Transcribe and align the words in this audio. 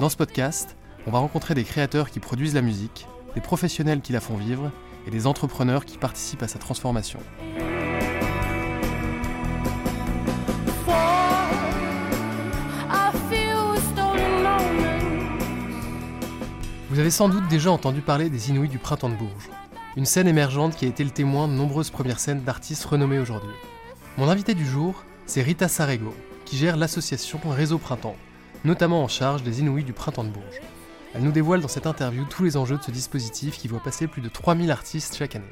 Dans 0.00 0.08
ce 0.08 0.16
podcast, 0.16 0.76
on 1.06 1.10
va 1.10 1.18
rencontrer 1.18 1.54
des 1.54 1.62
créateurs 1.62 2.08
qui 2.08 2.20
produisent 2.20 2.54
la 2.54 2.62
musique, 2.62 3.06
des 3.34 3.42
professionnels 3.42 4.00
qui 4.00 4.14
la 4.14 4.20
font 4.20 4.38
vivre 4.38 4.72
et 5.06 5.10
des 5.10 5.26
entrepreneurs 5.26 5.84
qui 5.84 5.98
participent 5.98 6.42
à 6.42 6.48
sa 6.48 6.58
transformation. 6.58 7.18
Vous 16.88 16.98
avez 16.98 17.10
sans 17.10 17.28
doute 17.28 17.46
déjà 17.48 17.70
entendu 17.70 18.00
parler 18.00 18.30
des 18.30 18.48
Inouïs 18.48 18.70
du 18.70 18.78
Printemps 18.78 19.10
de 19.10 19.16
Bourges, 19.16 19.50
une 19.98 20.06
scène 20.06 20.28
émergente 20.28 20.76
qui 20.76 20.86
a 20.86 20.88
été 20.88 21.04
le 21.04 21.10
témoin 21.10 21.46
de 21.46 21.52
nombreuses 21.52 21.90
premières 21.90 22.20
scènes 22.20 22.42
d'artistes 22.42 22.86
renommés 22.86 23.18
aujourd'hui. 23.18 23.52
Mon 24.16 24.30
invité 24.30 24.54
du 24.54 24.64
jour, 24.64 25.04
c'est 25.26 25.42
Rita 25.42 25.68
Sarego, 25.68 26.14
qui 26.46 26.56
gère 26.56 26.78
l'association 26.78 27.38
Réseau 27.44 27.76
Printemps, 27.76 28.16
notamment 28.64 29.02
en 29.02 29.08
charge 29.08 29.42
des 29.42 29.60
Inouïs 29.60 29.84
du 29.84 29.92
Printemps 29.92 30.24
de 30.24 30.30
Bourges. 30.30 30.60
Elle 31.14 31.22
nous 31.22 31.32
dévoile 31.32 31.60
dans 31.60 31.68
cette 31.68 31.86
interview 31.86 32.24
tous 32.28 32.44
les 32.44 32.56
enjeux 32.56 32.78
de 32.78 32.82
ce 32.82 32.90
dispositif 32.90 33.58
qui 33.58 33.68
voit 33.68 33.80
passer 33.80 34.06
plus 34.06 34.22
de 34.22 34.28
3000 34.28 34.70
artistes 34.70 35.16
chaque 35.16 35.36
année. 35.36 35.46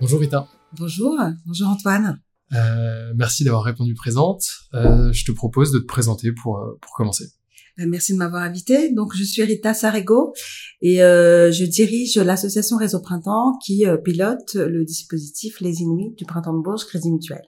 Bonjour 0.00 0.20
Rita. 0.20 0.46
Bonjour, 0.72 1.16
bonjour 1.46 1.68
Antoine. 1.68 2.20
Euh, 2.52 3.12
merci 3.16 3.44
d'avoir 3.44 3.62
répondu 3.62 3.94
présente. 3.94 4.44
Euh, 4.74 5.12
je 5.12 5.24
te 5.24 5.32
propose 5.32 5.72
de 5.72 5.78
te 5.78 5.86
présenter 5.86 6.32
pour, 6.32 6.58
euh, 6.58 6.78
pour 6.80 6.92
commencer. 6.92 7.32
Ben, 7.78 7.88
merci 7.88 8.12
de 8.12 8.18
m'avoir 8.18 8.42
invité. 8.42 8.90
Donc, 8.92 9.12
je 9.14 9.22
suis 9.22 9.42
Rita 9.42 9.74
Sarego 9.74 10.32
et 10.80 11.02
euh, 11.02 11.52
je 11.52 11.64
dirige 11.64 12.16
l'association 12.16 12.76
Réseau 12.76 13.00
Printemps 13.00 13.58
qui 13.64 13.86
euh, 13.86 13.96
pilote 13.96 14.54
le 14.54 14.84
dispositif 14.84 15.60
Les 15.60 15.82
Inuits 15.82 16.14
du 16.16 16.24
Printemps 16.24 16.54
de 16.54 16.62
Bourges 16.62 16.86
Crédit 16.86 17.10
Mutuel. 17.10 17.42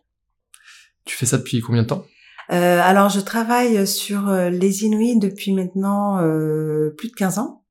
Tu 1.04 1.16
fais 1.16 1.26
ça 1.26 1.38
depuis 1.38 1.60
combien 1.60 1.82
de 1.82 1.88
temps? 1.88 2.04
Euh, 2.50 2.80
Alors, 2.82 3.08
je 3.08 3.20
travaille 3.20 3.86
sur 3.86 4.30
les 4.30 4.84
Inuits 4.84 5.18
depuis 5.18 5.52
maintenant 5.52 6.18
plus 6.96 7.08
de 7.08 7.14
15 7.14 7.38
ans. 7.38 7.64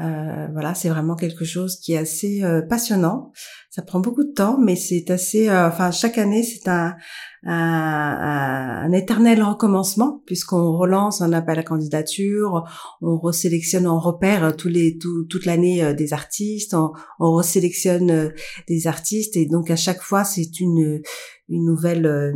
Euh, 0.00 0.46
voilà, 0.52 0.74
c'est 0.74 0.88
vraiment 0.88 1.16
quelque 1.16 1.44
chose 1.44 1.78
qui 1.78 1.92
est 1.92 1.98
assez 1.98 2.42
euh, 2.42 2.62
passionnant. 2.62 3.32
Ça 3.74 3.80
prend 3.80 4.00
beaucoup 4.00 4.22
de 4.22 4.34
temps, 4.34 4.58
mais 4.60 4.76
c'est 4.76 5.10
assez. 5.10 5.48
Euh, 5.48 5.66
enfin, 5.66 5.90
chaque 5.90 6.18
année, 6.18 6.42
c'est 6.42 6.68
un, 6.68 6.94
un, 7.42 8.82
un, 8.84 8.92
éternel 8.92 9.42
recommencement 9.42 10.22
puisqu'on 10.26 10.76
relance 10.76 11.22
un 11.22 11.32
appel 11.32 11.58
à 11.58 11.62
candidature, 11.62 12.64
on 13.00 13.16
resélectionne, 13.18 13.86
on 13.86 13.98
repère 13.98 14.54
tous 14.58 14.68
les 14.68 14.98
tout, 14.98 15.24
toute 15.24 15.46
l'année 15.46 15.94
des 15.94 16.12
artistes, 16.12 16.74
on, 16.74 16.92
on 17.18 17.32
resélectionne 17.32 18.34
des 18.68 18.86
artistes 18.86 19.38
et 19.38 19.46
donc 19.46 19.70
à 19.70 19.76
chaque 19.76 20.02
fois, 20.02 20.24
c'est 20.24 20.60
une 20.60 21.00
une 21.48 21.64
nouvelle 21.64 22.34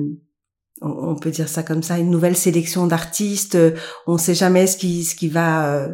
on 0.81 1.17
peut 1.17 1.31
dire 1.31 1.51
ça 1.51 1.63
comme 1.63 1.83
ça, 1.83 1.99
une 1.99 2.11
nouvelle 2.11 2.37
sélection 2.37 2.87
d'artistes. 2.87 3.59
On 4.07 4.15
ne 4.15 4.19
sait 4.19 4.35
jamais 4.35 4.67
ce 4.67 4.79
qui 4.79 5.05
ce 5.05 5.15
qui 5.15 5.29
va 5.29 5.87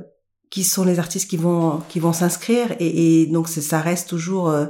qui 0.52 0.64
sont 0.64 0.84
les 0.84 1.00
artistes 1.00 1.28
qui 1.28 1.38
vont 1.38 1.81
qui 1.88 1.98
vont 1.98 2.12
s'inscrire 2.12 2.76
et, 2.78 3.22
et, 3.22 3.26
donc 3.26 3.48
ça 3.48 3.81
reste 3.81 4.08
toujours 4.08 4.50
euh, 4.50 4.66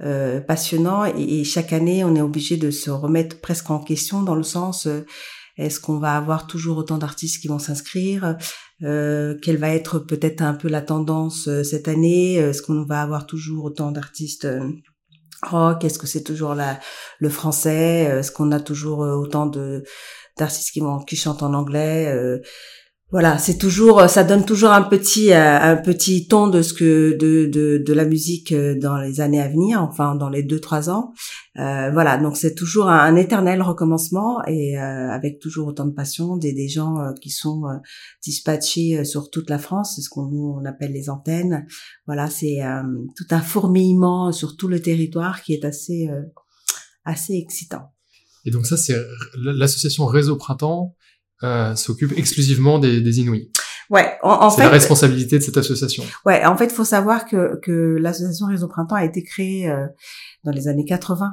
euh, 0.00 0.40
passionnant 0.40 1.04
et, 1.04 1.42
chaque 1.42 1.72
année 1.72 2.04
on 2.04 2.14
est 2.14 2.20
obligé 2.20 2.56
de 2.56 2.70
se 2.70 2.90
remettre 2.90 3.40
presque 3.40 3.70
en 3.70 3.80
question 3.80 4.22
dans 4.22 4.36
le 4.36 4.44
sens 4.44 4.86
euh, 4.86 5.04
est-ce 5.56 5.80
qu'on 5.80 5.98
va 5.98 6.16
avoir 6.16 6.46
toujours 6.46 6.78
autant 6.78 6.98
d'artistes 6.98 7.42
qui 7.42 7.48
vont 7.48 7.58
s'inscrire 7.58 8.36
euh, 8.84 9.36
Quelle 9.42 9.56
va 9.56 9.70
être 9.70 9.98
peut-être 9.98 10.40
un 10.40 10.54
peu 10.54 10.68
la 10.68 10.82
tendance 10.82 11.48
euh, 11.48 11.64
cette 11.64 11.88
année 11.88 12.34
Est-ce 12.34 12.62
qu'on 12.62 12.84
va 12.84 13.02
avoir 13.02 13.26
toujours 13.26 13.64
autant 13.64 13.90
d'artistes 13.90 14.46
rock 15.42 15.84
Est-ce 15.84 15.98
que 15.98 16.06
c'est 16.06 16.22
toujours 16.22 16.54
la, 16.54 16.78
le 17.18 17.28
français 17.28 18.04
Est-ce 18.04 18.30
qu'on 18.30 18.52
a 18.52 18.60
toujours 18.60 19.00
autant 19.00 19.46
de 19.46 19.82
d'artistes 20.36 20.70
qui 20.70 20.78
vont 20.78 21.00
qui 21.00 21.16
chantent 21.16 21.42
en 21.42 21.54
anglais 21.54 22.40
voilà, 23.10 23.38
c'est 23.38 23.56
toujours, 23.56 24.02
ça 24.10 24.22
donne 24.22 24.44
toujours 24.44 24.70
un 24.70 24.82
petit, 24.82 25.32
euh, 25.32 25.58
un 25.58 25.76
petit 25.76 26.28
ton 26.28 26.46
de 26.46 26.60
ce 26.60 26.74
que 26.74 27.16
de, 27.18 27.46
de, 27.46 27.78
de 27.78 27.92
la 27.94 28.04
musique 28.04 28.52
euh, 28.52 28.78
dans 28.78 28.98
les 28.98 29.22
années 29.22 29.40
à 29.40 29.48
venir, 29.48 29.82
enfin 29.82 30.14
dans 30.14 30.28
les 30.28 30.42
deux 30.42 30.60
trois 30.60 30.90
ans. 30.90 31.14
Euh, 31.56 31.90
voilà, 31.90 32.18
donc 32.18 32.36
c'est 32.36 32.54
toujours 32.54 32.88
un, 32.88 33.16
éternel 33.16 33.62
recommencement 33.62 34.44
et 34.46 34.78
euh, 34.78 35.08
avec 35.08 35.38
toujours 35.38 35.68
autant 35.68 35.86
de 35.86 35.94
passion, 35.94 36.36
des, 36.36 36.52
des 36.52 36.68
gens 36.68 37.14
qui 37.22 37.30
sont 37.30 37.62
dispatchés 38.22 39.02
sur 39.06 39.30
toute 39.30 39.48
la 39.48 39.58
France, 39.58 39.94
c'est 39.96 40.02
ce 40.02 40.10
qu'on 40.10 40.28
on 40.30 40.64
appelle 40.66 40.92
les 40.92 41.08
antennes. 41.08 41.66
Voilà, 42.06 42.28
c'est 42.28 42.58
tout 43.16 43.26
un 43.30 43.40
fourmillement 43.40 44.32
sur 44.32 44.56
tout 44.56 44.68
le 44.68 44.80
territoire 44.80 45.42
qui 45.42 45.54
est 45.54 45.64
assez 45.64 46.08
assez 47.04 47.34
excitant. 47.34 47.90
Et 48.44 48.50
donc 48.50 48.66
ça, 48.66 48.76
c'est 48.76 48.96
l'association 49.36 50.04
Réseau 50.04 50.36
Printemps 50.36 50.94
euh, 51.42 51.74
s'occupe 51.76 52.12
exclusivement 52.16 52.78
des, 52.78 53.00
des 53.00 53.20
Inuits. 53.20 53.50
Ouais, 53.90 54.18
en, 54.22 54.30
en 54.30 54.50
fait, 54.50 54.56
c'est 54.56 54.62
la 54.64 54.70
responsabilité 54.70 55.38
de 55.38 55.42
cette 55.42 55.56
association. 55.56 56.04
Ouais, 56.26 56.44
en 56.44 56.56
fait, 56.56 56.66
il 56.66 56.74
faut 56.74 56.84
savoir 56.84 57.26
que 57.26 57.58
que 57.62 57.96
l'association 57.98 58.46
Réseau 58.46 58.68
Printemps 58.68 58.96
a 58.96 59.04
été 59.04 59.22
créée 59.22 59.70
euh, 59.70 59.86
dans 60.44 60.52
les 60.52 60.68
années 60.68 60.84
80, 60.84 61.30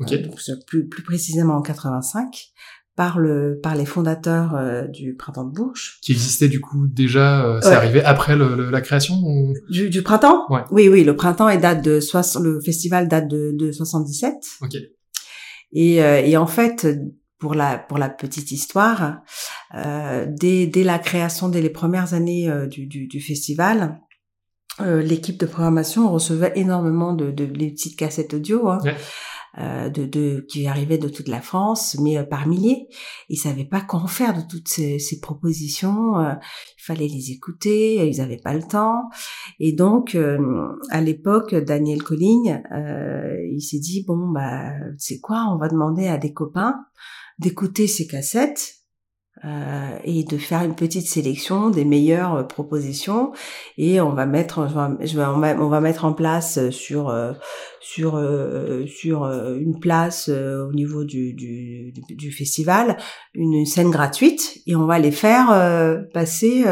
okay. 0.00 0.14
euh, 0.14 0.22
donc 0.26 0.38
plus 0.66 0.88
plus 0.88 1.02
précisément 1.02 1.56
en 1.56 1.62
85 1.62 2.52
par 2.98 3.20
le 3.20 3.60
par 3.62 3.76
les 3.76 3.86
fondateurs 3.86 4.56
euh, 4.56 4.88
du 4.88 5.14
Printemps 5.14 5.44
de 5.44 5.52
Bourges. 5.52 5.98
Qui 6.02 6.10
existait 6.10 6.48
du 6.48 6.60
coup 6.60 6.88
déjà, 6.88 7.46
euh, 7.46 7.60
c'est 7.62 7.72
arrivé 7.72 8.02
après 8.02 8.34
le, 8.36 8.70
la 8.70 8.80
création 8.80 9.14
ou... 9.22 9.54
du, 9.70 9.88
du, 9.88 10.02
printemps? 10.02 10.46
Ouais. 10.50 10.62
Oui, 10.72 10.88
oui, 10.88 11.04
le 11.04 11.14
printemps 11.14 11.48
est 11.48 11.58
date 11.58 11.84
de 11.84 12.00
le 12.42 12.60
festival 12.60 13.06
date 13.06 13.28
de, 13.28 13.52
de 13.54 13.70
77. 13.70 14.34
Ok. 14.62 14.74
Et, 15.72 16.02
euh, 16.02 16.22
et 16.24 16.36
en 16.36 16.48
fait, 16.48 16.88
pour 17.38 17.54
la 17.54 17.78
pour 17.78 17.98
la 17.98 18.08
petite 18.08 18.50
histoire, 18.50 19.20
euh, 19.74 20.26
dès 20.28 20.66
dès 20.66 20.84
la 20.84 20.98
création, 20.98 21.48
dès 21.48 21.62
les 21.62 21.70
premières 21.70 22.14
années 22.14 22.50
euh, 22.50 22.66
du, 22.66 22.86
du, 22.86 23.06
du 23.06 23.20
festival, 23.20 24.00
euh, 24.80 25.02
l'équipe 25.02 25.38
de 25.38 25.46
programmation 25.46 26.10
recevait 26.10 26.52
énormément 26.56 27.12
de, 27.12 27.30
de, 27.30 27.46
de 27.46 27.68
petites 27.70 27.96
cassettes 27.96 28.34
audio. 28.34 28.68
Hein. 28.68 28.80
Ouais. 28.84 28.96
Euh, 29.58 29.88
de, 29.88 30.04
de, 30.04 30.46
qui 30.48 30.68
arrivaient 30.68 30.98
de 30.98 31.08
toute 31.08 31.26
la 31.26 31.40
France, 31.40 31.96
mais 32.00 32.18
euh, 32.18 32.22
par 32.22 32.46
milliers. 32.46 32.86
Ils 33.28 33.38
savaient 33.38 33.64
pas 33.64 33.80
quoi 33.80 34.00
en 34.00 34.06
faire 34.06 34.34
de 34.34 34.42
toutes 34.48 34.68
ces, 34.68 34.98
ces 34.98 35.20
propositions. 35.20 36.20
Euh, 36.20 36.34
il 36.78 36.82
fallait 36.84 37.08
les 37.08 37.32
écouter. 37.32 38.06
Ils 38.06 38.20
avaient 38.20 38.36
pas 38.36 38.52
le 38.52 38.62
temps. 38.62 39.08
Et 39.58 39.72
donc, 39.72 40.14
euh, 40.14 40.68
à 40.90 41.00
l'époque, 41.00 41.54
Daniel 41.54 42.02
Colligne, 42.02 42.62
il 43.50 43.60
s'est 43.62 43.80
dit 43.80 44.04
bon 44.06 44.28
bah 44.28 44.70
c'est 44.98 45.18
quoi? 45.18 45.46
On 45.50 45.56
va 45.56 45.68
demander 45.68 46.06
à 46.08 46.18
des 46.18 46.32
copains 46.32 46.76
d'écouter 47.38 47.86
ces 47.86 48.06
cassettes 48.06 48.78
euh, 49.44 49.98
et 50.02 50.24
de 50.24 50.36
faire 50.36 50.64
une 50.64 50.74
petite 50.74 51.06
sélection 51.06 51.70
des 51.70 51.84
meilleures 51.84 52.34
euh, 52.34 52.42
propositions. 52.42 53.30
Et 53.76 54.00
on 54.00 54.12
va 54.12 54.26
mettre 54.26 54.58
on, 54.58 55.38
va, 55.38 55.56
on 55.60 55.68
va 55.68 55.80
mettre 55.80 56.04
en 56.04 56.12
place 56.12 56.58
euh, 56.58 56.72
sur 56.72 57.08
euh, 57.08 57.34
sur 57.80 58.16
euh, 58.16 58.84
sur 58.86 59.24
une 59.26 59.78
place 59.78 60.28
au 60.28 60.72
niveau 60.72 61.04
du, 61.04 61.34
du, 61.34 61.92
du 62.10 62.32
festival 62.32 62.96
une 63.32 63.64
scène 63.64 63.90
gratuite 63.90 64.58
et 64.66 64.74
on 64.74 64.86
va 64.86 64.98
les 64.98 65.12
faire 65.12 65.46
passer 66.12 66.64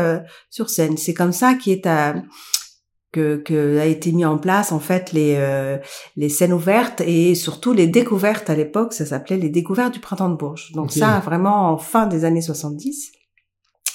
sur 0.51 0.69
scène. 0.69 0.97
C'est 0.97 1.15
comme 1.15 1.33
ça 1.33 1.55
qui 1.55 1.71
est 1.71 1.87
à 1.87 2.17
que, 3.17 3.37
que, 3.37 3.79
a 3.79 3.87
été 3.87 4.13
mis 4.13 4.25
en 4.25 4.39
place 4.39 4.73
en 4.73 4.81
fait 4.81 5.13
les 5.13 5.37
les 6.17 6.29
scènes 6.29 6.53
ouvertes 6.53 7.01
et 7.01 7.35
surtout 7.35 7.73
les 7.73 7.87
découvertes 7.87 8.51
à 8.51 8.55
l'époque 8.55 8.93
ça 8.93 9.07
s'appelait 9.07 9.37
les 9.37 9.49
découvertes 9.49 9.95
du 9.95 10.01
printemps 10.01 10.29
de 10.29 10.37
Bourges 10.37 10.73
donc 10.73 10.93
ça 10.93 11.21
vraiment 11.25 11.71
en 11.71 11.79
fin 11.79 12.07
des 12.07 12.25
années 12.25 12.43
70 12.43 13.13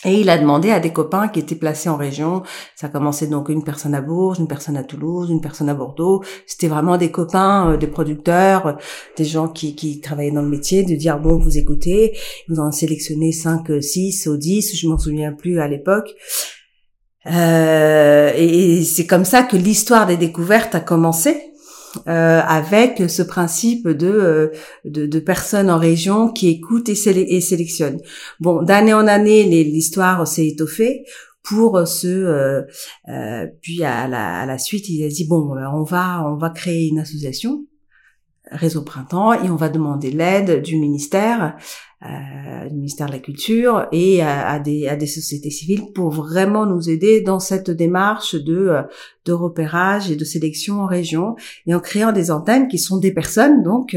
et 0.04 0.20
il 0.20 0.30
a 0.30 0.38
demandé 0.38 0.72
à 0.72 0.80
des 0.80 0.92
copains 0.92 1.28
qui 1.28 1.40
étaient 1.40 1.56
placés 1.56 1.88
en 1.88 1.96
région. 1.96 2.42
Ça 2.76 2.88
a 2.88 2.90
commencé 2.90 3.28
donc 3.28 3.50
une 3.50 3.64
personne 3.64 3.94
à 3.94 4.02
Bourges, 4.02 4.40
une 4.40 4.48
personne 4.48 4.76
à 4.76 4.84
Toulouse, 4.84 5.30
une 5.30 5.42
personne 5.42 5.70
à 5.70 5.76
Bordeaux. 5.76 6.24
C'était 6.48 6.68
vraiment 6.68 6.98
des 6.98 7.12
copains, 7.12 7.72
euh, 7.72 7.78
des 7.78 7.88
producteurs, 7.88 8.66
euh, 8.66 8.74
des 9.16 9.26
gens 9.26 9.48
qui, 9.48 9.76
qui 9.76 10.02
travaillaient 10.02 10.32
dans 10.32 10.42
le 10.42 10.50
métier, 10.50 10.84
de 10.84 10.96
dire 10.96 11.20
bon, 11.20 11.38
vous 11.38 11.58
écoutez, 11.58 12.18
vous 12.48 12.60
en 12.60 12.72
sélectionnez 12.72 13.32
5, 13.32 13.82
6 13.82 14.28
ou 14.28 14.38
10, 14.38 14.76
je 14.76 14.88
m'en 14.88 14.98
souviens 14.98 15.34
plus 15.34 15.60
à 15.60 15.68
l'époque. 15.68 16.16
Euh, 17.28 18.32
et 18.36 18.84
c'est 18.84 19.06
comme 19.06 19.26
ça 19.26 19.44
que 19.44 19.58
l'histoire 19.58 20.08
des 20.08 20.18
découvertes 20.18 20.76
a 20.76 20.80
commencé. 20.80 21.48
Euh, 22.08 22.40
avec 22.48 23.10
ce 23.10 23.22
principe 23.22 23.90
de, 23.90 24.08
euh, 24.08 24.48
de, 24.86 25.06
de 25.06 25.20
personnes 25.20 25.70
en 25.70 25.78
région 25.78 26.32
qui 26.32 26.48
écoutent 26.48 26.88
et, 26.88 26.96
et 27.36 27.42
sélectionnent. 27.42 28.00
Bon, 28.40 28.64
d'année 28.64 28.94
en 28.94 29.08
année, 29.08 29.44
l'histoire 29.44 30.26
s'est 30.26 30.48
étoffée 30.48 31.04
pour 31.44 31.88
ce 31.88 32.08
euh, 32.08 32.62
euh, 33.10 33.48
puis 33.62 33.84
à 33.84 34.08
la, 34.08 34.42
à 34.42 34.46
la 34.46 34.58
suite 34.58 34.90
il 34.90 35.04
a 35.04 35.08
dit 35.08 35.28
bon 35.28 35.52
on 35.52 35.84
va 35.84 36.24
on 36.26 36.38
va 36.38 36.50
créer 36.50 36.88
une 36.88 37.00
association 37.00 37.66
réseau 38.52 38.84
printemps 38.84 39.34
et 39.34 39.50
on 39.50 39.56
va 39.56 39.70
demander 39.70 40.12
l'aide 40.12 40.62
du 40.62 40.78
ministère 40.78 41.58
du 42.02 42.76
ministère 42.76 43.08
de 43.08 43.12
la 43.12 43.20
Culture 43.20 43.88
et 43.92 44.24
à, 44.24 44.60
des, 44.60 44.88
à 44.88 44.96
des 44.96 45.06
sociétés 45.06 45.52
civiles 45.52 45.92
pour 45.94 46.10
vraiment 46.10 46.66
nous 46.66 46.90
aider 46.90 47.22
dans 47.22 47.40
cette 47.40 47.70
démarche 47.70 48.36
de, 48.36 48.56
euh, 48.56 48.82
de 49.26 49.34
repérage 49.34 50.10
et 50.10 50.16
de 50.16 50.24
sélection 50.24 50.82
en 50.82 50.88
région 50.88 51.36
et 51.68 51.76
en 51.76 51.80
créant 51.80 52.12
des 52.12 52.32
antennes 52.32 52.68
qui 52.68 52.80
sont 52.80 52.98
des 52.98 53.14
personnes 53.14 53.62
donc 53.62 53.96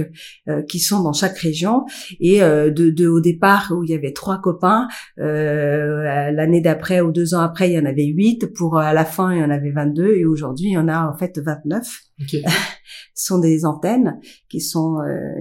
euh, 0.48 0.62
qui 0.62 0.80
sont 0.80 1.02
dans 1.02 1.14
chaque 1.14 1.38
région 1.38 1.84
et 2.20 2.40
de, 2.40 2.90
de 2.90 3.08
au 3.08 3.20
départ 3.20 3.72
où 3.74 3.84
il 3.84 3.90
y 3.90 3.94
avait 3.94 4.12
trois 4.12 4.38
copains 4.38 4.86
l'année 5.16 6.60
d'après 6.60 7.00
ou 7.00 7.10
deux 7.10 7.34
ans 7.34 7.40
après 7.40 7.70
il 7.70 7.74
y 7.74 7.78
en 7.78 7.86
avait 7.86 8.04
huit. 8.04 8.52
Pour 8.54 8.78
à 8.78 8.92
la 8.92 9.04
fin 9.04 9.32
il 9.32 9.40
y 9.40 9.44
en 9.44 9.50
avait 9.50 9.70
22 9.70 10.14
et 10.16 10.24
aujourd'hui 10.26 10.68
il 10.68 10.72
y 10.72 10.78
en 10.78 10.88
a 10.88 11.08
en 11.08 11.16
fait 11.16 11.38
29 11.38 11.86
okay. 12.22 12.44
sont 13.14 13.38
des 13.38 13.64
antennes 13.64 14.20
qui 14.48 14.60
sont 14.60 14.98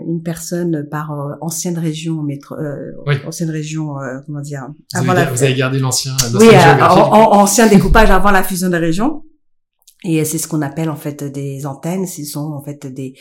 une 0.08 0.22
personne 0.22 0.88
par 0.90 1.12
ancienne 1.42 1.78
région 1.78 2.22
métro 2.22 2.56
euh, 2.56 2.92
oui. 3.06 3.16
ancienne 3.25 3.50
région, 3.50 4.00
euh, 4.00 4.20
comment 4.25 4.42
dire 4.42 4.68
vous, 4.96 5.10
avez, 5.10 5.31
vous 5.31 5.44
avez 5.44 5.56
gardé 5.56 5.80
l'ancien. 5.80 6.16
Oui, 6.36 6.48
euh, 6.48 6.84
ancien 6.84 7.68
découpage 7.70 8.12
avant 8.12 8.31
la 8.31 8.44
fusion 8.44 8.70
des 8.70 8.78
régions. 8.78 9.24
Et 10.06 10.25
c'est 10.25 10.38
ce 10.38 10.50
qu'on 10.50 10.62
appelle 10.62 10.90
en 10.90 10.98
fait 10.98 11.24
des 11.24 11.66
antennes. 11.66 12.06
Ce 12.06 12.24
sont 12.25 12.52
en 12.52 12.62
fait 12.64 12.86
des 12.88 13.14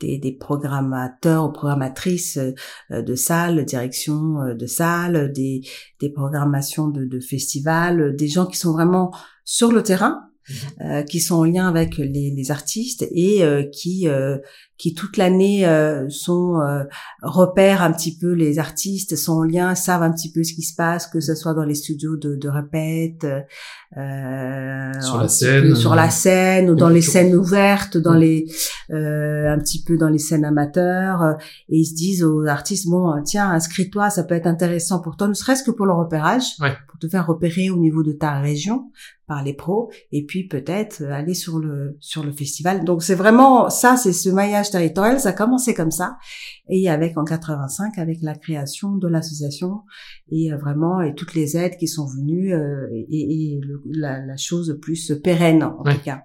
des, 0.00 0.18
des 0.18 0.32
programmateurs 0.32 1.44
ou 1.44 1.52
programmatrices 1.52 2.38
de 2.90 3.14
salles, 3.14 3.64
direction 3.64 4.54
de 4.54 4.66
salles, 4.66 5.30
des, 5.32 5.60
des 6.00 6.10
programmations 6.10 6.88
de, 6.88 7.04
de 7.04 7.20
festivals, 7.20 8.16
des 8.16 8.26
gens 8.26 8.46
qui 8.46 8.58
sont 8.58 8.72
vraiment 8.72 9.12
sur 9.44 9.70
le 9.70 9.84
terrain. 9.84 10.22
Qui 11.08 11.20
sont 11.20 11.36
en 11.36 11.44
lien 11.44 11.68
avec 11.68 11.96
les, 11.96 12.30
les 12.30 12.50
artistes 12.50 13.06
et 13.10 13.42
qui 13.72 14.06
qui 14.76 14.92
toute 14.92 15.16
l'année 15.16 15.66
euh, 15.66 16.08
sont 16.08 16.60
euh, 16.60 16.82
repèrent 17.22 17.82
un 17.82 17.92
petit 17.92 18.18
peu 18.18 18.32
les 18.32 18.58
artistes, 18.58 19.16
sont 19.16 19.34
en 19.34 19.42
lien, 19.44 19.74
savent 19.74 20.02
un 20.02 20.10
petit 20.10 20.32
peu 20.32 20.42
ce 20.42 20.52
qui 20.52 20.62
se 20.62 20.74
passe, 20.74 21.06
que 21.06 21.20
ce 21.20 21.34
soit 21.34 21.54
dans 21.54 21.64
les 21.64 21.76
studios 21.76 22.16
de, 22.16 22.34
de 22.34 22.48
répète, 22.48 23.24
euh, 23.96 25.00
sur 25.00 25.18
la 25.18 25.28
scène, 25.28 25.74
sur 25.76 25.94
la 25.94 26.10
scène 26.10 26.70
ou 26.70 26.74
dans 26.74 26.88
les 26.88 27.02
scènes 27.02 27.36
ouvertes, 27.36 27.96
dans 27.96 28.14
les 28.14 28.46
euh, 28.90 29.52
un 29.52 29.58
petit 29.58 29.84
peu 29.84 29.96
dans 29.96 30.08
les 30.08 30.18
scènes 30.18 30.44
amateurs, 30.44 31.36
et 31.68 31.78
ils 31.78 31.86
se 31.86 31.94
disent 31.94 32.24
aux 32.24 32.44
artistes 32.46 32.88
bon 32.88 33.12
tiens 33.24 33.50
inscris-toi, 33.50 34.10
ça 34.10 34.24
peut 34.24 34.34
être 34.34 34.48
intéressant 34.48 35.00
pour 35.00 35.16
toi, 35.16 35.28
ne 35.28 35.34
serait-ce 35.34 35.62
que 35.62 35.70
pour 35.70 35.86
le 35.86 35.92
repérage, 35.92 36.56
pour 36.58 36.98
te 36.98 37.08
faire 37.08 37.26
repérer 37.26 37.70
au 37.70 37.76
niveau 37.76 38.02
de 38.02 38.12
ta 38.12 38.40
région 38.40 38.90
par 39.26 39.42
les 39.42 39.54
pros 39.54 39.90
et 40.12 40.24
puis 40.26 40.46
peut-être 40.46 41.02
aller 41.04 41.32
sur 41.32 41.58
le 41.58 41.96
sur 42.00 42.24
le 42.24 42.32
festival. 42.32 42.84
Donc 42.84 43.02
c'est 43.02 43.14
vraiment 43.14 43.70
ça, 43.70 43.96
c'est 43.96 44.12
ce 44.12 44.28
maillage 44.28 44.63
territorial, 44.70 45.20
ça 45.20 45.30
a 45.30 45.32
commencé 45.32 45.74
comme 45.74 45.90
ça, 45.90 46.16
et 46.68 46.88
avec 46.88 47.16
en 47.16 47.24
85 47.24 47.98
avec 47.98 48.18
la 48.22 48.34
création 48.34 48.96
de 48.96 49.08
l'association 49.08 49.80
et 50.30 50.52
euh, 50.52 50.56
vraiment 50.56 51.00
et 51.02 51.14
toutes 51.14 51.34
les 51.34 51.56
aides 51.56 51.76
qui 51.78 51.88
sont 51.88 52.06
venues 52.06 52.54
euh, 52.54 52.86
et, 53.10 53.60
la, 53.92 54.36
chose 54.36 54.78
plus 54.80 55.12
pérenne 55.22 55.62
en 55.62 55.82
tout 55.82 56.00
cas. 56.04 56.22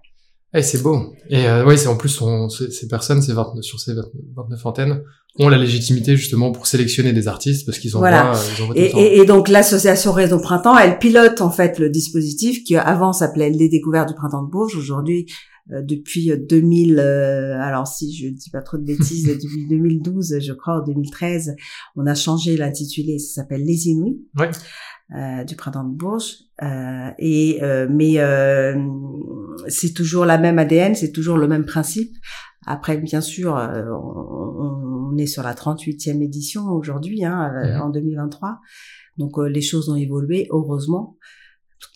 Eh, 0.53 0.63
c'est 0.63 0.81
beau. 0.81 1.13
Et 1.29 1.47
euh, 1.47 1.63
oui, 1.67 1.77
c'est 1.77 1.87
en 1.87 1.95
plus 1.95 2.19
ces, 2.49 2.87
personnes, 2.87 3.21
ces 3.21 3.33
29 3.33 3.63
sur 3.63 3.79
ces 3.79 3.93
29 4.35 4.65
antennes 4.65 5.03
ont 5.37 5.47
la 5.47 5.59
légitimité 5.59 6.17
justement 6.17 6.51
pour 6.51 6.65
sélectionner 6.65 7.13
des 7.13 7.27
artistes 7.27 7.67
parce 7.67 7.77
qu'ils 7.77 7.95
ont 7.95 7.99
voilà. 7.99 8.33
et, 8.75 9.19
et, 9.19 9.25
donc 9.25 9.47
l'association 9.47 10.11
Réseau 10.11 10.39
Printemps, 10.39 10.75
elle 10.75 10.97
pilote 10.97 11.41
en 11.41 11.51
fait 11.51 11.77
le 11.77 11.91
dispositif 11.91 12.63
qui 12.63 12.75
avant 12.75 13.13
s'appelait 13.13 13.51
les 13.51 13.69
découvertes 13.69 14.09
du 14.09 14.15
printemps 14.15 14.41
de 14.41 14.49
Bourges. 14.49 14.75
Aujourd'hui, 14.75 15.27
depuis 15.69 16.31
2000, 16.35 16.99
euh, 16.99 17.01
euh, 17.01 17.59
alors 17.59 17.87
si 17.87 18.15
je 18.15 18.27
dis 18.29 18.49
pas 18.49 18.61
trop 18.61 18.77
de 18.77 18.83
bêtises, 18.83 19.27
depuis 19.43 19.67
2012, 19.67 20.39
je 20.39 20.53
crois, 20.53 20.81
ou 20.81 20.85
2013, 20.85 21.55
on 21.95 22.05
a 22.05 22.15
changé 22.15 22.57
l'intitulé, 22.57 23.19
ça 23.19 23.41
s'appelle 23.41 23.63
Les 23.63 23.87
Inuits. 23.87 24.25
du 25.47 25.55
printemps 25.55 25.83
de 25.83 25.95
Bourges 25.95 26.35
et 27.17 27.59
mais 27.89 28.17
c'est 29.67 29.93
toujours 29.93 30.25
la 30.25 30.37
même 30.37 30.59
ADN 30.59 30.93
c'est 30.93 31.11
toujours 31.11 31.37
le 31.37 31.47
même 31.47 31.65
principe 31.65 32.15
après 32.67 32.97
bien 32.97 33.19
sûr 33.19 33.53
on, 33.55 35.17
est 35.17 35.25
sur 35.25 35.41
la 35.41 35.55
38e 35.55 36.21
édition 36.21 36.67
aujourd'hui 36.69 37.25
hein, 37.25 37.51
mhm. 37.65 37.81
en 37.81 37.89
2023 37.89 38.59
donc 39.17 39.31
les 39.39 39.61
choses 39.61 39.89
ont 39.89 39.95
évolué 39.95 40.47
heureusement 40.51 41.17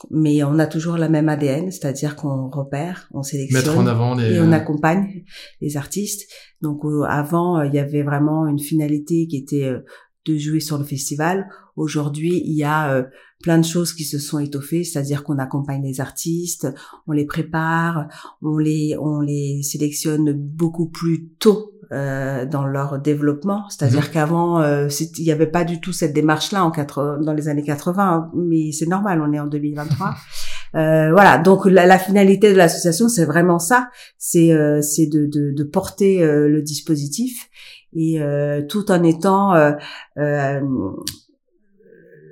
mais 0.10 0.44
on 0.44 0.60
a 0.60 0.68
toujours 0.68 0.98
la 0.98 1.10
même 1.10 1.30
ADN, 1.30 1.72
c'est-à-dire 1.72 2.16
qu'on 2.16 2.50
repère, 2.50 3.08
on 3.12 3.24
sélectionne 3.24 3.88
et 4.20 4.40
on 4.40 4.52
accompagne 4.52 5.24
les 5.62 5.78
artistes. 5.78 6.30
Donc 6.62 6.86
euh, 6.86 7.04
avant, 7.04 7.60
euh, 7.60 7.68
il 7.68 7.74
y 7.74 7.80
avait 7.80 8.04
vraiment 8.04 8.48
une 8.48 8.60
finalité 8.60 9.28
qui 9.28 9.38
était 9.38 9.66
euh, 9.66 9.80
de 10.26 10.38
jouer 10.38 10.60
sur 10.60 10.78
le 10.78 10.86
festival. 10.86 11.48
Aujourd'hui, 11.76 12.42
il 12.46 12.54
y 12.54 12.64
a 12.64 13.06
plein 13.42 13.58
de 13.58 13.66
choses 13.66 13.92
qui 13.92 14.06
se 14.06 14.20
sont 14.20 14.40
étoffées, 14.40 14.86
c'est-à-dire 14.86 15.24
qu'on 15.24 15.38
accompagne 15.38 15.84
les 15.84 16.00
artistes, 16.00 16.68
on 17.08 17.12
les 17.12 17.26
prépare, 17.26 18.08
on 18.42 18.58
les 18.58 18.96
on 18.98 19.20
les 19.20 19.64
sélectionne 19.64 20.32
beaucoup 20.32 20.88
plus 20.88 21.28
tôt 21.40 21.74
euh, 21.92 22.46
dans 22.46 22.66
leur 22.66 23.00
développement. 23.00 23.68
C'est-à-dire 23.70 24.04
mhm. 24.04 24.10
qu'avant, 24.12 24.62
euh, 24.62 24.88
il 25.18 25.24
n'y 25.24 25.32
avait 25.32 25.48
pas 25.48 25.64
du 25.64 25.80
tout 25.82 25.94
cette 25.94 26.14
démarche-là 26.14 26.64
en 26.64 26.72
quatre, 26.72 27.20
dans 27.22 27.34
les 27.34 27.48
années 27.50 27.64
80, 27.64 28.04
hein. 28.04 28.32
mais 28.36 28.72
c'est 28.72 28.88
normal, 28.88 29.22
on 29.22 29.34
est 29.34 29.40
en 29.40 29.48
2023. 29.48 30.16
Euh, 30.76 31.12
voilà, 31.12 31.38
donc 31.38 31.66
la, 31.66 32.00
finalité 32.00 32.52
de 32.52 32.58
l'association, 32.58 33.08
c'est 33.08 33.26
vraiment 33.26 33.60
ça, 33.60 33.90
c'est 34.18 34.52
euh, 34.52 34.82
c'est 34.82 35.06
de, 35.06 35.28
de, 35.28 35.54
de, 35.56 35.64
porter 35.64 36.24
euh, 36.24 36.50
le 36.50 36.64
dispositif 36.64 37.48
et 37.96 38.20
tout 38.70 38.92
en 38.92 39.04
étant 39.04 39.54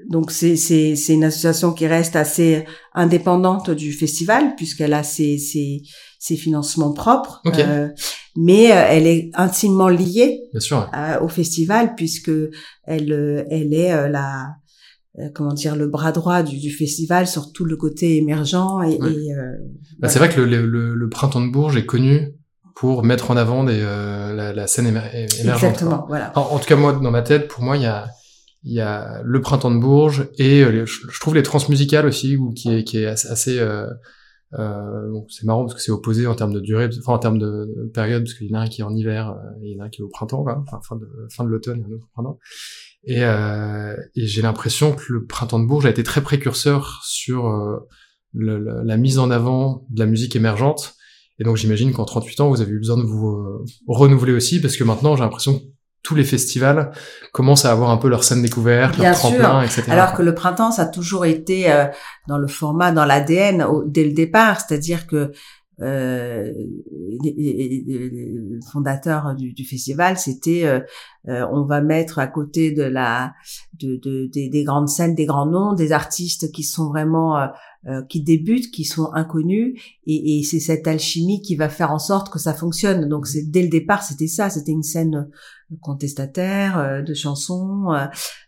donc 0.09 0.31
c'est 0.31 0.55
c'est 0.55 0.95
c'est 0.95 1.13
une 1.13 1.23
association 1.23 1.71
qui 1.71 1.85
reste 1.85 2.15
assez 2.15 2.65
indépendante 2.95 3.69
du 3.69 3.91
festival 3.93 4.55
puisqu'elle 4.55 4.93
a 4.93 5.03
ses 5.03 5.37
ses 5.37 5.83
ses 6.21 6.37
financements 6.37 6.93
propres, 6.93 7.41
euh, 7.47 7.89
mais 8.37 8.71
euh, 8.71 8.85
elle 8.89 9.07
est 9.07 9.31
intimement 9.33 9.87
liée 9.87 10.39
euh, 10.53 11.19
au 11.19 11.27
festival 11.27 11.95
puisque 11.95 12.29
elle 12.83 13.47
elle 13.49 13.73
est 13.73 14.07
la 14.07 14.49
comment 15.33 15.53
dire 15.53 15.75
le 15.75 15.87
bras 15.87 16.11
droit 16.11 16.43
du, 16.43 16.59
du, 16.59 16.69
festival 16.69 17.25
sur 17.25 17.51
tout 17.51 17.65
le 17.65 17.75
côté 17.75 18.17
émergent 18.17 18.83
et, 18.83 18.99
bah, 19.99 20.09
c'est 20.09 20.19
vrai 20.19 20.29
que 20.29 20.39
le, 20.39 20.65
le, 20.67 20.93
le, 20.93 21.09
printemps 21.09 21.41
de 21.41 21.51
Bourges 21.51 21.75
est 21.75 21.87
connu 21.87 22.35
pour 22.75 23.03
mettre 23.03 23.31
en 23.31 23.35
avant 23.35 23.63
des, 23.63 23.81
la, 23.81 24.53
la, 24.53 24.67
scène 24.67 24.87
émergente. 24.87 25.41
Exactement, 25.43 26.05
voilà. 26.07 26.31
En, 26.35 26.41
en, 26.41 26.59
tout 26.59 26.67
cas 26.67 26.75
moi 26.75 26.93
dans 26.93 27.11
ma 27.11 27.23
tête, 27.23 27.47
pour 27.47 27.63
moi 27.63 27.77
il 27.77 27.83
y 27.83 27.87
a 27.87 28.07
il 28.63 28.73
y 28.73 28.79
a 28.79 29.21
le 29.23 29.41
printemps 29.41 29.71
de 29.71 29.79
Bourges 29.79 30.27
et 30.37 30.63
je 30.85 31.19
trouve 31.19 31.33
les 31.33 31.43
transmusicales 31.43 32.05
aussi 32.05 32.37
ou 32.37 32.53
qui 32.53 32.71
est 32.71 32.83
qui 32.83 32.99
est 32.99 33.07
assez, 33.07 33.57
euh, 33.57 33.87
c'est 34.53 35.45
marrant 35.45 35.63
parce 35.63 35.75
que 35.75 35.81
c'est 35.81 35.91
opposé 35.91 36.27
en 36.27 36.35
termes 36.35 36.53
de 36.53 36.59
durée, 36.59 36.89
enfin 36.99 37.13
en 37.13 37.19
termes 37.19 37.39
de 37.39 37.89
période, 37.93 38.23
parce 38.23 38.33
qu'il 38.33 38.47
y 38.47 38.55
en 38.55 38.59
a 38.59 38.63
un 38.63 38.67
qui 38.67 38.81
est 38.81 38.83
en 38.83 38.95
hiver, 38.95 39.29
euh, 39.29 39.61
et 39.61 39.69
il 39.69 39.77
y 39.77 39.79
en 39.79 39.83
a 39.83 39.85
un 39.87 39.89
qui 39.89 40.01
est 40.01 40.03
au 40.03 40.09
printemps, 40.09 40.45
enfin 40.47 40.79
fin 40.87 40.95
de, 40.95 41.07
fin 41.29 41.43
de 41.43 41.49
l'automne 41.49 41.81
et 41.81 41.83
un 41.83 41.95
autre 41.95 42.05
au 42.05 42.13
printemps. 42.13 42.39
Et, 43.03 43.23
euh, 43.23 43.95
et 44.15 44.27
j'ai 44.27 44.41
l'impression 44.41 44.93
que 44.93 45.13
le 45.13 45.25
printemps 45.25 45.59
de 45.59 45.65
Bourges 45.65 45.85
a 45.85 45.89
été 45.89 46.03
très 46.03 46.21
précurseur 46.21 47.01
sur 47.03 47.47
euh, 47.47 47.79
la 48.33 48.97
mise 48.97 49.19
en 49.19 49.31
avant 49.31 49.85
de 49.89 49.99
la 49.99 50.05
musique 50.05 50.35
émergente. 50.35 50.95
Et 51.39 51.43
donc 51.43 51.57
j'imagine 51.57 51.91
qu'en 51.91 52.05
38 52.05 52.41
ans, 52.41 52.49
vous 52.49 52.61
avez 52.61 52.71
eu 52.71 52.77
besoin 52.77 52.97
de 52.97 53.03
vous 53.03 53.65
renouveler 53.87 54.31
aussi, 54.31 54.61
parce 54.61 54.77
que 54.77 54.83
maintenant 54.83 55.15
j'ai 55.15 55.23
l'impression 55.23 55.61
tous 56.03 56.15
les 56.15 56.23
festivals 56.23 56.91
commencent 57.31 57.65
à 57.65 57.71
avoir 57.71 57.91
un 57.91 57.97
peu 57.97 58.09
leur 58.09 58.23
scène 58.23 58.41
découverte, 58.41 58.97
leur 58.97 59.13
tremplin, 59.15 59.61
etc. 59.61 59.83
Alors 59.89 60.13
que 60.13 60.23
le 60.23 60.33
printemps, 60.33 60.71
ça 60.71 60.83
a 60.83 60.85
toujours 60.87 61.25
été 61.25 61.71
euh, 61.71 61.85
dans 62.27 62.37
le 62.37 62.47
format, 62.47 62.91
dans 62.91 63.05
l'ADN 63.05 63.65
dès 63.85 64.03
le 64.03 64.13
départ, 64.13 64.61
c'est-à-dire 64.61 65.05
que 65.07 65.31
euh, 65.81 66.51
le 67.23 68.59
fondateur 68.71 69.33
du, 69.35 69.53
du 69.53 69.65
festival, 69.65 70.17
c'était 70.17 70.65
euh, 70.65 70.79
euh, 71.27 71.47
on 71.51 71.63
va 71.65 71.81
mettre 71.81 72.19
à 72.19 72.27
côté 72.27 72.71
de 72.71 72.83
la 72.83 73.33
de, 73.79 73.95
de, 73.95 74.29
des, 74.31 74.63
grandes 74.63 74.89
scènes, 74.89 75.15
des 75.15 75.25
grands 75.25 75.47
noms, 75.47 75.73
des 75.73 75.91
artistes 75.91 76.51
qui 76.51 76.63
sont 76.63 76.89
vraiment 76.89 77.49
euh, 77.87 78.03
qui 78.03 78.21
débutent, 78.21 78.69
qui 78.69 78.85
sont 78.85 79.11
inconnus, 79.13 79.73
et, 80.05 80.37
et 80.37 80.43
c'est 80.43 80.59
cette 80.59 80.87
alchimie 80.87 81.41
qui 81.41 81.55
va 81.55 81.67
faire 81.67 81.91
en 81.91 81.97
sorte 81.97 82.31
que 82.31 82.37
ça 82.37 82.53
fonctionne. 82.53 83.09
Donc 83.09 83.25
c'est 83.25 83.49
dès 83.49 83.63
le 83.63 83.69
départ, 83.69 84.03
c'était 84.03 84.27
ça, 84.27 84.51
c'était 84.51 84.71
une 84.71 84.83
scène 84.83 85.27
contestataire, 85.81 86.77
euh, 86.77 87.01
de 87.01 87.15
chansons, 87.15 87.91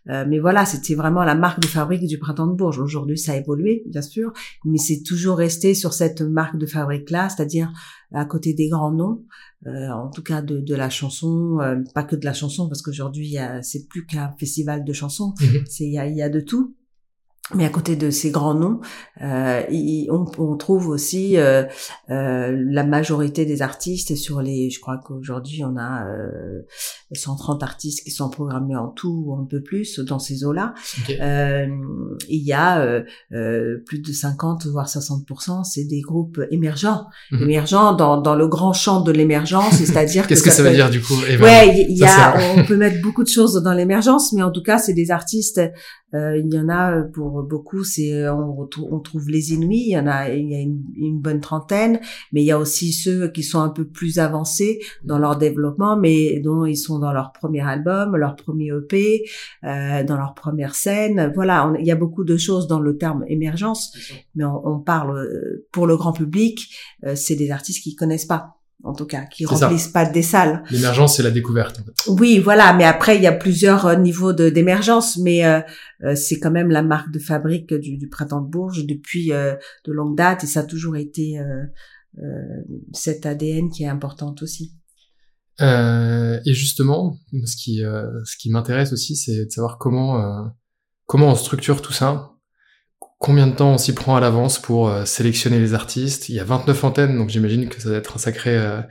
euh, 0.08 0.24
mais 0.28 0.38
voilà, 0.38 0.64
c'était 0.64 0.94
vraiment 0.94 1.24
la 1.24 1.34
marque 1.34 1.58
de 1.58 1.66
fabrique 1.66 2.06
du 2.06 2.20
Printemps 2.20 2.46
de 2.46 2.54
Bourges. 2.54 2.78
Aujourd'hui, 2.78 3.18
ça 3.18 3.32
a 3.32 3.36
évolué, 3.36 3.82
bien 3.88 4.02
sûr, 4.02 4.32
mais 4.64 4.78
c'est 4.78 5.02
toujours 5.02 5.38
resté 5.38 5.74
sur 5.74 5.94
cette 5.94 6.20
marque 6.20 6.56
de 6.56 6.66
fabrique-là, 6.66 7.28
c'est-à-dire 7.28 7.72
à 8.12 8.26
côté 8.26 8.54
des 8.54 8.68
grands 8.68 8.92
noms, 8.92 9.24
en 9.66 10.10
tout 10.10 10.22
cas 10.22 10.42
de, 10.42 10.60
de 10.60 10.74
la 10.76 10.90
chanson, 10.90 11.58
pas 11.92 12.04
que 12.04 12.14
de 12.14 12.24
la 12.24 12.34
chanson, 12.34 12.68
parce 12.68 12.82
qu'aujourd'hui, 12.82 13.36
c'est 13.62 13.88
plus 13.88 14.06
qu'un 14.06 14.32
festival 14.38 14.84
de 14.84 14.92
chansons, 14.92 15.34
mhm. 15.40 15.64
c'est 15.66 15.86
il 15.86 15.92
y 15.92 15.98
a, 15.98 16.06
y 16.06 16.22
a 16.22 16.28
de 16.28 16.38
tout. 16.38 16.76
Mais 17.52 17.66
à 17.66 17.68
côté 17.68 17.94
de 17.94 18.08
ces 18.08 18.30
grands 18.30 18.54
noms, 18.54 18.80
euh, 19.20 19.62
on, 20.08 20.24
on, 20.38 20.56
trouve 20.56 20.88
aussi 20.88 21.36
euh, 21.36 21.64
euh, 22.08 22.56
la 22.70 22.84
majorité 22.84 23.44
des 23.44 23.60
artistes 23.60 24.16
sur 24.16 24.40
les. 24.40 24.70
Je 24.70 24.80
crois 24.80 24.96
qu'aujourd'hui 24.96 25.62
on 25.62 25.76
a 25.76 26.06
130 27.12 27.62
euh, 27.62 27.66
artistes 27.66 28.02
qui 28.02 28.10
sont 28.10 28.30
programmés 28.30 28.76
en 28.76 28.88
tout 28.88 29.24
ou 29.26 29.34
un 29.34 29.44
peu 29.44 29.60
plus 29.62 29.98
dans 29.98 30.18
ces 30.18 30.42
eaux-là. 30.44 30.72
Euh, 31.20 31.66
il 32.30 32.42
y 32.42 32.54
a 32.54 32.80
euh, 32.80 33.76
plus 33.84 33.98
de 33.98 34.10
50 34.10 34.66
voire 34.68 34.88
60 34.88 35.26
c'est 35.64 35.84
des 35.84 36.00
groupes 36.00 36.40
émergents, 36.50 37.04
mhm. 37.30 37.42
émergents 37.42 37.92
dans, 37.92 38.22
dans 38.22 38.36
le 38.36 38.48
grand 38.48 38.72
champ 38.72 39.02
de 39.02 39.12
l'émergence, 39.12 39.74
c'est-à-dire 39.74 40.26
qu'est-ce 40.28 40.42
que, 40.42 40.50
ça, 40.50 40.62
veut 40.62 40.70
dire 40.70 40.88
du 40.88 41.02
coup 41.02 41.14
Ouais, 41.40 41.86
il 41.90 41.98
y, 41.98 42.04
a, 42.04 42.36
on 42.56 42.64
peut 42.64 42.76
mettre 42.76 43.02
beaucoup 43.02 43.22
de 43.22 43.28
choses 43.28 43.62
dans 43.62 43.74
l'émergence, 43.74 44.32
mais 44.32 44.42
en 44.42 44.50
tout 44.50 44.62
cas 44.62 44.78
c'est 44.78 44.94
des 44.94 45.10
artistes 45.10 45.60
euh, 46.14 46.38
il 46.38 46.52
y 46.52 46.58
en 46.58 46.68
a 46.68 46.92
euh, 46.92 47.02
pour 47.02 47.42
beaucoup, 47.42 47.82
c'est 47.82 48.12
euh, 48.12 48.34
on, 48.34 48.68
on, 48.90 49.00
trouve 49.00 49.28
les 49.28 49.52
Inuits, 49.52 49.86
il 49.86 49.92
y 49.92 49.98
en 49.98 50.06
a, 50.06 50.30
il 50.30 50.48
y 50.48 50.54
a 50.54 50.60
une, 50.60 50.84
une, 50.96 51.20
bonne 51.20 51.40
trentaine, 51.40 51.98
mais 52.32 52.42
il 52.42 52.44
y 52.44 52.52
a 52.52 52.58
aussi 52.58 52.92
ceux 52.92 53.28
qui 53.28 53.42
sont 53.42 53.60
un 53.60 53.68
peu 53.68 53.84
plus 53.84 54.18
avancés 54.18 54.80
dans 55.02 55.18
leur 55.18 55.36
développement, 55.36 55.96
mais 55.96 56.40
dont 56.40 56.66
ils 56.66 56.76
sont 56.76 56.98
dans 56.98 57.12
leur 57.12 57.32
premier 57.32 57.62
album, 57.62 58.16
leur 58.16 58.36
premier 58.36 58.68
EP, 58.68 59.24
euh, 59.64 60.04
dans 60.04 60.16
leur 60.16 60.34
première 60.34 60.74
scène. 60.74 61.32
Voilà, 61.34 61.72
il 61.78 61.86
y 61.86 61.90
a 61.90 61.96
beaucoup 61.96 62.24
de 62.24 62.36
choses 62.36 62.68
dans 62.68 62.80
le 62.80 62.96
terme 62.96 63.24
émergence, 63.28 63.96
mais 64.34 64.44
on, 64.44 64.66
on 64.66 64.78
parle 64.78 65.28
pour 65.72 65.86
le 65.86 65.96
grand 65.96 66.12
public, 66.12 66.70
c'est 67.14 67.36
des 67.36 67.50
artistes 67.50 67.82
qui 67.82 67.96
connaissent 67.96 68.26
pas 68.26 68.53
en 68.84 68.92
tout 68.92 69.06
cas, 69.06 69.24
qui 69.24 69.46
remplissent 69.46 69.88
pas 69.88 70.04
des 70.04 70.22
salles. 70.22 70.62
L'émergence, 70.70 71.16
c'est 71.16 71.22
la 71.22 71.30
découverte. 71.30 71.80
En 71.80 71.84
fait. 71.84 72.20
Oui, 72.20 72.38
voilà, 72.38 72.74
mais 72.74 72.84
après, 72.84 73.16
il 73.16 73.22
y 73.22 73.26
a 73.26 73.32
plusieurs 73.32 73.86
euh, 73.86 73.96
niveaux 73.96 74.34
d'émergence, 74.34 75.16
mais 75.16 75.44
euh, 75.46 75.60
euh, 76.04 76.14
c'est 76.14 76.38
quand 76.38 76.50
même 76.50 76.70
la 76.70 76.82
marque 76.82 77.10
de 77.10 77.18
fabrique 77.18 77.72
du, 77.72 77.96
du 77.96 78.08
Printemps 78.08 78.42
de 78.42 78.48
Bourges 78.48 78.86
depuis 78.86 79.28
de 79.28 79.92
longue 79.92 80.16
date, 80.16 80.44
et 80.44 80.46
ça 80.46 80.60
a 80.60 80.64
toujours 80.64 80.96
été 80.96 81.40
cet 82.92 83.26
ADN 83.26 83.70
qui 83.70 83.84
est 83.84 83.88
importante 83.88 84.42
aussi. 84.42 84.74
et 85.60 86.52
justement, 86.52 87.18
ce 87.46 87.56
qui, 87.56 87.78
ce 87.78 88.36
qui 88.36 88.50
m'intéresse 88.50 88.92
aussi, 88.92 89.16
c'est 89.16 89.46
de 89.46 89.50
savoir 89.50 89.78
comment, 89.78 90.52
comment 91.06 91.30
on 91.30 91.34
structure 91.34 91.80
tout 91.80 91.94
ça 91.94 92.33
Combien 93.24 93.46
de 93.46 93.54
temps 93.54 93.72
on 93.72 93.78
s'y 93.78 93.94
prend 93.94 94.16
à 94.16 94.20
l'avance 94.20 94.58
pour 94.58 94.90
euh, 94.90 95.06
sélectionner 95.06 95.58
les 95.58 95.72
artistes? 95.72 96.28
Il 96.28 96.34
y 96.34 96.40
a 96.40 96.44
29 96.44 96.84
antennes, 96.84 97.16
donc 97.16 97.30
j'imagine 97.30 97.70
que 97.70 97.80
ça 97.80 97.88
va 97.88 97.96
être 97.96 98.16
un 98.16 98.18
sacré, 98.18 98.54
euh, 98.54 98.82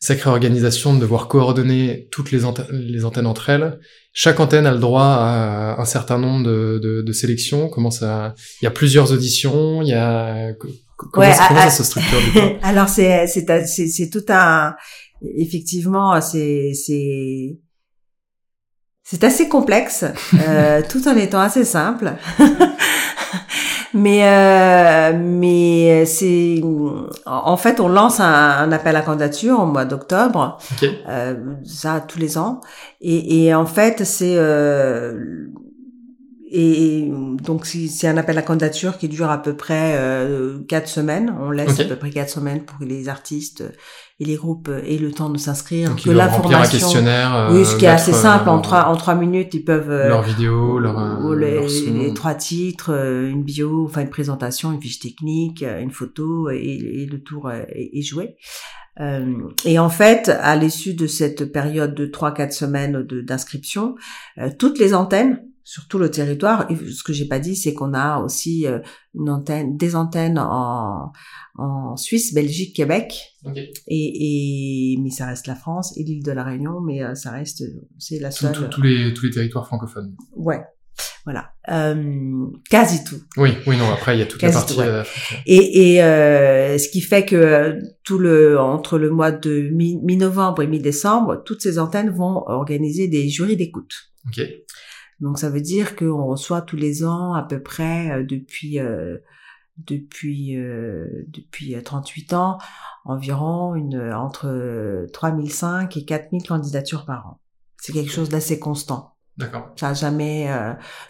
sacrée 0.00 0.28
organisation 0.28 0.92
de 0.92 1.00
devoir 1.00 1.28
coordonner 1.28 2.06
toutes 2.10 2.30
les, 2.30 2.42
les, 2.72 3.04
antennes 3.06 3.26
entre 3.26 3.48
elles. 3.48 3.78
Chaque 4.12 4.38
antenne 4.38 4.66
a 4.66 4.70
le 4.70 4.80
droit 4.80 5.06
à 5.06 5.80
un 5.80 5.84
certain 5.86 6.18
nombre 6.18 6.44
de, 6.44 6.78
de, 6.78 7.00
de 7.00 7.12
sélections. 7.14 7.70
Comment 7.70 7.90
ça 7.90 8.34
Il 8.60 8.66
y 8.66 8.68
a 8.68 8.70
plusieurs 8.70 9.12
auditions. 9.12 9.80
Il 9.80 9.88
y 9.88 9.94
a 9.94 10.52
comment, 10.98 11.32
ça, 11.32 11.70
se 11.70 11.84
structure 11.84 12.18
Alors 12.62 12.90
c'est 12.90 13.26
c'est 13.26 13.46
c'est 13.64 14.10
tout 14.10 14.26
un 14.28 14.74
effectivement 15.38 16.20
c'est 16.20 16.72
c'est 16.74 17.56
c'est 19.04 19.24
assez 19.24 19.48
complexe, 19.48 20.04
euh, 20.48 20.82
tout 20.88 21.08
en 21.08 21.16
étant 21.16 21.40
assez 21.40 21.64
simple. 21.64 22.12
Mais 23.94 24.22
euh, 24.24 25.16
mais 25.16 26.04
c'est 26.04 26.60
en 27.26 27.56
fait 27.56 27.78
on 27.78 27.88
lance 27.88 28.18
un, 28.18 28.72
appel 28.72 28.96
à 28.96 29.02
candidature 29.02 29.60
au 29.60 29.66
mois 29.66 29.84
d'octobre, 29.84 30.58
euh, 31.08 31.34
ça 31.64 32.00
tous 32.00 32.18
les 32.18 32.36
ans. 32.36 32.60
Et, 33.00 33.44
et 33.44 33.54
en 33.54 33.66
fait 33.66 34.02
c'est 34.04 34.34
euh, 34.36 35.46
et, 36.56 37.10
donc 37.42 37.66
c'est 37.66 38.06
un 38.06 38.16
appel 38.16 38.38
à 38.38 38.42
candidature 38.42 38.96
qui 38.96 39.08
dure 39.08 39.30
à 39.30 39.42
peu 39.42 39.56
près 39.56 39.96
euh, 39.96 40.60
quatre 40.68 40.88
semaines. 40.88 41.34
On 41.40 41.50
laisse 41.50 41.80
à 41.80 41.84
peu 41.84 41.96
près 41.96 42.10
quatre 42.10 42.30
semaines 42.30 42.64
pour 42.64 42.78
que 42.78 42.84
les 42.84 43.08
artistes 43.08 43.64
et 44.20 44.24
les 44.24 44.36
groupes 44.36 44.70
aient 44.86 44.98
le 44.98 45.10
temps 45.10 45.30
de 45.30 45.38
s'inscrire. 45.38 45.96
Que 45.96 46.10
l'information, 46.10 46.58
un 46.58 46.66
questionnaire. 46.66 47.48
oui, 47.52 47.64
ce 47.64 47.76
qui 47.76 47.84
est 47.86 47.88
assez 47.88 48.12
simple. 48.12 48.48
En 48.48 48.60
trois 48.60 48.86
en 48.86 48.96
trois 48.96 49.16
minutes, 49.16 49.52
ils 49.54 49.64
peuvent 49.64 49.90
leur 49.90 50.22
vidéo, 50.22 50.78
leur, 50.78 51.34
les, 51.34 52.14
trois 52.14 52.34
titres, 52.34 52.90
une 52.90 53.42
bio, 53.42 53.84
enfin 53.84 54.02
une 54.02 54.10
présentation, 54.10 54.72
une 54.72 54.80
fiche 54.80 55.00
technique, 55.00 55.62
une 55.62 55.90
photo 55.90 56.50
et, 56.50 57.06
le 57.10 57.22
tour 57.22 57.50
est, 57.50 58.02
joué. 58.02 58.36
Euh, 59.00 59.48
et 59.64 59.78
en 59.78 59.88
fait, 59.88 60.28
à 60.28 60.56
l'issue 60.56 60.94
de 60.94 61.06
cette 61.06 61.52
période 61.52 61.94
de 61.94 62.06
trois 62.06 62.32
quatre 62.32 62.52
semaines 62.52 63.02
d'inscription, 63.02 63.96
euh, 64.38 64.50
toutes 64.56 64.78
les 64.78 64.94
antennes 64.94 65.42
sur 65.64 65.88
tout 65.88 65.98
le 65.98 66.10
territoire. 66.10 66.70
Et 66.70 66.76
ce 66.76 67.02
que 67.02 67.12
j'ai 67.12 67.26
pas 67.26 67.40
dit, 67.40 67.56
c'est 67.56 67.74
qu'on 67.74 67.94
a 67.94 68.20
aussi 68.20 68.66
euh, 68.66 68.78
une 69.14 69.30
antenne, 69.30 69.76
des 69.76 69.96
antennes 69.96 70.38
en, 70.38 71.10
en 71.56 71.96
Suisse, 71.96 72.34
Belgique, 72.34 72.76
Québec. 72.76 73.34
Et, 73.88 74.92
et, 74.92 74.98
mais 75.02 75.10
ça 75.10 75.26
reste 75.26 75.46
la 75.46 75.56
France 75.56 75.96
et 75.96 76.04
l'île 76.04 76.22
de 76.22 76.32
la 76.32 76.44
Réunion, 76.44 76.80
mais 76.80 77.02
euh, 77.02 77.14
ça 77.14 77.30
reste, 77.30 77.64
c'est 77.98 78.20
la 78.20 78.30
seule. 78.30 78.68
Tous 78.70 78.82
les 78.82 79.12
tous 79.14 79.26
les 79.26 79.32
territoires 79.32 79.66
francophones. 79.66 80.14
Ouais. 80.36 80.60
Voilà, 81.24 81.50
euh, 81.70 82.46
quasi 82.70 83.02
tout. 83.02 83.18
Oui, 83.36 83.50
oui, 83.66 83.76
non. 83.76 83.90
Après, 83.90 84.14
il 84.14 84.20
y 84.20 84.22
a 84.22 84.26
toute 84.26 84.40
la 84.42 84.52
partie. 84.52 84.78
et, 85.46 85.94
et 85.96 85.98
ce 86.78 86.88
qui 86.88 87.00
fait 87.00 87.24
que 87.24 87.78
tout 88.04 88.18
le 88.18 88.60
entre 88.60 88.96
le 88.98 89.10
mois 89.10 89.32
de 89.32 89.70
mi-novembre 89.72 90.62
et 90.62 90.68
mi-décembre, 90.68 91.42
toutes 91.44 91.62
ces 91.62 91.80
antennes 91.80 92.10
vont 92.10 92.44
organiser 92.46 93.08
des 93.08 93.28
jurys 93.28 93.56
d'écoute. 93.56 93.92
Ok. 94.28 94.40
Donc 95.20 95.38
ça 95.38 95.50
veut 95.50 95.60
dire 95.60 95.96
qu'on 95.96 96.24
reçoit 96.26 96.62
tous 96.62 96.76
les 96.76 97.04
ans 97.04 97.34
à 97.34 97.42
peu 97.42 97.62
près 97.62 98.10
euh, 98.10 98.24
depuis 98.24 98.78
euh, 98.78 99.18
depuis 99.78 100.56
euh, 100.56 101.24
depuis 101.28 101.74
38 101.82 102.32
ans 102.32 102.58
environ 103.04 103.74
une 103.74 104.00
entre 104.12 105.06
3005 105.12 105.96
et 105.96 106.04
4000 106.04 106.46
candidatures 106.46 107.04
par 107.04 107.26
an. 107.26 107.40
C'est 107.80 107.92
quelque 107.92 108.12
chose 108.12 108.28
d'assez 108.28 108.58
constant. 108.58 109.16
D'accord. 109.36 109.72
Ça 109.76 109.88
a 109.88 109.94
jamais 109.94 110.42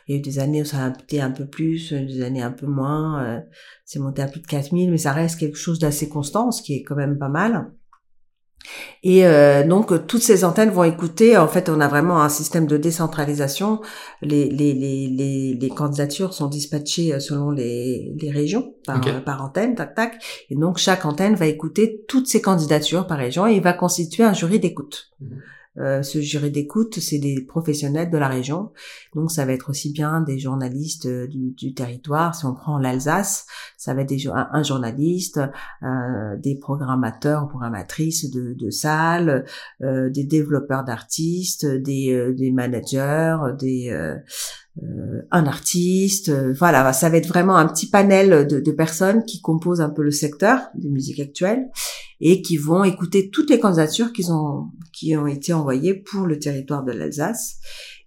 il 0.08 0.14
y 0.14 0.16
a 0.16 0.18
eu 0.18 0.22
des 0.22 0.38
années 0.38 0.62
où 0.62 0.64
ça 0.64 0.86
a 0.86 0.88
été 0.88 1.20
un 1.20 1.30
peu 1.30 1.46
plus, 1.46 1.92
des 1.92 2.22
années 2.22 2.42
un 2.42 2.50
peu 2.50 2.66
moins, 2.66 3.42
c'est 3.84 3.98
monté 3.98 4.22
à 4.22 4.28
plus 4.28 4.40
de 4.40 4.46
4000 4.46 4.90
mais 4.90 4.96
ça 4.96 5.12
reste 5.12 5.38
quelque 5.38 5.58
chose 5.58 5.78
d'assez 5.78 6.08
constant, 6.08 6.50
ce 6.50 6.62
qui 6.62 6.74
est 6.74 6.82
quand 6.82 6.96
même 6.96 7.18
pas 7.18 7.28
mal. 7.28 7.70
Et 9.02 9.26
euh, 9.26 9.66
donc 9.66 10.06
toutes 10.06 10.22
ces 10.22 10.44
antennes 10.44 10.70
vont 10.70 10.84
écouter. 10.84 11.36
En 11.36 11.48
fait, 11.48 11.68
on 11.68 11.80
a 11.80 11.88
vraiment 11.88 12.22
un 12.22 12.28
système 12.28 12.66
de 12.66 12.76
décentralisation. 12.76 13.80
Les, 14.22 14.48
les, 14.48 14.72
les, 14.72 15.56
les, 15.60 15.68
candidatures 15.68 16.32
sont 16.32 16.48
dispatchées 16.48 17.12
euh, 17.12 17.20
selon 17.20 17.50
les, 17.50 18.14
les 18.18 18.30
régions 18.30 18.74
par, 18.86 19.00
par 19.24 19.42
antenne, 19.42 19.74
tac 19.74 19.94
tac. 19.94 20.46
Et 20.50 20.56
donc 20.56 20.78
chaque 20.78 21.04
antenne 21.04 21.34
va 21.34 21.46
écouter 21.46 22.04
toutes 22.08 22.26
ces 22.26 22.40
candidatures 22.40 23.06
par 23.06 23.18
région 23.18 23.46
et 23.46 23.54
il 23.54 23.62
va 23.62 23.72
constituer 23.72 24.24
un 24.24 24.32
jury 24.32 24.58
d'écoute. 24.58 25.10
Mmh. 25.20 25.26
Euh, 25.78 26.02
ce 26.02 26.20
jury 26.20 26.52
d'écoute, 26.52 27.00
c'est 27.00 27.18
des 27.18 27.44
professionnels 27.44 28.10
de 28.10 28.18
la 28.18 28.28
région. 28.28 28.70
Donc 29.14 29.32
ça 29.32 29.44
va 29.44 29.52
être 29.52 29.70
aussi 29.70 29.90
bien 29.90 30.20
des 30.20 30.38
journalistes 30.38 31.06
euh, 31.06 31.26
du, 31.26 31.74
territoire. 31.74 32.34
Si 32.34 32.46
on 32.46 32.54
prend 32.54 32.78
l'Alsace, 32.78 33.46
ça 33.76 33.92
va 33.92 34.02
être 34.02 34.08
des, 34.08 34.28
un, 34.28 34.62
journaliste, 34.62 35.40
euh, 35.82 36.36
des 36.38 36.56
programmateurs 36.56 37.44
ou 37.44 37.48
programmatrices 37.48 38.30
de, 38.30 38.54
de 38.54 38.70
salles, 38.70 39.44
euh, 39.82 40.10
des 40.10 40.24
développeurs 40.24 40.84
d'artistes, 40.84 41.66
des, 41.66 42.32
des 42.36 42.52
managers, 42.52 43.36
des 43.58 44.14
un 45.30 45.46
artiste, 45.46 46.32
voilà, 46.58 46.92
ça 46.92 47.08
va 47.08 47.16
être 47.16 47.28
vraiment 47.28 47.56
un 47.56 47.66
petit 47.68 47.88
panel 47.88 48.48
de, 48.48 48.58
de, 48.58 48.72
personnes 48.72 49.24
qui 49.24 49.40
composent 49.40 49.80
un 49.80 49.88
peu 49.88 50.02
le 50.02 50.10
secteur 50.10 50.58
des 50.74 50.90
musiques 50.90 51.20
actuelles 51.20 51.68
et 52.26 52.40
qui 52.40 52.56
vont 52.56 52.84
écouter 52.84 53.28
toutes 53.30 53.50
les 53.50 53.60
candidatures 53.60 54.12
qui 54.12 54.24
ont 54.30 54.70
qui 54.92 55.14
ont 55.14 55.26
été 55.26 55.52
envoyées 55.52 55.94
pour 55.94 56.26
le 56.26 56.38
territoire 56.38 56.82
de 56.82 56.90
l'Alsace. 56.90 57.58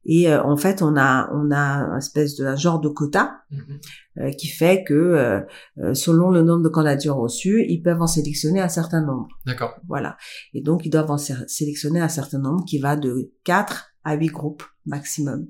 Et 0.06 0.30
euh, 0.30 0.42
en 0.42 0.58
fait, 0.58 0.82
on 0.82 0.98
a 0.98 1.30
on 1.34 1.52
a 1.52 1.58
un 1.58 1.98
espèce 1.98 2.36
de 2.36 2.46
un 2.46 2.56
genre 2.56 2.80
de 2.80 2.90
quota 2.90 3.42
mhm. 3.52 3.80
euh, 4.18 4.32
qui 4.32 4.48
fait 4.48 4.84
que 4.84 4.94
euh, 4.94 5.94
selon 5.94 6.32
le 6.32 6.42
nombre 6.42 6.64
de 6.64 6.70
candidatures 6.70 7.16
reçues, 7.16 7.64
ils 7.70 7.82
peuvent 7.84 8.02
en 8.02 8.08
sélectionner 8.08 8.60
un 8.60 8.70
certain 8.70 9.06
nombre. 9.06 9.28
D'accord. 9.46 9.76
Voilà. 9.88 10.18
Et 10.56 10.62
donc 10.62 10.84
ils 10.86 10.90
doivent 10.90 11.12
en 11.12 11.18
sélectionner 11.20 12.02
un 12.02 12.10
certain 12.10 12.40
nombre 12.40 12.66
qui 12.66 12.80
va 12.80 12.96
de 12.96 13.32
4 13.44 13.92
à 14.08 14.16
8 14.16 14.28
groupes 14.28 14.64
maximum. 14.86 15.48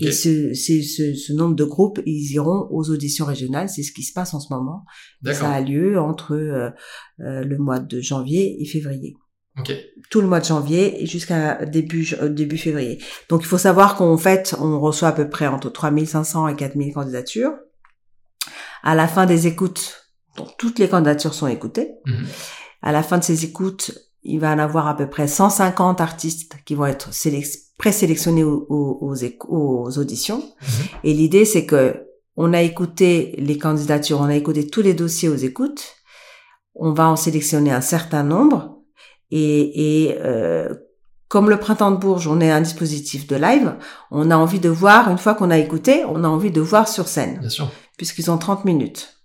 Et 0.00 0.10
ce, 0.10 0.52
ce, 0.52 0.82
ce, 0.82 1.32
nombre 1.32 1.54
de 1.54 1.64
groupes, 1.64 2.00
ils 2.06 2.32
iront 2.32 2.66
aux 2.70 2.90
auditions 2.90 3.24
régionales. 3.24 3.68
C'est 3.68 3.84
ce 3.84 3.92
qui 3.92 4.02
se 4.02 4.12
passe 4.12 4.34
en 4.34 4.40
ce 4.40 4.52
moment. 4.52 4.84
Ça 5.24 5.50
a 5.50 5.60
lieu 5.60 5.98
entre 5.98 6.74
le 7.18 7.58
mois 7.58 7.78
de 7.78 8.00
janvier 8.00 8.60
et 8.60 8.66
février. 8.66 9.16
Tout 10.10 10.20
le 10.20 10.26
mois 10.26 10.40
de 10.40 10.44
janvier 10.44 11.06
jusqu'à 11.06 11.64
début 11.66 12.08
euh, 12.20 12.28
début 12.28 12.58
février. 12.58 13.02
Donc 13.28 13.42
il 13.42 13.46
faut 13.46 13.58
savoir 13.58 13.96
qu'en 13.96 14.16
fait, 14.16 14.54
on 14.58 14.80
reçoit 14.80 15.08
à 15.08 15.12
peu 15.12 15.28
près 15.28 15.46
entre 15.46 15.70
3500 15.70 16.48
et 16.48 16.56
4000 16.56 16.94
candidatures. 16.94 17.52
À 18.82 18.94
la 18.94 19.08
fin 19.08 19.26
des 19.26 19.46
écoutes, 19.46 20.10
donc 20.36 20.48
toutes 20.58 20.78
les 20.78 20.88
candidatures 20.88 21.34
sont 21.34 21.46
écoutées. 21.46 21.92
Mhm. 22.06 22.26
À 22.82 22.92
la 22.92 23.02
fin 23.02 23.18
de 23.18 23.24
ces 23.24 23.44
écoutes, 23.44 23.92
il 24.22 24.40
va 24.40 24.50
y 24.50 24.54
en 24.54 24.58
avoir 24.58 24.86
à 24.86 24.96
peu 24.96 25.08
près 25.08 25.28
150 25.28 26.00
artistes 26.00 26.54
qui 26.64 26.74
vont 26.74 26.86
être 26.86 27.12
présélectionnés 27.80 28.44
aux, 28.44 28.66
aux, 28.68 29.14
aux, 29.48 29.98
auditions. 29.98 30.42
Mhm. 30.60 30.68
Et 31.02 31.14
l'idée, 31.14 31.46
c'est 31.46 31.64
que 31.64 32.04
on 32.36 32.52
a 32.52 32.60
écouté 32.60 33.34
les 33.38 33.56
candidatures, 33.56 34.20
on 34.20 34.24
a 34.24 34.36
écouté 34.36 34.66
tous 34.66 34.82
les 34.82 34.92
dossiers 34.92 35.30
aux 35.30 35.36
écoutes. 35.36 35.94
On 36.74 36.92
va 36.92 37.08
en 37.08 37.16
sélectionner 37.16 37.72
un 37.72 37.80
certain 37.80 38.22
nombre 38.22 38.76
et, 39.30 40.08
et 40.08 40.18
euh, 40.20 40.74
comme 41.28 41.48
le 41.48 41.58
printemps 41.58 41.90
de 41.90 41.96
Bourges, 41.96 42.26
on 42.26 42.40
est 42.40 42.50
un 42.50 42.60
dispositif 42.60 43.26
de 43.26 43.36
live, 43.36 43.76
on 44.10 44.30
a 44.30 44.36
envie 44.36 44.60
de 44.60 44.68
voir, 44.68 45.10
une 45.10 45.18
fois 45.18 45.34
qu'on 45.34 45.50
a 45.50 45.58
écouté, 45.58 46.04
on 46.06 46.22
a 46.22 46.28
envie 46.28 46.50
de 46.50 46.60
voir 46.60 46.86
sur 46.86 47.08
scène. 47.08 47.38
Bien 47.38 47.48
sûr. 47.48 47.70
Puisqu'ils 47.96 48.30
ont 48.30 48.36
30 48.36 48.66
minutes. 48.66 49.16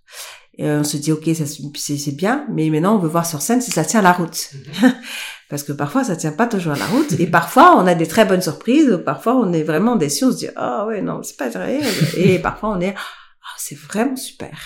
Et 0.56 0.66
on 0.70 0.84
se 0.84 0.96
dit, 0.96 1.12
ok, 1.12 1.28
ça 1.34 1.44
c'est 1.74 2.16
bien, 2.16 2.46
mais 2.50 2.70
maintenant 2.70 2.96
on 2.96 2.98
veut 2.98 3.08
voir 3.08 3.26
sur 3.26 3.42
scène 3.42 3.60
si 3.60 3.70
ça 3.70 3.84
tient 3.84 4.00
la 4.00 4.12
route. 4.12 4.50
Mhm. 4.80 4.94
Parce 5.48 5.62
que 5.62 5.72
parfois 5.72 6.02
ça 6.02 6.16
tient 6.16 6.32
pas 6.32 6.46
toujours 6.46 6.74
la 6.74 6.86
route, 6.86 7.12
et 7.20 7.26
parfois 7.26 7.76
on 7.76 7.86
a 7.86 7.94
des 7.94 8.08
très 8.08 8.24
bonnes 8.24 8.42
surprises, 8.42 9.00
parfois 9.04 9.36
on 9.36 9.52
est 9.52 9.62
vraiment 9.62 9.96
déçu, 9.96 10.24
on 10.24 10.32
se 10.32 10.38
dit, 10.38 10.48
ah 10.56 10.82
oh, 10.82 10.88
ouais, 10.88 11.02
non, 11.02 11.22
c'est 11.22 11.36
pas 11.36 11.48
vrai, 11.48 11.80
et 12.16 12.38
parfois 12.40 12.70
on 12.70 12.80
est, 12.80 12.94
ah, 12.96 13.54
c'est 13.56 13.78
vraiment 13.78 14.16
super. 14.16 14.58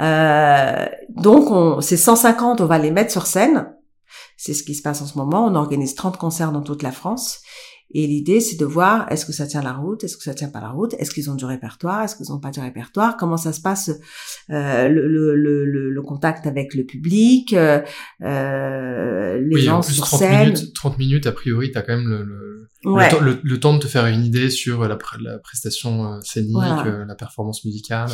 Euh, 0.00 0.86
donc 1.08 1.50
on, 1.50 1.80
ces 1.80 1.96
150, 1.96 2.60
on 2.60 2.66
va 2.66 2.78
les 2.78 2.92
mettre 2.92 3.10
sur 3.10 3.26
scène, 3.26 3.74
c'est 4.36 4.54
ce 4.54 4.62
qui 4.62 4.74
se 4.74 4.82
passe 4.82 5.00
en 5.02 5.06
ce 5.06 5.16
moment. 5.16 5.46
On 5.46 5.54
organise 5.54 5.94
30 5.94 6.18
concerts 6.18 6.52
dans 6.52 6.62
toute 6.62 6.82
la 6.82 6.92
France. 6.92 7.40
Et 7.90 8.06
l'idée, 8.06 8.40
c'est 8.40 8.58
de 8.58 8.64
voir 8.64 9.10
est-ce 9.12 9.24
que 9.24 9.32
ça 9.32 9.46
tient 9.46 9.62
la 9.62 9.72
route, 9.72 10.02
est-ce 10.02 10.16
que 10.16 10.24
ça 10.24 10.34
tient 10.34 10.48
pas 10.48 10.60
la 10.60 10.70
route, 10.70 10.94
est-ce 10.94 11.10
qu'ils 11.12 11.30
ont 11.30 11.34
du 11.34 11.44
répertoire, 11.44 12.02
est-ce 12.02 12.16
qu'ils 12.16 12.30
n'ont 12.30 12.40
pas 12.40 12.50
du 12.50 12.60
répertoire, 12.60 13.16
comment 13.16 13.36
ça 13.36 13.52
se 13.52 13.60
passe 13.60 13.90
euh, 14.50 14.88
le, 14.88 15.06
le, 15.06 15.34
le, 15.36 15.90
le, 15.90 16.02
contact 16.02 16.46
avec 16.46 16.74
le 16.74 16.84
public, 16.84 17.52
euh, 17.52 17.80
euh 18.22 19.40
les 19.40 19.60
gens 19.60 19.82
sur 19.82 20.04
30 20.06 20.18
scène. 20.18 20.48
Minutes, 20.48 20.74
30 20.74 20.98
minutes, 20.98 21.26
a 21.26 21.32
priori, 21.32 21.70
tu 21.70 21.78
as 21.78 21.82
quand 21.82 21.96
même 21.96 22.08
le, 22.08 22.54
le, 22.84 23.60
temps 23.60 23.74
de 23.74 23.78
te 23.78 23.86
faire 23.86 24.06
une 24.06 24.24
idée 24.24 24.50
sur 24.50 24.82
la, 24.82 24.98
la 25.20 25.38
prestation 25.38 26.04
euh, 26.04 26.20
scénique, 26.22 26.56
euh, 26.86 27.04
la 27.06 27.14
performance 27.14 27.64
musicale. 27.64 28.10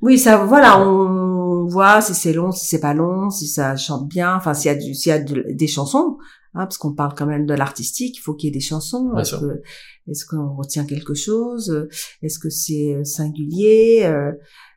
Oui, 0.00 0.18
ça, 0.18 0.36
voilà, 0.44 0.80
on 0.86 1.66
voit 1.66 2.00
si 2.00 2.14
c'est 2.14 2.32
long, 2.32 2.52
si 2.52 2.66
c'est 2.66 2.80
pas 2.80 2.94
long, 2.94 3.30
si 3.30 3.46
ça 3.46 3.76
chante 3.76 4.08
bien, 4.08 4.34
enfin 4.36 4.54
s'il 4.54 4.70
y 4.70 4.74
a 4.74 4.78
du, 4.78 4.94
s'il 4.94 5.10
y 5.10 5.12
a 5.12 5.18
des 5.18 5.66
chansons, 5.66 6.18
hein, 6.54 6.64
parce 6.64 6.78
qu'on 6.78 6.94
parle 6.94 7.14
quand 7.14 7.26
même 7.26 7.46
de 7.46 7.54
l'artistique, 7.54 8.16
il 8.18 8.20
faut 8.20 8.34
qu'il 8.34 8.48
y 8.48 8.50
ait 8.50 8.52
des 8.52 8.60
chansons. 8.60 9.16
Est-ce 9.18 9.36
que, 9.36 9.62
est-ce 10.08 10.24
qu'on 10.26 10.54
retient 10.54 10.84
quelque 10.84 11.14
chose? 11.14 11.88
Est-ce 12.22 12.38
que 12.38 12.50
c'est 12.50 13.04
singulier 13.04 14.02
euh, 14.04 14.32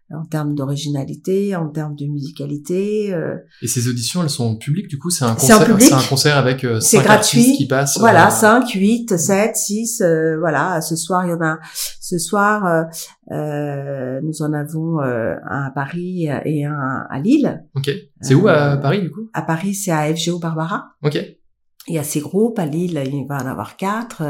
en 0.09 0.23
termes 0.23 0.55
d'originalité, 0.55 1.53
en 1.57 1.67
termes 1.67 1.95
de 1.95 2.05
musicalité. 2.05 3.13
Euh? 3.13 3.35
Et 3.61 3.67
ces 3.67 3.89
auditions, 3.89 4.23
elles 4.23 4.29
sont 4.29 4.55
publiques 4.55 4.87
du 4.87 4.97
coup 4.97 5.09
C'est 5.09 5.25
un 5.25 5.35
concert, 5.35 5.81
c'est 5.81 5.93
un 5.93 6.01
concert 6.01 6.37
avec 6.37 6.63
euh, 6.63 6.79
cinq 6.79 7.05
artistes 7.07 7.57
qui 7.57 7.67
passent. 7.67 7.99
Voilà, 7.99 8.27
euh... 8.27 8.31
5, 8.31 8.69
8, 8.69 9.17
7, 9.17 9.55
6, 9.55 10.03
voilà. 10.39 10.79
Ce 10.79 10.95
soir, 10.95 11.25
il 11.25 11.31
y 11.31 11.33
en 11.33 11.41
a. 11.41 11.59
Ce 11.99 12.17
soir, 12.19 12.85
euh, 13.31 14.21
nous 14.23 14.41
en 14.41 14.53
avons 14.53 14.99
un 15.01 15.63
à 15.65 15.71
Paris 15.75 16.29
et 16.45 16.63
un 16.63 17.05
à 17.09 17.19
Lille. 17.19 17.65
Ok. 17.75 17.91
C'est 18.21 18.33
où 18.33 18.47
à 18.47 18.77
Paris 18.77 19.01
du 19.01 19.11
coup? 19.11 19.29
À 19.33 19.41
Paris, 19.41 19.75
c'est 19.75 19.91
à 19.91 20.05
FGO 20.15 20.39
Barbara. 20.39 20.85
Ok. 21.03 21.17
Il 21.87 21.95
y 21.95 21.99
a 21.99 22.03
ces 22.03 22.19
groupes. 22.19 22.59
À 22.59 22.65
Lille, 22.65 23.01
il 23.05 23.25
va 23.27 23.37
en 23.37 23.47
avoir 23.47 23.77
quatre. 23.77 24.23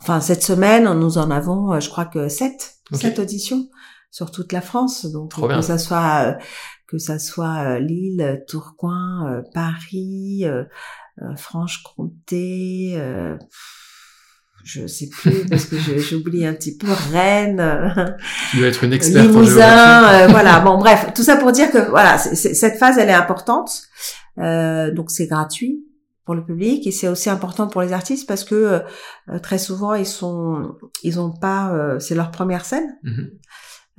Enfin, 0.00 0.20
cette 0.20 0.42
semaine, 0.42 0.92
nous 0.98 1.18
en 1.18 1.30
avons, 1.30 1.78
je 1.80 1.88
crois 1.88 2.06
que 2.06 2.28
sept. 2.28 2.76
Sept 2.92 3.18
auditions 3.18 3.68
sur 4.10 4.30
toute 4.30 4.52
la 4.52 4.60
France. 4.60 5.06
Donc 5.06 5.34
que 5.34 5.60
ça 5.60 5.78
soit 5.78 6.26
euh, 6.26 6.32
que 6.88 6.98
ça 6.98 7.18
soit 7.18 7.64
euh, 7.64 7.78
Lille, 7.78 8.42
Tourcoing, 8.48 9.28
euh, 9.28 9.42
Paris, 9.54 10.44
Franche-Comté. 11.36 13.00
je 14.64 14.86
sais 14.86 15.08
plus 15.08 15.46
parce 15.50 15.66
que 15.66 15.76
j'oublie 15.98 16.46
un 16.46 16.54
petit 16.54 16.76
peu 16.76 16.88
Rennes. 17.12 18.16
Tu 18.50 18.58
dois 18.58 18.68
être 18.68 18.84
une 18.84 18.92
experte 18.92 19.26
Limousin, 19.26 20.26
voilà. 20.28 20.60
Bon, 20.60 20.78
bref, 20.78 21.12
tout 21.14 21.22
ça 21.22 21.36
pour 21.36 21.52
dire 21.52 21.70
que 21.70 21.90
voilà, 21.90 22.18
cette 22.18 22.78
phase, 22.78 22.98
elle 22.98 23.10
est 23.10 23.14
importante. 23.14 23.82
donc 24.36 25.10
c'est 25.10 25.26
gratuit 25.26 25.84
pour 26.30 26.36
le 26.36 26.44
public 26.44 26.86
et 26.86 26.92
c'est 26.92 27.08
aussi 27.08 27.28
important 27.28 27.66
pour 27.66 27.82
les 27.82 27.92
artistes 27.92 28.28
parce 28.28 28.44
que 28.44 28.82
très 29.42 29.58
souvent 29.58 29.94
ils 29.94 30.06
sont 30.06 30.76
ils 31.02 31.18
ont 31.18 31.32
pas 31.32 31.98
c'est 31.98 32.14
leur 32.14 32.30
première 32.30 32.64
scène. 32.64 32.86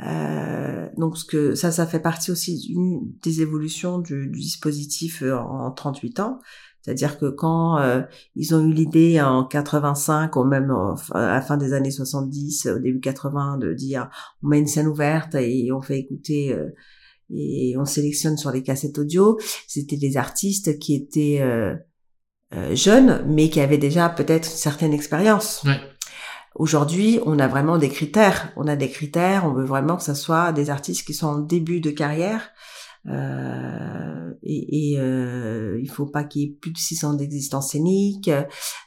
Euh, 0.03 0.87
donc 0.97 1.17
ce 1.17 1.25
que 1.25 1.53
ça, 1.53 1.71
ça 1.71 1.85
fait 1.85 1.99
partie 1.99 2.31
aussi 2.31 2.57
d'une 2.59 3.01
des 3.21 3.41
évolutions 3.41 3.99
du, 3.99 4.27
du 4.29 4.39
dispositif 4.39 5.21
euh, 5.21 5.37
en, 5.37 5.71
38 5.71 6.19
ans. 6.21 6.39
C'est-à-dire 6.81 7.19
que 7.19 7.27
quand 7.29 7.77
euh, 7.77 8.01
ils 8.35 8.55
ont 8.55 8.65
eu 8.65 8.73
l'idée 8.73 9.21
en 9.21 9.45
85 9.45 10.35
ou 10.35 10.43
même 10.43 10.71
à 11.11 11.33
la 11.33 11.41
fin 11.41 11.57
des 11.57 11.73
années 11.73 11.91
70, 11.91 12.65
au 12.65 12.79
début 12.79 12.99
80, 12.99 13.57
de 13.59 13.73
dire 13.73 14.09
on 14.41 14.47
met 14.47 14.59
une 14.59 14.67
scène 14.67 14.87
ouverte 14.87 15.35
et 15.35 15.71
on 15.71 15.81
fait 15.81 15.99
écouter 15.99 16.57
et 17.29 17.75
on 17.77 17.85
sélectionne 17.85 18.35
sur 18.35 18.51
les 18.51 18.63
cassettes 18.63 18.97
audio, 18.97 19.37
c'était 19.67 19.95
des 19.95 20.17
artistes 20.17 20.79
qui 20.79 20.95
étaient 20.95 21.39
jeunes 22.73 23.23
mais 23.27 23.49
qui 23.49 23.61
avaient 23.61 23.77
déjà 23.77 24.09
peut-être 24.09 24.47
une 24.47 24.55
certaine 24.55 24.93
expérience. 24.93 25.63
Ouais. 25.65 25.79
Aujourd'hui, 26.55 27.19
on 27.25 27.39
a 27.39 27.47
vraiment 27.47 27.77
des 27.77 27.89
critères. 27.89 28.51
On 28.57 28.67
a 28.67 28.75
des 28.75 28.89
critères. 28.89 29.45
On 29.45 29.53
veut 29.53 29.65
vraiment 29.65 29.95
que 29.95 30.03
ça 30.03 30.15
soit 30.15 30.51
des 30.51 30.69
artistes 30.69 31.05
qui 31.05 31.13
sont 31.13 31.27
en 31.27 31.39
début 31.39 31.79
de 31.79 31.91
carrière. 31.91 32.49
Euh, 33.07 34.31
et, 34.43 34.91
et 34.93 34.99
euh, 34.99 35.79
il 35.81 35.89
faut 35.89 36.05
pas 36.05 36.23
qu'il 36.23 36.41
y 36.41 36.45
ait 36.45 36.57
plus 36.61 36.71
de 36.71 36.77
6 36.77 37.03
ans 37.05 37.13
d'existence 37.13 37.71
scénique. 37.71 38.29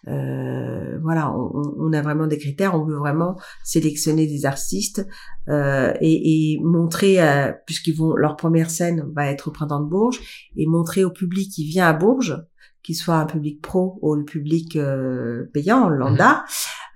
Euh, 0.07 0.99
voilà, 1.03 1.33
on, 1.33 1.75
on, 1.79 1.93
a 1.93 2.03
vraiment 2.03 2.27
des 2.27 2.39
critères. 2.39 2.75
On 2.75 2.85
veut 2.85 2.97
vraiment 2.97 3.37
sélectionner 3.65 4.27
des 4.27 4.47
artistes 4.47 5.07
euh, 5.49 5.93
et, 6.01 6.53
et, 6.53 6.61
montrer, 6.63 7.21
euh, 7.21 7.53
puisqu'ils 7.67 7.97
vont 7.97 8.15
leur 8.15 8.37
première 8.37 8.71
scène 8.71 9.05
va 9.15 9.27
être 9.27 9.49
au 9.49 9.51
printemps 9.51 9.81
de 9.81 9.89
Bourges, 9.89 10.21
et 10.57 10.67
montrer 10.67 11.05
au 11.05 11.11
public 11.11 11.51
qui 11.51 11.65
vient 11.65 11.89
à 11.89 11.93
Bourges, 11.93 12.45
qu'il 12.85 12.95
soit 12.95 13.17
un 13.17 13.27
public 13.27 13.61
pro 13.61 13.99
ou 14.03 14.15
le 14.15 14.25
public 14.25 14.77
euh, 14.77 15.51
payant, 15.53 15.89
lambda. 15.89 16.45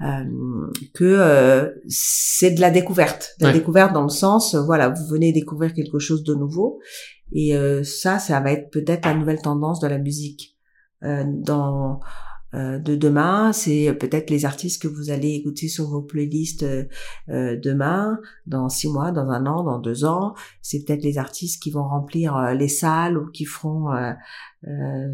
Euh, 0.01 0.71
que 0.95 1.05
euh, 1.05 1.71
c'est 1.89 2.53
de 2.53 2.61
la 2.61 2.71
découverte, 2.71 3.35
de 3.41 3.47
la 3.47 3.53
découverte 3.53 3.93
dans 3.93 4.05
le 4.05 4.09
sens, 4.09 4.55
euh, 4.55 4.63
voilà, 4.63 4.91
vous 4.91 5.07
venez 5.09 5.33
découvrir 5.33 5.75
quelque 5.75 5.99
chose 5.99 6.23
de 6.23 6.37
nouveau, 6.37 6.79
et 7.33 7.53
ça, 7.85 8.19
ça 8.19 8.41
va 8.41 8.53
être 8.53 8.71
peut-être 8.71 9.05
la 9.05 9.13
nouvelle 9.13 9.43
tendance 9.43 9.81
de 9.81 9.87
la 9.87 9.99
musique 9.99 10.57
dans 11.03 12.01
de 12.55 12.97
demain, 12.97 13.53
c'est 13.53 13.93
peut-être 14.01 14.31
les 14.31 14.45
artistes 14.45 14.81
que 14.81 14.89
vous 14.89 15.11
allez 15.11 15.35
écouter 15.35 15.69
sur 15.69 15.89
vos 15.89 16.03
playlists 16.03 16.65
demain, 17.29 18.19
dans 18.47 18.69
six 18.69 18.89
mois, 18.89 19.11
dans 19.13 19.29
un 19.29 19.45
an, 19.47 19.65
dans 19.65 19.79
deux 19.79 20.05
ans. 20.05 20.35
C'est 20.63 20.85
peut-être 20.85 21.03
les 21.03 21.19
artistes 21.19 21.63
qui 21.63 21.71
vont 21.71 21.87
remplir 21.87 22.55
les 22.55 22.69
salles 22.69 23.19
ou 23.19 23.31
qui 23.31 23.45
feront 23.45 23.91
euh, 24.67 25.13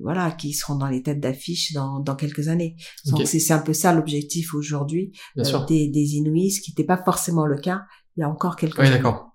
voilà, 0.00 0.30
qui 0.30 0.54
seront 0.54 0.76
dans 0.76 0.86
les 0.86 1.02
têtes 1.02 1.20
d'affiche 1.20 1.74
dans, 1.74 2.00
dans 2.00 2.16
quelques 2.16 2.48
années. 2.48 2.76
Donc 3.06 3.26
c'est 3.26 3.52
un 3.52 3.58
peu 3.58 3.74
ça 3.74 3.92
l'objectif 3.92 4.54
aujourd'hui 4.54 5.12
euh, 5.38 5.66
des, 5.66 5.88
des 5.88 6.14
Inuits, 6.14 6.52
ce 6.52 6.60
qui 6.62 6.70
n'était 6.70 6.84
pas 6.84 6.96
forcément 6.96 7.44
le 7.44 7.58
cas 7.58 7.82
il 8.16 8.20
y 8.20 8.22
a 8.22 8.28
encore 8.28 8.56
quelques 8.56 8.78
oui, 8.78 8.90
d'accord. 8.90 9.31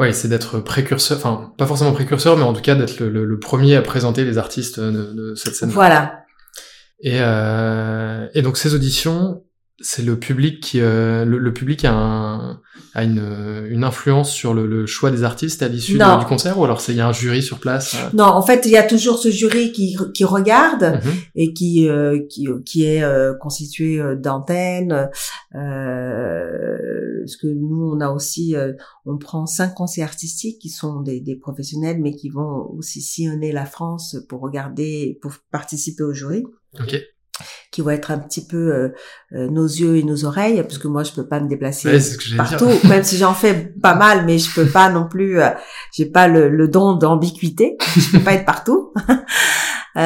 Oui, 0.00 0.14
c'est 0.14 0.28
d'être 0.28 0.60
précurseur, 0.60 1.18
enfin 1.18 1.52
pas 1.58 1.66
forcément 1.66 1.92
précurseur, 1.92 2.38
mais 2.38 2.42
en 2.42 2.54
tout 2.54 2.62
cas 2.62 2.74
d'être 2.74 3.00
le, 3.00 3.26
le, 3.26 3.38
premier 3.38 3.76
à 3.76 3.82
présenter 3.82 4.24
les 4.24 4.38
artistes 4.38 4.80
de, 4.80 5.12
de 5.12 5.34
cette 5.34 5.54
scène. 5.54 5.68
Voilà. 5.68 6.24
Et, 7.02 7.18
euh, 7.20 8.26
et 8.32 8.40
donc 8.40 8.56
ces 8.56 8.74
auditions, 8.74 9.44
c'est 9.80 10.02
le 10.02 10.18
public 10.18 10.60
qui 10.60 10.78
le, 10.78 11.24
le, 11.24 11.52
public 11.52 11.84
a 11.84 11.92
un, 11.92 12.60
a 12.94 13.04
une, 13.04 13.66
une 13.70 13.84
influence 13.84 14.30
sur 14.30 14.52
le, 14.54 14.66
le, 14.66 14.86
choix 14.86 15.10
des 15.10 15.22
artistes 15.22 15.62
à 15.62 15.68
l'issue 15.68 15.98
du 15.98 16.26
concert 16.26 16.58
ou 16.58 16.64
alors 16.64 16.80
c'est 16.80 16.92
il 16.92 16.98
y 16.98 17.00
a 17.00 17.08
un 17.08 17.12
jury 17.12 17.42
sur 17.42 17.58
place 17.58 17.94
euh? 17.94 18.08
Non, 18.14 18.24
en 18.24 18.42
fait, 18.42 18.66
il 18.66 18.72
y 18.72 18.76
a 18.76 18.82
toujours 18.82 19.18
ce 19.18 19.30
jury 19.30 19.72
qui, 19.72 19.96
qui 20.14 20.24
regarde 20.24 21.00
mhm. 21.04 21.12
et 21.34 21.52
qui, 21.52 21.88
euh, 21.88 22.20
qui, 22.28 22.48
qui 22.64 22.84
est 22.84 23.02
euh, 23.02 23.34
constitué 23.34 24.00
d'antennes. 24.16 25.08
parce 25.52 27.36
que 27.36 27.46
nous, 27.46 27.92
on 27.94 28.00
a 28.00 28.10
aussi, 28.10 28.54
on 29.06 29.18
prend 29.18 29.46
cinq 29.46 29.74
conseillers 29.74 30.04
artistiques 30.04 30.58
qui 30.60 30.68
sont 30.68 31.00
des, 31.00 31.20
des 31.20 31.36
professionnels, 31.36 32.00
mais 32.00 32.14
qui 32.14 32.28
vont 32.28 32.70
aussi 32.76 33.00
sillonner 33.00 33.52
la 33.52 33.66
France 33.66 34.16
pour 34.28 34.40
regarder, 34.40 35.18
pour 35.22 35.32
participer 35.50 36.02
au 36.02 36.12
jury. 36.12 36.44
Qui 37.70 37.82
vont 37.82 37.90
être 37.90 38.10
un 38.10 38.18
petit 38.18 38.46
peu 38.46 38.56
euh, 38.56 38.88
euh, 39.32 39.48
nos 39.48 39.64
yeux 39.66 39.96
et 39.96 40.02
nos 40.02 40.24
oreilles, 40.24 40.62
parce 40.62 40.78
que 40.78 40.88
moi 40.88 41.02
je 41.04 41.12
peux 41.12 41.26
pas 41.26 41.40
me 41.40 41.48
déplacer 41.48 41.98
partout, 42.36 42.68
même 42.88 43.04
si 43.04 43.16
j'en 43.16 43.34
fais 43.34 43.72
pas 43.82 43.94
mal, 43.94 44.24
mais 44.26 44.38
je 44.38 44.52
peux 44.54 44.66
pas 44.66 44.90
non 44.90 45.06
plus, 45.08 45.40
euh, 45.40 45.50
j'ai 45.92 46.06
pas 46.06 46.28
le, 46.28 46.48
le 46.48 46.68
don 46.68 46.94
d'ambiguïté, 46.94 47.76
je 47.96 48.12
peux 48.12 48.24
pas 48.24 48.34
être 48.34 48.44
partout. 48.44 48.92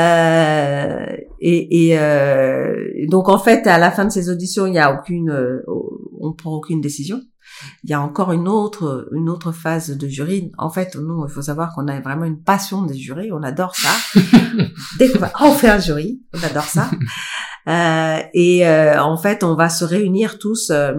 et, 1.40 1.92
et 1.92 3.07
donc 3.09 3.29
en 3.29 3.38
fait, 3.38 3.66
à 3.66 3.79
la 3.79 3.90
fin 3.90 4.05
de 4.05 4.11
ces 4.11 4.31
auditions, 4.31 4.66
il 4.66 4.75
y 4.75 4.79
a 4.79 4.92
aucune, 4.92 5.62
on 6.20 6.33
prend 6.33 6.53
aucune 6.53 6.81
décision. 6.81 7.20
Il 7.82 7.90
y 7.90 7.94
a 7.94 8.00
encore 8.00 8.32
une 8.32 8.48
autre, 8.48 9.08
une 9.12 9.28
autre 9.28 9.52
phase 9.52 9.90
de 9.96 10.08
jury. 10.08 10.52
En 10.58 10.70
fait, 10.70 10.96
nous, 10.96 11.24
il 11.26 11.30
faut 11.30 11.42
savoir 11.42 11.74
qu'on 11.74 11.88
a 11.88 12.00
vraiment 12.00 12.24
une 12.24 12.42
passion 12.42 12.82
des 12.82 12.96
jurys. 12.96 13.32
On 13.32 13.42
adore 13.42 13.74
ça. 13.76 14.20
Dès 14.98 15.10
qu'on 15.10 15.18
va, 15.18 15.32
oh, 15.40 15.46
on 15.46 15.54
fait 15.54 15.68
un 15.68 15.78
jury, 15.78 16.22
on 16.32 16.42
adore 16.42 16.64
ça. 16.64 16.90
Euh, 17.66 18.18
et 18.34 18.66
euh, 18.66 19.02
en 19.02 19.16
fait, 19.16 19.42
on 19.42 19.54
va 19.54 19.70
se 19.70 19.86
réunir 19.86 20.38
tous 20.38 20.68
euh, 20.68 20.92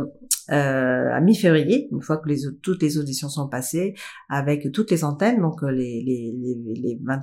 euh 0.50 1.12
à 1.14 1.22
mi-février, 1.22 1.88
une 1.92 2.02
fois 2.02 2.18
que 2.18 2.28
les, 2.28 2.40
toutes 2.64 2.82
les 2.82 2.98
auditions 2.98 3.30
sont 3.30 3.48
passées, 3.48 3.94
avec 4.30 4.72
toutes 4.72 4.90
les 4.90 5.04
antennes, 5.04 5.42
donc 5.42 5.64
euh, 5.64 5.70
les, 5.70 6.02
les, 6.04 6.34
les, 6.36 6.82
les 6.82 7.00
20, 7.04 7.20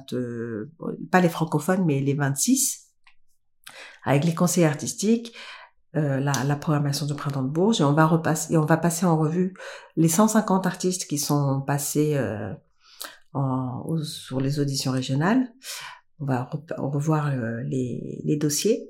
pas 1.10 1.20
les 1.20 1.28
francophones, 1.28 1.84
mais 1.84 2.00
les 2.00 2.14
26, 2.14 2.92
avec 4.04 4.24
les 4.24 4.34
conseillers 4.34 4.66
artistiques, 4.66 5.34
euh, 5.96 6.20
la, 6.20 6.57
programmation 6.57 7.05
du 7.07 7.14
printemps 7.14 7.42
de 7.42 7.48
Bourges 7.48 7.81
et 7.81 7.85
on 7.85 7.92
va 7.92 8.07
repasser 8.07 8.55
et 8.55 8.57
on 8.57 8.64
va 8.64 8.78
passer 8.78 9.05
en 9.05 9.18
revue 9.18 9.55
les 9.96 10.09
150 10.09 10.66
artistes 10.66 11.07
qui 11.07 11.18
sont 11.18 11.61
passés 11.61 12.14
euh, 12.16 12.55
sur 14.02 14.40
les 14.40 14.59
auditions 14.59 14.92
régionales 14.92 15.52
on 16.22 16.26
va 16.26 16.48
revoir 16.78 17.28
euh, 17.28 17.62
les, 17.66 18.20
les, 18.24 18.37
dossiers. 18.37 18.88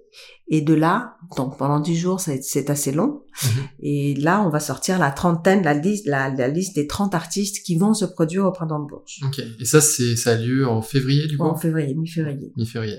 Et 0.49 0.61
de 0.61 0.75
là, 0.75 1.17
donc 1.37 1.57
pendant 1.57 1.81
dix 1.81 1.97
jours, 1.97 2.21
c'est 2.21 2.69
assez 2.71 2.93
long. 2.93 3.23
Mhm. 3.43 3.51
Et 3.81 4.15
là, 4.17 4.43
on 4.43 4.51
va 4.51 4.61
sortir 4.61 4.99
la 4.99 5.11
trentaine, 5.11 5.63
la 5.63 5.73
liste, 5.73 6.07
la, 6.07 6.29
la, 6.29 6.49
liste 6.49 6.75
des 6.75 6.87
30 6.87 7.15
artistes 7.15 7.65
qui 7.65 7.77
vont 7.77 7.95
se 7.95 8.05
produire 8.05 8.45
au 8.45 8.53
Printemps 8.53 8.81
de 8.81 8.89
Bourges. 8.89 9.21
Ok. 9.25 9.43
Et 9.61 9.65
ça, 9.65 9.81
c'est 9.81 10.17
ça 10.17 10.33
a 10.33 10.37
lieu 10.37 10.69
en 10.69 10.83
février, 10.83 11.27
du 11.27 11.39
coup? 11.39 11.45
En 11.45 11.57
février, 11.57 11.95
mi-février. 11.95 12.53
Mi-février. 12.57 12.99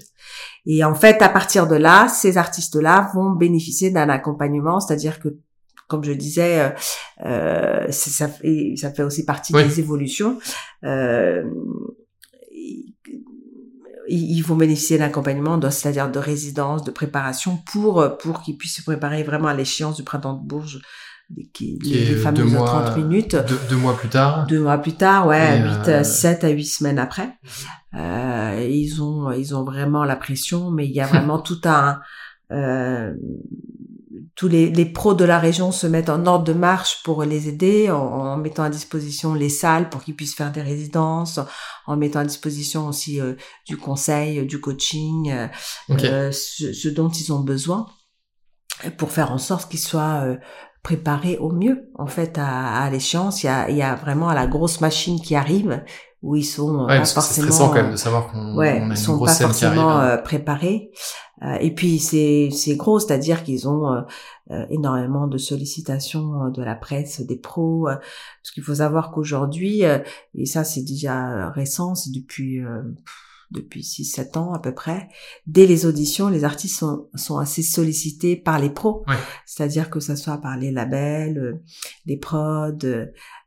Et 0.66 0.84
en 0.84 0.96
fait, 0.96 1.22
à 1.22 1.30
partir 1.30 1.68
de 1.68 1.76
là, 1.76 2.08
ces 2.08 2.38
artistes-là 2.38 3.12
vont 3.14 3.32
bénéficier 3.32 3.92
d'un 3.92 4.10
accompagnement, 4.10 4.80
c'est-à-dire 4.80 5.20
que 5.20 5.30
comme 5.88 6.04
je 6.04 6.14
disais, 6.14 6.60
euh, 6.60 6.70
euh 7.26 7.92
ça, 7.92 8.28
fait, 8.28 8.74
ça 8.78 8.92
fait 8.92 9.04
aussi 9.04 9.26
partie 9.26 9.54
des 9.54 9.80
évolutions. 9.80 10.40
Euh, 10.84 11.44
ils 14.08 14.42
vont 14.42 14.56
bénéficier 14.56 14.98
d'un 14.98 15.06
accompagnement, 15.06 15.60
c'est-à-dire 15.70 16.12
de 16.12 16.20
résidence, 16.20 16.84
de 16.84 16.92
préparation 16.92 17.58
pour 17.72 18.18
pour 18.18 18.42
qu'ils 18.42 18.58
puissent 18.58 18.78
se 18.78 18.84
préparer 18.84 19.24
vraiment 19.24 19.48
à 19.48 19.54
l'échéance 19.54 19.96
du 19.96 20.04
printemps 20.04 20.34
de 20.34 20.46
Bourges 20.46 20.82
qui, 21.54 21.80
les, 21.84 22.16
fameuses 22.16 22.54
30 22.54 22.98
minutes. 22.98 23.36
Deux, 23.70 23.76
mois 23.76 23.96
plus 23.96 24.10
tard. 24.10 24.46
Deux 24.48 24.62
mois 24.62 24.78
plus 24.78 24.94
tard, 24.94 25.28
ouais, 25.28 25.62
8, 25.86 26.04
7 26.04 26.44
euh, 26.44 26.48
à 26.48 26.50
8 26.50 26.66
semaines 26.66 27.00
après. 27.00 27.30
Euh, 27.96 28.68
ils 28.70 29.02
ont 29.02 29.32
ils 29.32 29.56
ont 29.56 29.64
vraiment 29.64 30.04
la 30.04 30.16
pression, 30.16 30.72
mais 30.72 30.86
il 30.86 30.92
y 30.92 31.02
a 31.02 31.06
vraiment 31.08 31.40
tout 31.40 31.62
un 31.66 32.00
euh, 32.52 33.14
tous 34.36 34.48
les, 34.48 34.70
les, 34.70 34.86
pros 34.86 35.14
de 35.14 35.26
la 35.26 35.38
région 35.38 35.72
se 35.72 35.86
mettent 35.86 36.10
en 36.10 36.26
ordre 36.26 36.46
de 36.46 36.54
marche 36.54 37.04
pour 37.04 37.24
les 37.24 37.48
aider 37.48 37.92
en, 37.92 38.36
mettant 38.38 38.64
à 38.64 38.70
disposition 38.70 39.36
les 39.36 39.50
salles 39.50 39.90
pour 39.90 40.04
qu'ils 40.04 40.16
puissent 40.16 40.36
faire 40.36 40.52
des 40.52 40.62
résidences, 40.62 41.40
en 41.86 41.98
mettant 41.98 42.20
à 42.20 42.26
disposition 42.26 42.88
aussi 42.88 43.22
euh, 43.22 43.34
du 43.68 43.78
conseil, 43.78 44.46
du 44.46 44.60
coaching, 44.60 45.32
euh, 45.32 45.48
euh 45.92 46.32
ce, 46.32 46.90
dont 46.90 47.10
ils 47.10 47.32
ont 47.32 47.42
besoin 47.42 47.86
pour 48.98 49.12
faire 49.12 49.32
en 49.32 49.38
sorte 49.38 49.70
qu'ils 49.70 49.80
soient 49.80 50.24
euh, 50.24 50.38
préparés 50.82 51.38
au 51.38 51.52
mieux 51.52 51.92
en 51.96 52.08
fait 52.08 52.40
à, 52.40 52.84
à 52.84 52.90
l'échéance. 52.90 53.44
Il 53.44 53.48
y 53.48 53.50
a, 53.50 53.70
il 53.70 53.78
y 53.78 53.84
a 53.84 53.94
vraiment 53.94 54.34
la 54.34 54.48
grosse 54.48 54.82
machine 54.82 55.22
qui 55.22 55.36
arrive 55.36 55.84
où 56.24 56.36
ils 56.36 56.44
sont 56.44 56.86
ouais, 56.86 57.00
pas 57.00 57.06
forcément. 57.06 57.68
Quand 57.68 57.74
même 57.74 57.92
de 57.92 57.98
savoir 57.98 58.32
qu'on 58.32 58.56
ouais, 58.56 58.70
a 58.70 58.76
une 58.78 58.96
sont 58.96 59.18
grosse 59.18 59.38
pas 59.38 59.46
forcément 59.46 59.92
hein. 59.92 60.18
préparés. 60.18 60.90
Euh, 61.44 61.58
et 61.60 61.74
puis 61.74 62.00
c'est 62.00 62.50
c'est 62.52 62.76
gros, 62.76 63.00
c'est-à-dire 63.00 63.44
qu'ils 63.44 63.68
ont 63.68 63.92
euh, 63.92 64.02
euh, 64.52 64.66
énormément 64.70 65.28
de 65.28 65.38
sollicitations 65.38 66.50
de 66.50 66.64
la 66.64 66.76
presse, 66.76 67.22
des 67.22 67.38
pros. 67.38 67.86
parce 67.86 68.52
qu'il 68.54 68.64
faut 68.64 68.76
savoir 68.76 69.12
qu'aujourd'hui, 69.12 69.82
et 70.36 70.46
ça 70.46 70.64
c'est 70.64 70.84
déjà 70.84 71.50
récent, 71.50 71.96
c'est 71.96 72.12
depuis 72.12 72.62
depuis 73.52 73.82
6-7 73.82 74.38
ans 74.40 74.54
à 74.54 74.60
peu 74.60 74.74
près, 74.74 75.10
dès 75.46 75.68
les 75.68 75.86
auditions, 75.86 76.28
les 76.28 76.44
artistes 76.44 76.80
sont, 76.80 77.08
sont 77.14 77.38
assez 77.38 77.62
sollicités 77.62 78.36
par 78.36 78.58
les 78.58 78.72
pros. 78.72 79.06
C'est-à-dire 79.46 79.92
que 79.92 80.00
ça 80.00 80.16
soit 80.16 80.40
par 80.40 80.58
les 80.58 80.72
labels, 80.72 81.62
les 82.08 82.18
prods, 82.18 82.72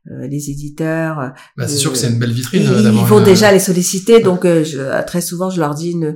les 0.05 0.49
éditeurs. 0.49 1.33
Bah, 1.57 1.67
c'est 1.67 1.75
sûr 1.75 1.91
que 1.91 1.97
c'est 1.97 2.09
une 2.09 2.19
belle 2.19 2.31
vitrine. 2.31 2.63
Ils, 2.63 2.85
ils 2.85 3.05
vont 3.05 3.21
déjà 3.21 3.51
les 3.51 3.59
solliciter, 3.59 4.21
donc 4.21 4.43
je, 4.43 5.05
très 5.05 5.21
souvent 5.21 5.49
je 5.49 5.59
leur 5.59 5.75
dis 5.75 5.95
ne, 5.95 6.13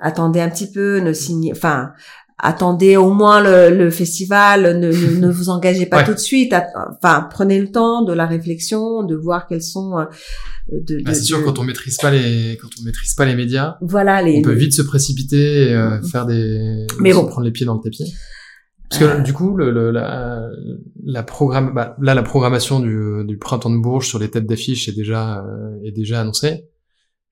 attendez 0.00 0.40
un 0.40 0.50
petit 0.50 0.70
peu, 0.70 0.98
ne 1.00 1.12
signez, 1.12 1.52
enfin, 1.52 1.92
attendez 2.38 2.96
au 2.96 3.12
moins 3.12 3.42
le, 3.42 3.76
le 3.76 3.90
festival, 3.90 4.78
ne, 4.78 4.88
ne, 4.92 5.28
vous 5.32 5.48
engagez 5.48 5.86
pas 5.86 6.02
tout 6.04 6.12
de 6.12 6.18
suite, 6.18 6.54
enfin, 6.74 7.28
prenez 7.30 7.60
le 7.60 7.70
temps 7.70 8.02
de 8.02 8.12
la 8.12 8.26
réflexion, 8.26 9.02
de 9.02 9.16
voir 9.16 9.46
quels 9.46 9.62
sont. 9.62 9.98
Euh, 9.98 10.04
de, 10.70 11.02
bah, 11.04 11.14
c'est 11.14 11.22
sûr 11.22 11.44
quand 11.44 11.58
on 11.58 11.64
maîtrise 11.64 11.96
pas 11.96 12.10
les 12.10 12.58
quand 12.60 12.68
on 12.80 12.84
maîtrise 12.84 13.14
pas 13.14 13.24
les 13.24 13.36
médias, 13.36 13.76
voilà, 13.80 14.22
les, 14.22 14.38
on 14.38 14.42
peut 14.42 14.52
vite 14.52 14.74
se 14.74 14.82
précipiter 14.82 15.70
et 15.70 15.74
euh, 15.74 16.02
faire 16.02 16.26
des, 16.26 16.86
mais 17.00 17.12
bon. 17.12 17.26
prendre 17.26 17.44
les 17.44 17.52
pieds 17.52 17.66
dans 17.66 17.74
le 17.74 17.80
tapis. 17.82 18.14
Parce 18.88 19.00
que 19.00 19.04
euh. 19.04 19.20
du 19.20 19.32
coup, 19.32 19.56
le, 19.56 19.90
la, 19.90 20.48
la 21.04 21.22
programme, 21.24 21.72
bah, 21.74 21.96
là, 22.00 22.14
la 22.14 22.22
programmation 22.22 22.78
du, 22.78 23.24
du 23.24 23.36
printemps 23.36 23.70
de 23.70 23.78
Bourges 23.78 24.06
sur 24.06 24.20
les 24.20 24.30
têtes 24.30 24.46
d'affiche 24.46 24.88
est 24.88 24.92
déjà 24.94 25.44
est 25.84 25.90
déjà 25.90 26.20
annoncée. 26.20 26.66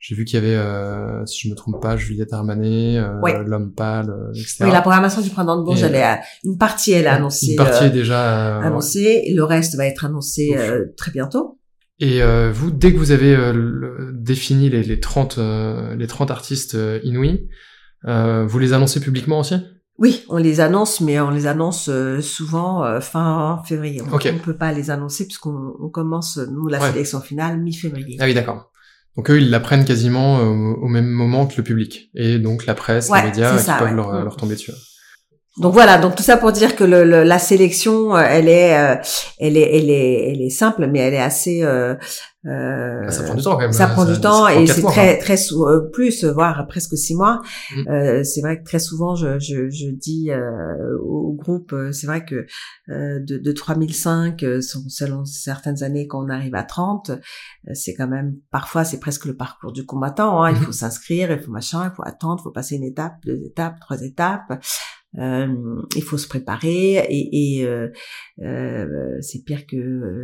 J'ai 0.07 0.15
vu 0.15 0.27
qu'il 0.27 0.35
y 0.35 0.37
avait, 0.37 0.55
euh, 0.55 1.25
si 1.25 1.49
je 1.49 1.51
me 1.51 1.57
trompe 1.57 1.81
pas, 1.81 1.97
Juliette 1.97 2.35
Armanet, 2.35 2.99
euh, 2.99 3.43
L'Homme 3.47 3.73
Pâle, 3.73 4.11
euh, 4.11 4.33
etc. 4.35 4.65
Oui, 4.65 4.71
la 4.71 4.83
programmation 4.83 5.23
du 5.23 5.31
Printemps 5.31 5.57
de 5.57 5.65
Bourges, 5.65 5.83
elle 5.83 5.95
est, 5.95 6.21
une 6.45 6.59
partie, 6.59 6.93
elle 6.93 7.07
est 7.07 7.09
annoncée. 7.09 7.53
Une 7.53 7.57
partie 7.57 7.85
est 7.85 7.91
déjà 7.91 8.59
annoncée, 8.59 9.23
et 9.25 9.33
le 9.33 9.45
reste 9.45 9.77
va 9.77 9.87
être 9.87 10.05
annoncé 10.05 10.55
très 10.99 11.11
bientôt. 11.11 11.59
Et 12.01 12.21
vous, 12.53 12.71
dès 12.71 12.93
que 12.93 12.99
vous 12.99 13.13
avez 13.13 13.35
défini 14.13 14.69
les, 14.69 14.83
les 14.83 15.01
30 15.01 15.39
les 15.97 16.07
30 16.07 16.31
artistes 16.31 16.77
inouïs, 17.03 17.49
vous 18.05 18.59
les 18.59 18.75
annoncez 18.75 19.01
publiquement 19.01 19.39
aussi? 19.39 19.55
Oui, 19.97 20.27
on 20.29 20.37
les 20.37 20.61
annonce, 20.61 21.01
mais 21.01 21.19
on 21.19 21.31
les 21.31 21.47
annonce 21.47 21.89
souvent 22.21 23.01
fin 23.01 23.63
février. 23.65 24.03
On 24.03 24.17
ne 24.17 24.39
peut 24.39 24.57
pas 24.57 24.71
les 24.73 24.91
annoncer 24.91 25.25
puisqu'on 25.25 25.73
on 25.81 25.89
commence 25.89 26.37
nous 26.37 26.69
la 26.69 26.79
sélection 26.79 27.23
finale 27.23 27.59
mi-février. 27.59 28.19
Ah 28.21 28.27
oui, 28.27 28.35
d'accord. 28.35 28.71
Donc 29.17 29.31
eux, 29.31 29.41
ils 29.41 29.51
l'apprennent 29.51 29.85
quasiment 29.85 30.39
euh, 30.39 30.75
au 30.75 30.89
même 30.89 31.07
moment 31.07 31.47
que 31.47 31.57
le 31.57 31.63
public. 31.63 32.11
Et 32.15 32.39
donc 32.39 32.67
la 32.67 32.75
presse, 32.75 33.11
les 33.11 33.23
médias, 33.23 33.57
qui 33.57 33.71
peuvent 33.79 33.95
leur, 33.95 34.13
mm. 34.13 34.25
leur, 34.25 34.37
tomber 34.37 34.55
dessus. 34.55 34.73
Donc 35.59 35.73
voilà, 35.73 35.99
donc 35.99 36.17
tout 36.17 36.23
ça 36.23 36.37
pour 36.37 36.51
dire 36.51 36.75
que 36.75 36.83
le, 36.83 37.05
la 37.05 37.39
sélection, 37.39 38.17
euh, 38.17 38.25
elle 38.29 38.49
est, 38.49 38.77
euh, 38.77 38.97
elle 39.39 39.57
est, 39.57 39.77
elle 39.77 39.91
est, 39.91 40.33
elle 40.33 40.43
est 40.43 40.51
simple, 40.51 40.89
mais 40.89 40.99
elle 40.99 41.15
est 41.15 41.23
assez, 41.23 41.63
euh, 42.47 43.09
ça 43.11 43.23
prend 43.23 43.35
du 43.35 43.43
temps 43.43 43.53
quand 43.53 43.61
même. 43.61 43.73
Ça 43.73 43.87
prend 43.87 44.05
du 44.05 44.21
temps 44.21 44.49
et 44.49 44.67
c'est 44.67 44.83
très 44.83 45.19
très 45.19 45.37
euh, 45.53 45.89
plus 45.91 46.25
voire 46.25 46.67
presque 46.67 46.97
six 46.97 47.15
mois. 47.15 47.41
Mm. 47.75 47.89
Euh, 47.89 48.25
c'est 48.25 48.43
vrai 48.43 48.59
que 48.59 48.65
très 48.65 48.79
souvent 48.79 49.15
je 49.15 49.39
je, 49.39 49.71
je 49.71 49.89
dis 49.89 50.31
euh, 50.31 50.99
au 51.03 51.33
groupe 51.33 51.73
euh, 51.73 51.91
c'est 51.93 52.07
vrai 52.07 52.25
que 52.25 52.47
de, 52.89 53.39
de 53.39 53.53
3005 53.53 54.45
selon 54.61 55.25
certaines 55.25 55.83
années 55.83 56.07
quand 56.07 56.23
on 56.23 56.29
arrive 56.29 56.55
à 56.55 56.65
30 56.65 57.13
c'est 57.73 57.95
quand 57.95 58.09
même 58.09 58.35
parfois 58.51 58.85
c'est 58.85 59.01
presque 59.01 59.25
le 59.25 59.37
parcours 59.37 59.73
du 59.73 59.87
combattant. 59.87 60.43
Hein. 60.43 60.51
Il 60.51 60.57
mm-hmm. 60.57 60.65
faut 60.65 60.73
s'inscrire, 60.73 61.33
il 61.33 61.41
faut 61.41 61.51
machin, 61.51 61.91
il 61.91 61.97
faut 61.97 62.05
attendre, 62.05 62.41
il 62.41 62.45
faut 62.45 62.53
passer 62.53 62.77
une 62.77 62.85
étape, 62.85 63.15
deux 63.25 63.41
étapes, 63.47 63.81
trois 63.81 64.03
étapes. 64.03 64.61
Euh, 65.19 65.47
il 65.95 66.03
faut 66.03 66.19
se 66.19 66.27
préparer 66.27 66.97
et, 67.09 67.59
et 67.59 67.67
euh, 67.67 67.89
euh, 68.43 69.17
c'est 69.21 69.45
pire 69.45 69.65
que 69.65 69.77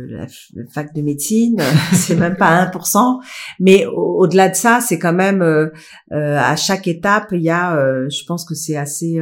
la, 0.09 0.27
fac 0.73 0.93
de 0.93 1.01
médecine, 1.01 1.61
c'est 1.93 2.15
même 2.15 2.35
pas 2.35 2.65
1%. 2.65 3.21
Mais 3.59 3.85
au-delà 3.85 4.49
de 4.49 4.55
ça, 4.55 4.81
c'est 4.81 4.99
quand 4.99 5.13
même 5.13 5.71
à 6.11 6.55
chaque 6.55 6.87
étape, 6.87 7.29
il 7.31 7.41
y 7.41 7.49
a, 7.49 7.75
je 8.09 8.25
pense 8.25 8.45
que 8.45 8.55
c'est 8.55 8.75
assez 8.75 9.19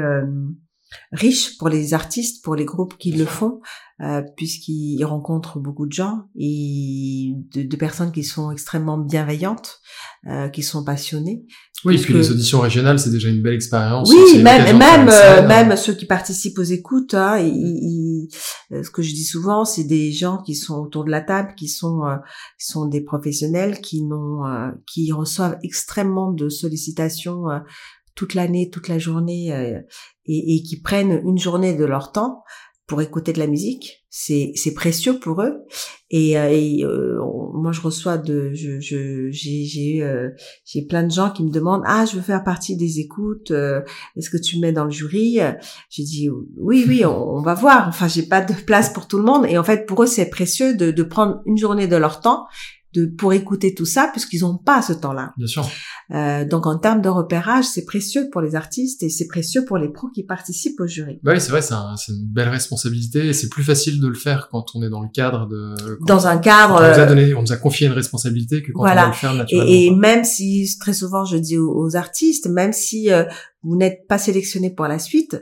riche 1.12 1.58
pour 1.58 1.70
les 1.70 1.94
artistes, 1.94 2.44
pour 2.44 2.56
les 2.56 2.66
groupes 2.66 2.98
qui 2.98 3.12
le 3.12 3.26
font, 3.26 3.60
euh, 4.02 4.22
puisqu'ils 4.38 5.04
rencontrent 5.04 5.60
beaucoup 5.60 5.86
de 5.86 5.92
gens 5.92 6.24
et 6.38 7.34
de, 7.54 7.76
personnes 7.76 8.12
qui 8.12 8.24
sont 8.24 8.50
extrêmement 8.50 8.98
bienveillantes, 8.98 9.82
euh, 10.28 10.48
qui 10.48 10.64
sont 10.64 10.84
passionnées. 10.86 11.46
Oui, 11.84 11.96
et 11.96 12.02
puis 12.02 12.14
les 12.14 12.32
auditions 12.32 12.62
régionales, 12.62 13.00
c'est 13.00 13.10
déjà 13.10 13.30
une 13.30 13.42
belle 13.42 13.56
expérience. 13.56 14.10
Oui, 14.10 14.42
même 14.42 14.78
même 14.78 15.10
euh, 15.10 15.48
même 15.48 15.76
ceux 15.76 15.94
qui 15.94 16.06
participent 16.06 16.60
aux 16.60 16.64
écoutes, 16.64 17.14
hein, 17.14 17.38
ce 18.72 18.90
que 18.90 19.02
je 19.02 19.14
dis 19.14 19.24
souvent, 19.24 19.66
c'est 19.66 19.86
des 19.86 20.12
gens 20.12 20.38
qui 20.38 20.56
sont 20.56 20.76
autour 20.76 21.06
de 21.06 21.12
la 21.12 21.22
table, 21.22 21.54
qui 21.56 21.68
sont 21.68 22.02
qui 22.58 22.68
sont 22.68 22.86
des 22.86 23.02
professionnels 23.02 23.80
qui 23.82 24.04
n'ont 24.04 24.44
qui 24.88 25.12
reçoivent 25.12 25.58
extrêmement 25.64 26.32
de 26.32 26.50
sollicitations 26.50 27.46
toute 28.20 28.34
l'année, 28.34 28.70
toute 28.70 28.90
la 28.90 29.00
journée, 29.00 29.54
euh, 29.54 29.80
et, 30.26 30.56
et, 30.56 30.62
qui 30.62 30.82
prennent 30.82 31.22
une 31.24 31.38
journée 31.38 31.74
de 31.74 31.86
leur 31.86 32.12
temps 32.12 32.44
pour 32.90 33.02
écouter 33.02 33.32
de 33.32 33.40
la 33.40 33.48
musique, 33.48 34.04
c'est 34.10 34.52
c'est 34.56 34.74
précieux 34.74 35.20
pour 35.20 35.42
eux. 35.44 35.64
Et, 36.10 36.38
euh, 36.40 36.50
euh, 36.84 37.20
moi, 37.54 37.72
je 37.72 37.82
reçois 37.82 38.18
de, 38.18 38.52
je 38.54 38.80
j'ai 38.80 39.32
j'ai 39.32 40.04
j'ai 40.66 40.82
plein 40.88 41.04
de 41.04 41.12
gens 41.12 41.30
qui 41.30 41.44
me 41.44 41.52
demandent 41.52 41.84
ah 41.86 42.06
je 42.06 42.16
veux 42.16 42.22
faire 42.22 42.44
partie 42.44 42.76
des 42.76 43.00
écoutes, 43.00 43.52
est-ce 43.52 44.30
que 44.30 44.38
tu 44.38 44.58
me 44.58 44.62
mets 44.64 44.74
dans 44.74 44.86
le 44.86 44.92
jury? 44.92 45.38
J'ai 45.90 46.04
dit 46.04 46.30
oui 46.58 46.84
oui 46.88 47.06
on, 47.06 47.36
on, 47.38 47.42
va 47.42 47.54
voir. 47.54 47.88
Enfin 47.88 48.08
j'ai 48.08 48.24
pas 48.24 48.42
de 48.42 48.54
place 48.54 48.92
pour 48.92 49.08
tout 49.08 49.18
le 49.18 49.24
monde 49.24 49.46
et 49.48 49.58
en 49.58 49.64
fait 49.64 49.86
pour 49.86 50.04
eux 50.04 50.08
c'est 50.08 50.30
précieux 50.30 50.76
de 50.76 50.92
de 50.92 51.04
prendre 51.04 51.42
une 51.46 51.58
journée 51.58 51.88
de 51.88 51.96
leur 51.96 52.20
temps 52.20 52.48
de 52.94 53.06
pour 53.06 53.34
écouter 53.34 53.76
tout 53.76 53.86
ça 53.86 54.10
puisqu'ils 54.12 54.42
n'ont 54.42 54.58
pas 54.58 54.82
ce 54.82 54.94
temps-là. 54.94 55.34
Bien 55.38 55.48
sûr. 55.48 55.68
Euh, 56.12 56.44
donc 56.44 56.66
en 56.66 56.78
termes 56.78 57.02
de 57.02 57.10
repérage, 57.10 57.66
c'est 57.66 57.86
précieux 57.86 58.30
pour 58.32 58.42
les 58.42 58.56
artistes 58.56 59.04
et 59.04 59.10
c'est 59.10 59.28
précieux 59.28 59.64
pour 59.64 59.78
les 59.78 59.90
pros 59.90 60.10
qui 60.10 60.24
participent 60.24 60.80
au 60.80 60.88
jury. 60.88 61.20
Bah 61.22 61.34
oui, 61.34 61.42
c'est 61.42 61.52
vrai, 61.52 61.62
c'est 61.62 61.76
un, 61.76 61.96
une 62.08 62.26
belle 62.26 62.50
responsabilité 62.50 63.28
et 63.28 63.34
c'est 63.34 63.50
plus 63.50 63.64
facile 63.64 64.02
de 64.02 64.08
le 64.08 64.16
faire 64.16 64.50
quand 64.52 64.66
on 64.74 64.82
est 64.82 64.90
dans 64.90 65.02
le 65.02 65.10
cadre 65.14 65.48
de. 65.48 65.76
Dans 66.08 66.26
un 66.26 66.38
cadre. 66.38 66.76
On 66.76 66.80
nous 66.80 67.00
a 67.00 67.06
donné, 67.06 67.34
on 67.36 67.42
nous 67.42 67.52
a 67.52 67.58
confié 67.58 67.88
une 67.88 67.94
responsabilité 67.94 68.64
que 68.64 68.72
quand 68.72 68.82
on 68.82 68.86
va 68.86 69.08
le 69.08 69.14
faire 69.14 69.36
naturellement. 69.36 69.72
Et, 69.72 69.86
et 69.86 69.92
même 69.92 70.24
si 70.24 70.68
très 70.80 70.94
souvent 70.94 71.26
je 71.26 71.38
dis 71.38 71.58
aux, 71.58 71.96
artistes, 71.96 72.48
même 72.48 72.74
si 72.74 73.12
euh, 73.12 73.24
vous 73.64 73.76
n'êtes 73.76 74.08
pas 74.08 74.18
sélectionné 74.18 74.70
pour 74.70 74.88
la 74.88 75.00
suite, 75.00 75.38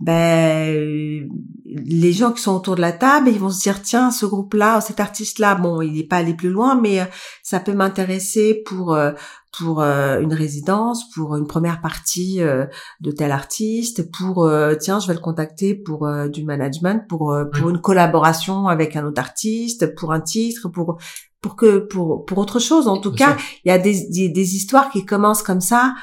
ben 0.00 1.28
les 1.66 2.12
gens 2.12 2.32
qui 2.32 2.42
sont 2.42 2.56
autour 2.56 2.74
de 2.74 2.80
la 2.80 2.92
table, 2.92 3.28
ils 3.28 3.38
vont 3.38 3.50
se 3.50 3.60
dire 3.60 3.82
tiens 3.82 4.10
ce 4.10 4.26
groupe-là, 4.26 4.80
cet 4.80 4.98
artiste-là, 4.98 5.54
bon 5.54 5.80
il 5.80 5.92
n'est 5.92 6.06
pas 6.06 6.16
allé 6.16 6.34
plus 6.34 6.48
loin, 6.48 6.74
mais 6.74 7.00
euh, 7.00 7.04
ça 7.42 7.60
peut 7.60 7.74
m'intéresser 7.74 8.62
pour 8.66 8.94
euh, 8.94 9.12
pour 9.56 9.82
euh, 9.82 10.20
une 10.20 10.32
résidence, 10.32 11.10
pour 11.14 11.36
une 11.36 11.46
première 11.46 11.80
partie 11.80 12.38
de 12.38 13.10
tel 13.10 13.32
artiste, 13.32 14.10
pour 14.10 14.48
tiens 14.80 15.00
je 15.00 15.08
vais 15.08 15.14
le 15.14 15.20
contacter 15.20 15.74
pour 15.74 16.08
du 16.28 16.44
management, 16.44 17.06
pour 17.08 17.36
pour 17.52 17.70
une 17.70 17.80
collaboration 17.80 18.68
avec 18.68 18.94
un 18.94 19.04
autre 19.04 19.20
artiste, 19.20 19.94
pour 19.96 20.12
un 20.12 20.20
titre, 20.20 20.68
pour 20.68 20.98
pour 21.40 21.56
que 21.56 21.78
pour 21.78 22.24
pour 22.24 22.38
autre 22.38 22.58
chose. 22.58 22.88
En 22.88 23.00
tout 23.00 23.12
cas, 23.12 23.36
il 23.64 23.68
y 23.68 23.72
a 23.72 23.78
des, 23.78 24.28
des, 24.28 24.54
histoires 24.54 24.90
qui 24.90 25.04
commencent 25.04 25.42
comme 25.42 25.60
ça 25.60 25.94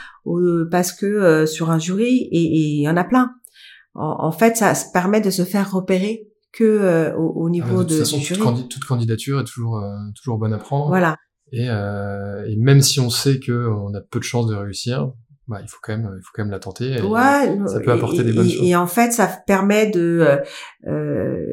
parce 0.72 0.92
que 0.92 1.06
euh, 1.06 1.46
sur 1.46 1.70
un 1.70 1.80
jury 1.80 2.28
et 2.32 2.40
il 2.42 2.82
y 2.82 2.90
en 2.90 2.98
a 2.98 3.04
plein. 3.04 3.32
En, 3.94 4.32
fait, 4.32 4.58
ça 4.58 4.74
permet 4.94 5.22
de 5.22 5.32
se 5.32 5.44
faire 5.44 5.72
repérer 5.72 6.28
que 6.52 6.64
euh, 6.64 7.16
au, 7.16 7.50
niveau 7.50 7.80
ah, 7.80 7.84
de, 7.84 7.90
de, 7.90 8.00
façon, 8.00 8.20
jury. 8.20 8.68
Toute, 8.70 8.84
candidature 8.84 9.40
est 9.40 9.44
toujours 9.44 9.78
euh, 9.78 9.90
toujours 10.16 10.38
bonne 10.38 10.54
à 10.54 10.60
prendre. 10.60 10.88
Voilà. 10.88 11.16
Et, 11.52 11.66
et 11.66 12.56
même 12.58 12.82
si 12.82 13.00
on 13.00 13.10
sait 13.10 13.40
que 13.40 13.70
on 13.70 13.94
a 13.96 14.02
peu 14.02 14.20
de 14.20 14.24
chances 14.24 14.48
de 14.48 14.56
réussir, 14.56 15.12
bah, 15.48 15.60
il 15.62 15.70
faut 15.70 15.80
quand 15.82 15.98
même, 15.98 16.10
il 16.18 16.24
faut 16.24 16.32
quand 16.34 16.44
même 16.44 16.52
la 16.52 16.60
tenter. 16.60 17.02
ouais, 17.02 17.68
ça 17.68 17.80
peut 17.80 17.92
apporter 17.92 18.24
des 18.24 18.34
bonnes 18.34 18.48
et, 18.48 18.52
choses. 18.52 18.68
Et 18.68 18.76
en 18.76 18.88
fait, 18.88 19.12
ça 19.12 19.28
permet 19.28 19.90
de 19.90 20.40
euh, 20.86 21.46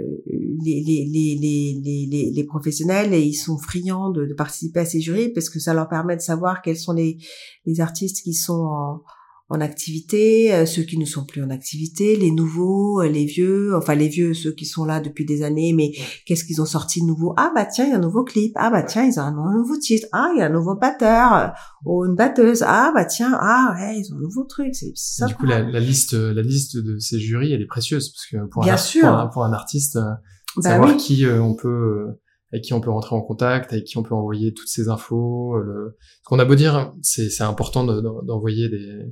les, 0.65 0.83
les, 0.85 1.07
les, 1.07 1.81
les, 1.81 2.31
les, 2.35 2.45
professionnels 2.45 3.15
et 3.15 3.21
ils 3.21 3.35
sont 3.35 3.57
friands 3.57 4.11
de, 4.11 4.27
de, 4.27 4.35
participer 4.35 4.81
à 4.81 4.85
ces 4.85 5.01
jurys 5.01 5.33
parce 5.33 5.49
que 5.49 5.61
ça 5.61 5.75
leur 5.75 5.89
permet 5.89 6.17
de 6.17 6.23
savoir 6.23 6.61
quels 6.61 6.77
sont 6.77 6.93
les, 6.93 7.19
les 7.67 7.81
artistes 7.81 8.23
qui 8.25 8.35
sont 8.35 8.65
en, 8.65 9.03
en 9.51 9.61
activité, 9.61 10.55
euh, 10.55 10.65
ceux 10.65 10.83
qui 10.83 10.97
ne 10.97 11.05
sont 11.05 11.25
plus 11.27 11.43
en 11.43 11.51
activité, 11.51 12.17
les 12.17 12.31
nouveaux, 12.31 13.03
euh, 13.03 13.09
les 13.09 13.27
vieux, 13.27 13.77
enfin 13.77 13.95
les 13.95 14.09
vieux, 14.09 14.33
ceux 14.33 14.53
qui 14.53 14.65
sont 14.65 14.87
là 14.87 15.01
depuis 15.01 15.27
des 15.27 15.43
années, 15.43 15.75
mais 15.75 15.93
qu'est-ce 16.25 16.45
qu'ils 16.45 16.63
ont 16.63 16.67
sorti 16.67 17.03
de 17.03 17.07
nouveau? 17.07 17.35
Ah 17.37 17.53
bah 17.55 17.67
tiens, 17.67 17.85
il 17.85 17.91
y 17.91 17.93
a 17.93 17.97
un 17.97 18.01
nouveau 18.01 18.25
clip. 18.25 18.53
Ah 18.57 18.71
bah 18.71 18.83
tiens, 18.83 19.05
ils 19.05 19.21
ont 19.21 19.23
un 19.23 19.55
nouveau 19.55 19.77
titre. 19.77 20.07
Ah, 20.13 20.31
il 20.35 20.39
y 20.39 20.43
a 20.43 20.47
un 20.47 20.51
nouveau 20.51 20.77
batteur 20.77 21.53
ou 21.85 22.07
une 22.07 22.15
batteuse. 22.15 22.65
Ah 22.67 22.91
bah 22.95 23.05
tiens, 23.05 23.37
ah 23.39 23.75
ouais, 23.77 23.99
ils 23.99 24.15
ont 24.15 24.17
un 24.17 24.23
nouveau 24.23 24.45
truc. 24.45 24.75
C'est 24.75 24.93
ça. 24.95 25.27
Du 25.27 25.35
coup, 25.35 25.45
la, 25.45 25.61
la, 25.61 25.81
liste, 25.81 26.15
la 26.15 26.43
liste 26.43 26.79
de 26.79 26.99
ces 26.99 27.21
jurys, 27.21 27.53
elle 27.53 27.61
est 27.61 27.67
précieuse 27.67 28.11
parce 28.11 28.27
que 28.27 28.49
pour, 28.49 28.67
un, 28.67 28.77
sûr. 28.79 29.31
Pour, 29.31 29.45
un, 29.45 29.53
artiste, 29.53 29.97
euh, 29.97 30.11
bah 30.57 30.71
savoir 30.71 30.97
qui 30.97 31.27
on 31.27 31.55
peut 31.55 32.07
avec 32.51 32.65
qui 32.65 32.73
on 32.73 32.81
peut 32.81 32.91
rentrer 32.91 33.17
en 33.17 33.21
contact, 33.21 33.73
avec 33.73 33.85
qui 33.85 33.99
on 33.99 34.05
peut 34.05 34.15
envoyer 34.15 34.55
toutes 34.55 34.69
ces 34.69 34.89
infos. 34.89 35.59
Le... 35.59 35.99
Ce 36.23 36.29
qu'on 36.29 36.39
a 36.39 36.45
beau 36.47 36.55
dire, 36.55 36.95
c'est 37.03 37.43
important 37.43 37.85
d'envoyer 37.85 38.69
des, 38.69 39.03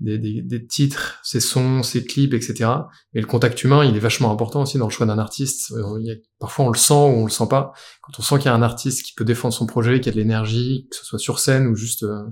des, 0.00 0.18
des, 0.18 0.40
des, 0.40 0.66
titres, 0.66 1.20
ses 1.22 1.40
sons, 1.40 1.82
ses 1.82 2.04
clips, 2.04 2.32
etc. 2.32 2.70
Mais 3.12 3.20
le 3.20 3.26
contact 3.26 3.62
humain, 3.62 3.84
il 3.84 3.94
est 3.94 4.00
vachement 4.00 4.32
important 4.32 4.62
aussi 4.62 4.78
dans 4.78 4.86
le 4.86 4.90
choix 4.90 5.06
d'un 5.06 5.18
artiste. 5.18 5.72
Euh, 5.72 6.14
parfois, 6.38 6.64
on 6.64 6.70
le 6.70 6.78
sent 6.78 6.94
ou 6.94 6.96
on 6.96 7.24
le 7.24 7.30
sent 7.30 7.46
pas. 7.48 7.72
Quand 8.02 8.18
on 8.18 8.22
sent 8.22 8.36
qu'il 8.36 8.46
y 8.46 8.48
a 8.48 8.54
un 8.54 8.62
artiste 8.62 9.04
qui 9.04 9.12
peut 9.12 9.24
défendre 9.24 9.52
son 9.52 9.66
projet, 9.66 10.00
qui 10.00 10.08
a 10.08 10.12
de 10.12 10.16
l'énergie, 10.16 10.88
que 10.90 10.96
ce 10.96 11.04
soit 11.04 11.18
sur 11.18 11.38
scène 11.38 11.66
ou 11.66 11.76
juste 11.76 12.04
euh, 12.04 12.22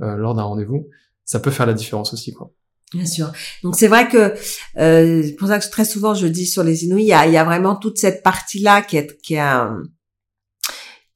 euh, 0.00 0.16
lors 0.16 0.34
d'un 0.34 0.44
rendez-vous, 0.44 0.88
ça 1.24 1.40
peut 1.40 1.50
faire 1.50 1.66
la 1.66 1.74
différence 1.74 2.14
aussi, 2.14 2.32
quoi. 2.32 2.50
Bien 2.92 3.06
sûr. 3.06 3.32
Donc 3.64 3.74
c'est 3.76 3.88
vrai 3.88 4.08
que 4.08 4.34
euh, 4.78 5.28
pour 5.38 5.48
ça 5.48 5.58
que 5.58 5.68
très 5.68 5.84
souvent 5.84 6.14
je 6.14 6.28
dis 6.28 6.46
sur 6.46 6.62
les 6.62 6.84
Inuits, 6.84 7.02
il 7.02 7.08
y 7.08 7.12
a, 7.12 7.26
il 7.26 7.32
y 7.32 7.36
a 7.36 7.42
vraiment 7.42 7.74
toute 7.74 7.98
cette 7.98 8.22
partie-là 8.22 8.82
qui 8.82 8.98
est 8.98 9.20
qui 9.20 9.34
est 9.34 9.42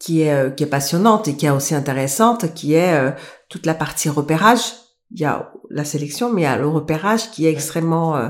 qui 0.01 0.22
est 0.22 0.57
qui 0.57 0.64
est 0.64 0.68
passionnante 0.68 1.29
et 1.29 1.37
qui 1.37 1.46
est 1.46 1.51
aussi 1.51 1.77
intéressante, 1.77 2.53
qui 2.55 2.74
est 2.74 3.14
toute 3.48 3.64
la 3.64 3.74
partie 3.74 4.09
repérage 4.09 4.72
il 5.11 5.21
y 5.21 5.25
a 5.25 5.53
la 5.71 5.85
sélection, 5.85 6.33
mais 6.33 6.42
il 6.42 6.44
y 6.44 6.49
a 6.49 6.59
le 6.59 6.68
repérage 6.68 7.31
qui 7.31 7.47
est 7.47 7.51
extrêmement 7.51 8.16
euh, 8.16 8.29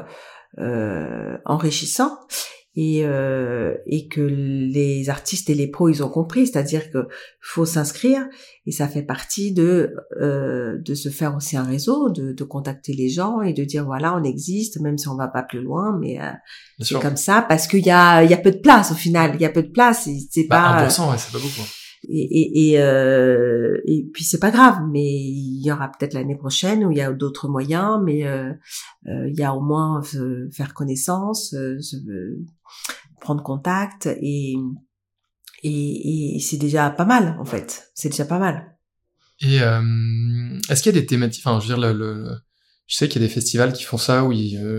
euh, 0.59 1.37
enrichissant 1.45 2.19
et, 2.81 3.05
euh, 3.05 3.75
et 3.87 4.07
que 4.07 4.21
les 4.21 5.11
artistes 5.11 5.51
et 5.51 5.55
les 5.55 5.67
pros 5.67 5.89
ils 5.89 6.05
ont 6.05 6.09
compris, 6.09 6.47
c'est-à-dire 6.47 6.93
que 6.93 7.09
faut 7.41 7.67
s'inscrire 7.67 8.25
et 8.67 8.71
ça 8.71 8.87
fait 8.87 9.03
partie 9.03 9.53
de 9.53 9.97
euh, 10.21 10.79
de 10.79 10.95
se 10.95 11.09
faire 11.09 11.35
aussi 11.35 11.57
un 11.57 11.65
réseau, 11.65 12.09
de, 12.09 12.33
de, 12.33 12.45
contacter 12.45 12.93
les 12.93 13.09
gens 13.09 13.43
et 13.43 13.53
de 13.53 13.65
dire 13.65 13.85
voilà 13.85 14.15
on 14.15 14.23
existe 14.23 14.81
même 14.81 14.97
si 14.97 15.09
on 15.09 15.17
va 15.17 15.27
pas 15.27 15.43
plus 15.43 15.61
loin, 15.61 15.99
mais 16.01 16.21
euh, 16.21 16.31
c'est 16.79 17.01
comme 17.01 17.17
ça 17.17 17.45
parce 17.49 17.67
qu'il 17.67 17.85
y 17.85 17.91
a 17.91 18.23
il 18.23 18.31
y 18.31 18.35
a 18.35 18.39
peu 18.39 18.53
de 18.53 18.59
place 18.59 18.93
au 18.93 18.95
final, 18.95 19.33
il 19.35 19.41
y 19.41 19.45
a 19.45 19.51
peu 19.51 19.65
de 19.65 19.73
place, 19.73 20.09
c'est 20.31 20.45
bah, 20.45 20.77
pas 20.79 20.87
1%, 20.87 21.11
ouais, 21.11 21.19
c'est 21.19 21.33
pas 21.33 21.39
beaucoup. 21.39 21.69
Et, 22.11 22.71
et, 22.71 22.81
euh, 22.81 23.79
et 23.85 24.09
puis 24.13 24.25
c'est 24.25 24.39
pas 24.39 24.51
grave, 24.51 24.79
mais 24.91 25.05
il 25.05 25.61
y 25.63 25.71
aura 25.71 25.89
peut-être 25.89 26.15
l'année 26.15 26.37
prochaine 26.37 26.85
où 26.85 26.91
il 26.91 26.97
y 26.97 27.03
a 27.03 27.13
d'autres 27.13 27.49
moyens, 27.49 28.01
mais 28.03 28.27
euh, 28.27 28.51
euh, 29.09 29.29
il 29.29 29.39
y 29.39 29.43
a 29.43 29.55
au 29.55 29.61
moins 29.61 30.01
faire 30.51 30.73
connaissance, 30.73 31.55
prendre 33.21 33.43
contact 33.43 34.09
et 34.23 34.57
c'est 35.63 36.57
déjà 36.57 36.89
pas 36.89 37.05
mal 37.05 37.37
en 37.39 37.45
fait. 37.45 37.91
C'est 37.95 38.09
déjà 38.09 38.25
pas 38.25 38.39
mal. 38.39 38.79
Et 39.41 39.57
est-ce 39.57 40.83
qu'il 40.83 40.95
y 40.95 40.99
a 40.99 41.01
des 41.01 41.07
thématiques 41.07 41.47
Enfin, 41.47 41.61
je 41.61 42.97
sais 42.97 43.09
qu'il 43.09 43.21
y 43.21 43.25
a 43.25 43.29
des 43.29 43.35
festivals 43.35 43.75
qui 43.75 43.85
font 43.85 43.99
ça 43.99 44.25
où 44.25 44.33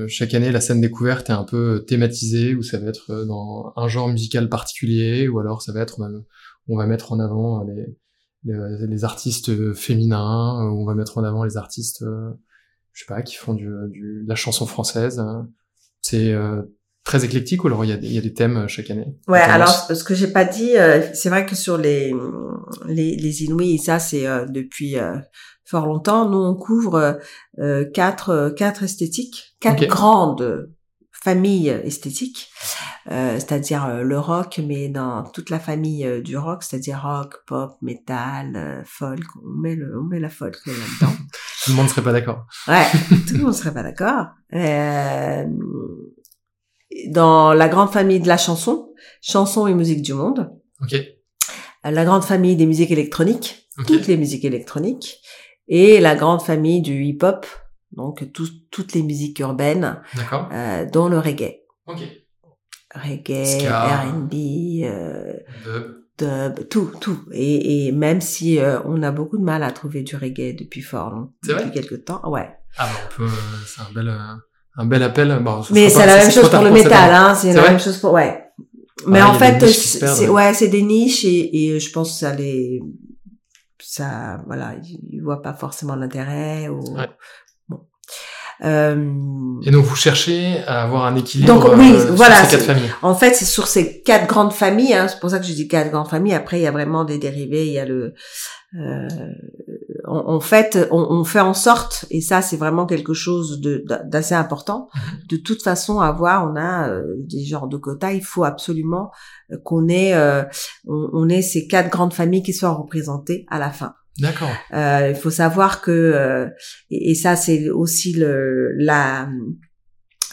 chaque 0.07 0.33
année 0.33 0.51
la 0.51 0.61
scène 0.61 0.81
découverte 0.81 1.29
est 1.29 1.33
un 1.33 1.43
peu 1.43 1.85
thématisée, 1.87 2.55
où 2.55 2.63
ça 2.63 2.79
va 2.79 2.87
être 2.87 3.23
dans 3.25 3.71
un 3.75 3.87
genre 3.87 4.09
musical 4.09 4.49
particulier, 4.49 5.27
ou 5.27 5.37
alors 5.39 5.61
ça 5.61 5.73
va 5.73 5.81
être 5.81 6.01
on 6.69 6.77
va 6.77 6.85
mettre 6.85 7.11
en 7.11 7.19
avant 7.19 7.63
les, 7.63 7.97
les, 8.45 9.03
artistes 9.03 9.73
féminins, 9.73 10.71
on 10.71 10.85
va 10.85 10.93
mettre 10.93 11.17
en 11.17 11.23
avant 11.23 11.43
les 11.43 11.57
artistes, 11.57 12.03
euh, 12.03 12.31
je 12.93 13.01
sais 13.01 13.07
pas, 13.07 13.21
qui 13.21 13.35
font 13.35 13.53
du, 13.53 13.69
du, 13.89 14.23
de 14.23 14.29
la 14.29 14.35
chanson 14.35 14.65
française. 14.65 15.21
C'est 16.01 16.31
euh, 16.31 16.61
très 17.03 17.25
éclectique 17.25 17.63
ou 17.63 17.67
alors 17.67 17.83
il 17.83 17.89
y 17.89 17.93
a, 17.93 17.97
il 17.97 18.13
y 18.13 18.17
a 18.17 18.21
des 18.21 18.33
thèmes 18.33 18.67
chaque 18.67 18.89
année? 18.91 19.17
Ouais, 19.27 19.39
alors 19.39 19.69
ce 19.69 20.03
que 20.03 20.15
j'ai 20.15 20.27
pas 20.27 20.45
dit, 20.45 20.77
euh, 20.77 21.01
c'est 21.13 21.29
vrai 21.29 21.45
que 21.45 21.55
sur 21.55 21.77
les 21.77 22.13
les, 22.87 23.15
les 23.15 23.43
Inuits, 23.43 23.79
ça 23.79 23.99
c'est 23.99 24.25
depuis 24.49 24.95
fort 25.65 25.87
longtemps, 25.87 26.29
nous 26.29 26.37
on 26.37 26.55
couvre 26.55 27.19
quatre 27.93 28.53
quatre 28.55 28.83
esthétiques, 28.83 29.57
quatre 29.59 29.85
grandes 29.87 30.69
famille 31.23 31.67
esthétique, 31.67 32.49
euh, 33.11 33.35
c'est-à-dire 33.35 33.85
euh, 33.85 34.03
le 34.03 34.19
rock, 34.19 34.59
mais 34.65 34.87
dans 34.87 35.23
toute 35.23 35.49
la 35.49 35.59
famille 35.59 36.05
euh, 36.05 36.21
du 36.21 36.37
rock, 36.37 36.63
c'est-à-dire 36.63 37.01
rock, 37.01 37.35
pop, 37.45 37.77
metal, 37.81 38.83
folk, 38.85 39.23
on 39.43 39.59
met, 39.59 39.75
le, 39.75 39.99
on 39.99 40.03
met 40.03 40.19
la 40.19 40.29
folk 40.29 40.55
là-dedans. 40.65 41.13
tout 41.65 41.71
le 41.71 41.75
monde 41.75 41.89
serait 41.89 42.03
pas 42.03 42.13
d'accord. 42.13 42.45
Ouais, 42.67 42.85
tout 43.27 43.35
le 43.35 43.43
monde 43.43 43.53
serait 43.53 43.73
pas 43.73 43.83
d'accord. 43.83 44.27
dans 47.09 47.53
la 47.53 47.67
grande 47.67 47.91
famille 47.91 48.19
de 48.19 48.27
la 48.27 48.37
chanson, 48.37 48.93
chanson 49.21 49.67
et 49.67 49.73
musique 49.73 50.01
du 50.01 50.13
monde. 50.13 50.51
Ok. 50.81 50.95
La 51.83 52.05
grande 52.05 52.23
famille 52.23 52.55
des 52.55 52.65
musiques 52.65 52.91
électroniques, 52.91 53.69
toutes 53.87 54.07
les 54.07 54.17
musiques 54.17 54.45
électroniques, 54.45 55.21
et 55.67 55.99
la 55.99 56.15
grande 56.15 56.41
famille 56.41 56.81
du 56.81 57.03
hip-hop, 57.03 57.45
donc 57.91 58.31
toutes 58.33 58.93
les 58.93 59.03
musiques 59.03 59.39
urbaines, 59.39 60.01
euh, 60.51 60.85
dont 60.85 61.07
le 61.07 61.19
reggae. 61.19 61.61
Reggae, 62.93 63.67
R&B, 63.67 64.33
euh, 64.83 65.33
dub. 66.17 66.69
tout, 66.69 66.91
tout. 66.99 67.19
Et, 67.31 67.87
et 67.87 67.91
même 67.91 68.21
si 68.21 68.59
euh, 68.59 68.79
on 68.85 69.03
a 69.03 69.11
beaucoup 69.11 69.37
de 69.37 69.43
mal 69.43 69.63
à 69.63 69.71
trouver 69.71 70.01
du 70.03 70.15
reggae 70.15 70.55
depuis 70.57 70.81
fort 70.81 71.11
longtemps, 71.11 71.31
depuis 71.43 71.71
quelques 71.71 72.05
temps, 72.05 72.21
ouais. 72.29 72.49
Ah 72.77 72.85
bah 72.85 72.99
on 73.05 73.15
peut, 73.15 73.31
c'est 73.65 73.81
un 73.81 73.93
bel, 73.93 74.13
un 74.75 74.85
bel 74.85 75.03
appel. 75.03 75.43
Mais 75.71 75.89
c'est 75.89 76.05
la 76.05 76.17
même 76.17 76.31
chose 76.31 76.49
pour 76.49 76.63
le 76.63 76.71
métal, 76.71 77.13
hein. 77.13 77.35
C'est 77.35 77.53
la 77.53 77.69
même 77.69 77.79
chose 77.79 77.97
pour, 77.97 78.13
ouais. 78.13 78.45
Mais 79.07 79.21
en 79.21 79.33
fait, 79.33 79.65
c'est, 79.67 80.27
ouais, 80.27 80.53
c'est 80.53 80.67
des 80.67 80.81
niches 80.81 81.23
et, 81.23 81.73
et 81.73 81.79
je 81.79 81.91
pense 81.91 82.11
que 82.11 82.17
ça 82.19 82.35
les, 82.35 82.81
ça, 83.89 84.41
voilà, 84.45 84.75
ils 84.83 85.21
voient 85.21 85.41
pas 85.41 85.53
forcément 85.53 85.95
l'intérêt 85.95 86.67
ou, 86.69 86.97
euh... 86.97 87.07
Et 88.61 89.71
donc 89.71 89.85
vous 89.85 89.95
cherchez 89.95 90.61
à 90.67 90.83
avoir 90.83 91.05
un 91.05 91.15
équilibre 91.15 91.53
donc, 91.53 91.77
oui, 91.77 91.93
euh, 91.93 92.11
voilà, 92.11 92.43
ces 92.43 92.57
quatre 92.57 92.65
familles. 92.65 92.89
En 93.01 93.15
fait, 93.15 93.33
c'est 93.33 93.45
sur 93.45 93.67
ces 93.67 94.01
quatre 94.01 94.27
grandes 94.27 94.51
familles. 94.51 94.93
Hein, 94.93 95.07
c'est 95.07 95.19
pour 95.19 95.29
ça 95.29 95.39
que 95.39 95.45
je 95.45 95.53
dis 95.53 95.67
quatre 95.67 95.91
grandes 95.91 96.09
familles. 96.09 96.33
Après, 96.33 96.59
il 96.59 96.63
y 96.63 96.67
a 96.67 96.71
vraiment 96.71 97.05
des 97.05 97.17
dérivés. 97.17 97.67
Il 97.67 97.73
y 97.73 97.79
a 97.79 97.85
le. 97.85 98.13
Euh, 98.75 99.07
en 100.05 100.39
fait, 100.39 100.87
on, 100.91 101.01
on, 101.09 101.23
fait 101.23 101.39
en 101.39 101.53
sorte, 101.53 102.05
et 102.11 102.21
ça, 102.21 102.41
c'est 102.41 102.57
vraiment 102.57 102.85
quelque 102.85 103.13
chose 103.13 103.61
d'assez 104.05 104.35
important. 104.35 104.89
Mhm. 104.93 105.01
De 105.29 105.37
toute 105.37 105.63
façon, 105.63 105.99
avoir, 105.99 106.51
on 106.51 106.55
a 106.55 106.89
euh, 106.89 107.03
des 107.17 107.45
genres 107.45 107.67
de 107.67 107.77
quotas. 107.77 108.11
Il 108.11 108.23
faut 108.23 108.43
absolument 108.43 109.11
euh, 109.51 109.57
qu'on 109.63 109.87
ait, 109.87 110.13
on, 110.87 111.09
on 111.13 111.29
ait 111.29 111.41
ces 111.41 111.67
quatre 111.67 111.89
grandes 111.89 112.13
familles 112.13 112.43
qui 112.43 112.53
soient 112.53 112.73
représentées 112.73 113.45
à 113.49 113.57
la 113.57 113.69
fin. 113.69 113.93
D'accord. 114.19 114.51
Euh, 114.73 115.09
il 115.09 115.15
faut 115.15 115.29
savoir 115.29 115.81
que 115.81 115.91
euh, 115.91 116.47
et, 116.89 117.15
ça 117.15 117.35
c'est 117.35 117.69
aussi 117.69 118.13
le 118.13 118.73
la 118.77 119.29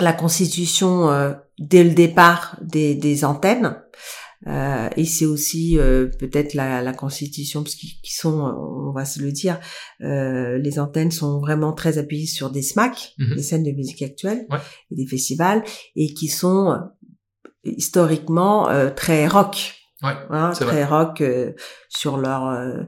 la 0.00 0.12
constitution 0.12 1.10
euh, 1.10 1.32
dès 1.58 1.84
le 1.84 1.94
départ 1.94 2.58
des, 2.62 2.94
des 2.94 3.24
antennes. 3.24 3.80
Euh, 4.46 4.90
et 4.96 5.06
c'est 5.06 5.24
aussi 5.24 5.78
peut-être 6.20 6.52
la, 6.52 6.82
la, 6.82 6.92
constitution 6.92 7.62
parce 7.62 7.74
qu'ils 7.74 7.96
sont, 8.04 8.38
on 8.38 8.92
va 8.92 9.06
se 9.06 9.20
le 9.20 9.32
dire, 9.32 9.58
les 9.98 10.78
antennes 10.78 11.10
sont 11.10 11.40
vraiment 11.40 11.72
très 11.72 11.96
appuyées 11.96 12.26
sur 12.26 12.50
des 12.50 12.60
SMAC, 12.60 13.14
mhm. 13.18 13.34
des 13.34 13.42
scènes 13.42 13.64
de 13.64 13.72
musique 13.72 14.02
actuelle, 14.02 14.46
et 14.90 14.94
des 14.94 15.06
festivals, 15.06 15.64
et 15.96 16.12
qui 16.12 16.28
sont 16.28 16.78
historiquement 17.64 18.68
très 18.94 19.26
rock, 19.26 19.74
ouais, 20.02 20.12
hein, 20.28 20.50
très 20.50 20.84
rock 20.84 21.22
sur 21.88 22.18
leur 22.18 22.86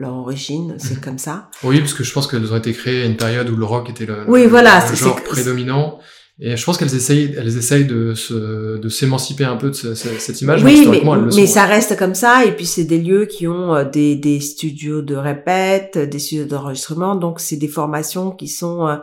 leur 0.00 0.14
origine, 0.14 0.74
c'est 0.78 1.00
comme 1.00 1.18
ça. 1.18 1.48
Oui, 1.62 1.78
parce 1.78 1.94
que 1.94 2.02
je 2.02 2.12
pense 2.12 2.26
qu'elles 2.26 2.52
ont 2.52 2.56
été 2.56 2.72
créées 2.72 3.02
à 3.02 3.06
une 3.06 3.16
période 3.16 3.48
où 3.50 3.56
le 3.56 3.64
rock 3.64 3.90
était 3.90 4.06
le, 4.06 4.24
oui, 4.26 4.46
voilà, 4.46 4.84
genre 4.94 5.22
prédominant. 5.22 6.00
Et 6.42 6.56
je 6.56 6.64
pense 6.64 6.78
qu'elles 6.78 6.94
essayent, 6.94 7.34
elles 7.36 7.58
essayent 7.58 7.84
de 7.84 8.14
se, 8.14 8.78
de 8.78 8.88
s'émanciper 8.88 9.44
un 9.44 9.56
peu 9.56 9.68
de 9.68 9.74
cette 9.74 10.40
image. 10.40 10.64
Oui, 10.64 10.88
mais, 10.90 11.02
mais 11.36 11.46
ça 11.46 11.66
reste 11.66 11.98
comme 11.98 12.14
ça. 12.14 12.46
Et 12.46 12.52
puis 12.52 12.64
c'est 12.64 12.84
des 12.84 12.96
lieux 12.96 13.26
qui 13.26 13.46
ont 13.46 13.74
euh, 13.74 13.84
des, 13.84 14.16
des 14.16 14.40
studios 14.40 15.02
de 15.02 15.14
répète, 15.16 15.98
des 15.98 16.18
studios 16.18 16.46
d'enregistrement. 16.46 17.14
Donc 17.14 17.40
c'est 17.40 17.56
des 17.56 17.68
formations 17.68 18.30
qui 18.30 18.48
sont, 18.48 18.86
euh, 18.88 18.96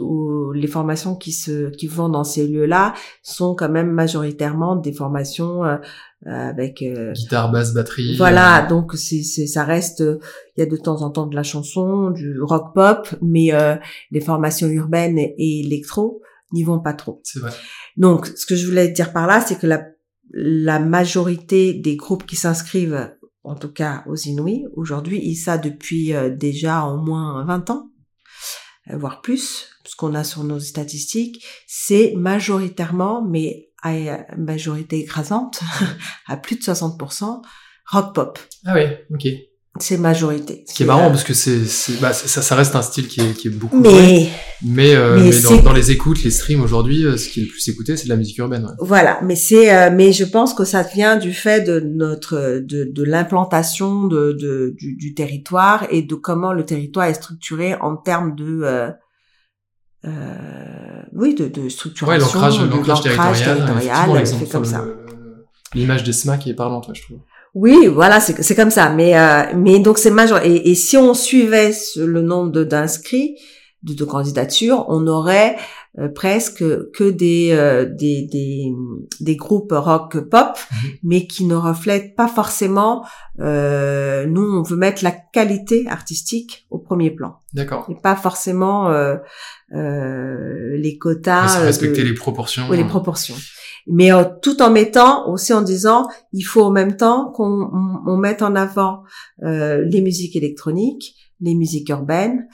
où 0.00 0.52
les 0.52 0.66
formations 0.66 1.16
qui 1.16 1.32
se, 1.32 1.70
qui 1.70 1.86
vont 1.86 2.08
dans 2.08 2.24
ces 2.24 2.46
lieux-là 2.46 2.94
sont 3.22 3.54
quand 3.54 3.68
même 3.68 3.90
majoritairement 3.90 4.76
des 4.76 4.92
formations 4.92 5.64
euh, 5.64 5.76
euh, 6.26 6.30
avec 6.30 6.80
euh, 6.80 7.12
guitare, 7.12 7.52
basse, 7.52 7.74
batterie. 7.74 8.16
Voilà, 8.16 8.64
euh, 8.64 8.68
donc 8.68 8.94
c'est 8.94 9.22
c'est 9.22 9.46
ça 9.46 9.62
reste 9.62 10.02
il 10.56 10.60
y 10.60 10.62
a 10.62 10.66
de 10.66 10.76
temps 10.76 11.02
en 11.02 11.10
temps 11.10 11.26
de 11.26 11.36
la 11.36 11.42
chanson, 11.42 12.10
du 12.10 12.40
rock 12.40 12.74
pop, 12.74 13.06
mais 13.20 13.50
les 14.10 14.20
formations 14.20 14.68
urbaines 14.68 15.18
et, 15.18 15.60
électro 15.60 16.22
n'y 16.52 16.62
vont 16.62 16.80
pas 16.80 16.94
trop. 16.94 17.20
C'est 17.24 17.40
vrai. 17.40 17.50
Donc 17.98 18.26
ce 18.26 18.46
que 18.46 18.56
je 18.56 18.64
voulais 18.64 18.88
dire 18.88 19.12
par 19.12 19.26
là, 19.26 19.42
c'est 19.42 19.58
que 19.58 19.66
la 19.66 19.84
la 20.30 20.78
majorité 20.78 21.74
des 21.74 21.96
groupes 21.96 22.24
qui 22.24 22.36
s'inscrivent 22.36 23.12
en 23.42 23.54
tout 23.54 23.70
cas 23.70 24.02
aux 24.06 24.16
Inuits 24.16 24.64
aujourd'hui, 24.74 25.20
ils 25.22 25.36
ça 25.36 25.58
depuis 25.58 26.14
déjà 26.38 26.84
au 26.86 26.96
moins 26.96 27.44
20 27.44 27.68
ans, 27.68 27.90
voire 28.92 29.20
plus, 29.20 29.68
ce 29.84 29.96
qu'on 29.96 30.14
a 30.14 30.24
sur 30.24 30.44
nos 30.44 30.60
statistiques, 30.60 31.44
c'est 31.66 32.14
majoritairement, 32.16 33.24
mais 33.24 33.70
à 33.82 34.36
majorité 34.36 35.00
écrasante, 35.00 35.60
à 36.26 36.36
plus 36.36 36.56
de 36.56 36.62
60%, 36.62 37.42
rock 37.86 38.14
pop. 38.14 38.38
Ah 38.64 38.74
oui, 38.74 38.84
ok. 39.10 39.26
C'est 39.80 39.98
majorité. 39.98 40.64
Ce 40.68 40.74
qui 40.74 40.84
est 40.84 40.86
marrant 40.86 41.08
parce 41.08 41.24
que 41.24 41.34
c'est, 41.34 41.58
bah, 42.00 42.12
ça, 42.12 42.42
ça 42.42 42.54
reste 42.54 42.76
un 42.76 42.82
style 42.82 43.08
qui 43.08 43.20
est, 43.20 43.32
qui 43.32 43.48
est 43.48 43.50
beaucoup 43.50 43.80
mais, 43.80 44.28
mais, 44.62 44.94
euh, 44.94 45.18
mais, 45.18 45.40
dans, 45.40 45.62
dans, 45.62 45.72
les 45.72 45.90
écoutes, 45.90 46.22
les 46.22 46.30
streams 46.30 46.62
aujourd'hui, 46.62 47.04
euh, 47.04 47.16
ce 47.16 47.28
qui 47.28 47.40
est 47.40 47.42
le 47.42 47.48
plus 47.48 47.68
écouté, 47.68 47.96
c'est 47.96 48.04
de 48.04 48.10
la 48.10 48.16
musique 48.16 48.38
urbaine. 48.38 48.64
Ouais. 48.66 48.72
Voilà, 48.78 49.18
mais 49.22 49.34
c'est, 49.34 49.74
euh, 49.74 49.90
mais 49.92 50.12
je 50.12 50.24
pense 50.24 50.54
que 50.54 50.64
ça 50.64 50.84
vient 50.84 51.16
du 51.16 51.32
fait 51.32 51.62
de 51.62 51.80
notre, 51.80 52.60
de, 52.60 52.84
de 52.84 53.02
l'implantation 53.02 54.04
de, 54.04 54.32
de 54.32 54.76
du, 54.78 54.94
du, 54.94 55.12
territoire 55.12 55.88
et 55.90 56.02
de 56.02 56.14
comment 56.14 56.52
le 56.52 56.64
territoire 56.64 57.06
est 57.06 57.14
structuré 57.14 57.74
en 57.74 57.96
termes 57.96 58.36
de 58.36 58.60
euh, 58.62 58.90
euh, 60.06 61.02
oui, 61.14 61.34
de, 61.34 61.48
de 61.48 61.68
structuration, 61.68 62.40
ouais, 62.40 62.68
l'ancrage 62.68 63.02
territorial, 63.02 63.64
territorial 63.66 64.26
fait 64.26 64.46
comme 64.46 64.64
ça. 64.64 64.84
L'image 65.74 66.04
des 66.04 66.12
SMAC 66.12 66.46
est 66.46 66.54
parlante, 66.54 66.90
je 66.94 67.02
trouve. 67.02 67.18
Oui, 67.54 67.86
voilà, 67.86 68.18
c'est 68.20 68.54
comme 68.56 68.70
ça. 68.70 68.90
Mais 68.90 69.16
euh, 69.16 69.44
mais 69.56 69.78
donc 69.78 69.98
c'est 69.98 70.10
majeur. 70.10 70.44
Et, 70.44 70.70
et, 70.70 70.74
si 70.74 70.96
on 70.96 71.14
suivait 71.14 71.72
le 71.96 72.20
nombre 72.20 72.64
d'inscrits, 72.64 73.36
de, 73.84 73.94
de, 73.94 74.04
candidatures, 74.04 74.86
on 74.88 75.06
aurait 75.06 75.56
euh, 76.00 76.08
presque 76.08 76.64
que 76.90 77.08
des, 77.08 77.50
euh, 77.52 77.84
des, 77.84 78.26
des 78.26 78.72
des 79.20 79.36
groupes 79.36 79.70
rock 79.70 80.18
pop, 80.28 80.58
mhm. 80.72 80.90
mais 81.04 81.28
qui 81.28 81.44
ne 81.44 81.54
reflètent 81.54 82.16
pas 82.16 82.26
forcément. 82.26 83.06
Euh, 83.38 84.26
nous, 84.26 84.42
on 84.42 84.62
veut 84.62 84.76
mettre 84.76 85.04
la 85.04 85.12
qualité 85.12 85.86
artistique 85.88 86.66
au 86.70 86.78
premier 86.78 87.12
plan. 87.12 87.36
D'accord. 87.52 87.86
Et 87.88 87.94
pas 87.94 88.16
forcément 88.16 88.90
les 89.70 90.98
quotas. 90.98 91.60
respecter 91.60 92.02
les 92.02 92.14
proportions. 92.14 92.64
Oui, 92.68 92.76
les 92.78 92.84
proportions 92.84 93.36
mais 93.86 94.10
tout 94.42 94.62
en 94.62 94.70
mettant 94.70 95.30
aussi 95.30 95.52
en 95.52 95.62
disant 95.62 96.08
il 96.32 96.42
faut 96.42 96.62
en 96.62 96.70
même 96.70 96.96
temps 96.96 97.30
qu'on 97.32 97.70
on, 98.06 98.16
mette 98.16 98.42
en 98.42 98.54
avant 98.54 99.02
euh, 99.42 99.84
les 99.84 100.00
musiques 100.00 100.36
électroniques, 100.36 101.14
les 101.40 101.54
musiques 101.54 101.88
urbaines, 101.90 102.48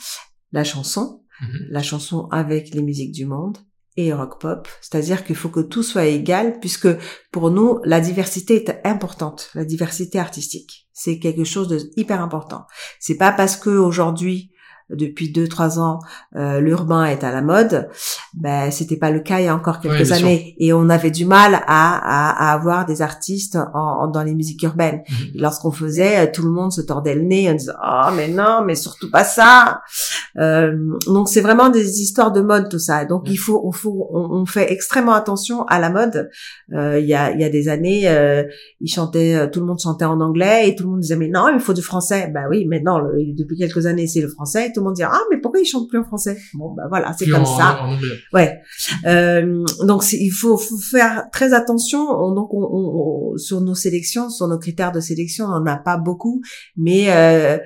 la 0.53 0.65
chanson, 0.65 1.23
mhm. 1.41 1.67
la 1.71 1.83
chanson 1.83 2.27
avec 2.31 2.75
les 2.75 2.83
musiques 2.83 3.13
du 3.13 3.27
monde 3.27 3.59
et 3.97 4.13
rock 4.13 4.41
pop, 4.41 4.69
c'est-à-dire 4.81 5.25
qu'il 5.25 5.37
faut 5.37 5.49
que 5.49 5.61
tout 5.61 5.83
soit 5.83 6.07
égal 6.07 6.59
puisque 6.61 6.89
pour 7.33 7.51
nous 7.51 7.81
la 7.85 8.01
diversité 8.01 8.65
est 8.65 8.87
importante, 8.87 9.51
la 9.55 9.65
diversité 9.65 10.19
artistique. 10.19 10.89
C'est 10.93 11.19
quelque 11.19 11.45
chose 11.45 11.69
de 11.69 11.79
hyper 11.97 12.21
important. 12.21 12.67
C'est 12.99 13.17
pas 13.17 13.33
parce 13.33 13.57
que 13.57 13.71
aujourd'hui 13.71 14.53
depuis 14.93 15.33
deux 15.33 15.49
trois 15.49 15.79
ans 15.79 16.01
euh, 16.37 16.61
l'urbain 16.61 17.05
est 17.05 17.25
à 17.25 17.33
la 17.33 17.43
mode 17.43 17.89
ben 18.35 18.71
c'était 18.71 18.97
pas 18.97 19.11
le 19.11 19.21
cas 19.21 19.41
il 19.41 19.47
y 19.47 19.49
a 19.49 19.55
encore 19.55 19.81
quelques 19.81 20.13
années. 20.13 20.55
Et 20.59 20.73
on 20.73 20.89
avait 20.89 21.11
du 21.11 21.25
mal 21.25 21.55
à, 21.55 21.61
à, 21.67 22.51
à 22.51 22.53
avoir 22.53 22.87
des 22.87 23.03
artistes 23.03 23.59
en, 23.75 24.09
dans 24.09 24.23
les 24.23 24.35
musiques 24.35 24.63
urbaines. 24.63 25.03
Mhm. 25.09 25.41
lorsqu'on 25.41 25.71
faisait 25.71 26.27
euh, 26.27 26.31
tout 26.33 26.43
le 26.43 26.51
monde 26.51 26.73
se 26.73 26.81
tordait 26.81 27.15
le 27.15 27.23
nez 27.23 27.51
en 27.51 27.55
disant 27.55 27.75
oh 27.85 28.11
mais 28.17 28.29
non 28.29 28.63
mais 28.65 28.75
surtout 28.75 29.11
pas 29.11 29.25
ça 29.25 29.81
euh, 30.39 30.77
donc 31.07 31.29
c'est 31.29 31.41
vraiment 31.41 31.69
des 31.69 32.01
histoires 32.01 32.33
de 32.33 32.41
mode 32.41 32.69
tout 32.69 32.79
ça. 32.79 33.05
Donc 33.05 33.29
il 33.29 33.37
faut 33.37 33.61
on 33.65 33.73
faut 33.73 34.09
on, 34.13 34.47
fait 34.47 34.73
extrêmement 34.73 35.13
attention 35.13 35.65
à 35.67 35.79
la 35.79 35.91
mode. 35.91 36.31
Euh, 36.73 36.99
il 36.99 37.07
y 37.07 37.15
a 37.15 37.33
il 37.33 37.41
y 37.41 37.45
a 37.45 37.49
des 37.49 37.69
années 37.69 38.09
euh, 38.09 38.45
ils 38.81 38.91
chantaient 38.91 39.51
tout 39.51 39.61
le 39.61 39.67
monde 39.67 39.81
chantait 39.81 40.05
en 40.05 40.21
anglais 40.21 40.69
et 40.69 40.75
tout 40.75 40.85
le 40.85 40.91
monde 40.91 41.01
disait 41.01 41.17
mais 41.17 41.29
non 41.29 41.49
il 41.53 41.61
faut 41.61 41.73
du 41.73 41.83
français 41.83 42.31
ben 42.33 42.45
oui 42.49 42.67
mais 42.69 42.81
non 42.81 43.01
depuis 43.37 43.57
quelques 43.57 43.87
années 43.87 44.07
c'est 44.07 44.21
le 44.21 44.29
français 44.29 44.73
tout 44.73 44.80
le 44.81 44.85
monde 44.85 44.95
dit 44.95 45.03
ah 45.03 45.21
mais 45.31 45.39
pourquoi 45.39 45.61
ils 45.61 45.67
chantent 45.67 45.89
plus 45.89 45.99
en 45.99 46.05
français? 46.05 46.39
Bon 46.55 46.75
ben 46.75 46.85
voilà 46.89 47.15
c'est 47.19 47.29
comme 47.29 47.47
ça. 47.47 47.87
ouais. 48.33 48.61
Euh, 49.07 49.65
donc 49.85 50.05
il 50.13 50.31
faut, 50.31 50.57
faut, 50.57 50.79
faire 50.79 51.25
très 51.33 51.53
attention. 51.53 52.05
Donc 52.35 52.53
on, 52.53 52.63
on, 52.63 53.37
sur 53.37 53.61
nos 53.61 53.75
sélections 53.75 54.31
sur 54.31 54.49
nos 54.49 54.59
critères 54.59 54.93
de 54.93 55.01
sélection 55.01 55.47
on 55.47 55.61
n'a 55.61 55.77
pas 55.77 55.97
beaucoup. 55.97 56.43
Mais 56.77 57.07
euh, 57.11 57.59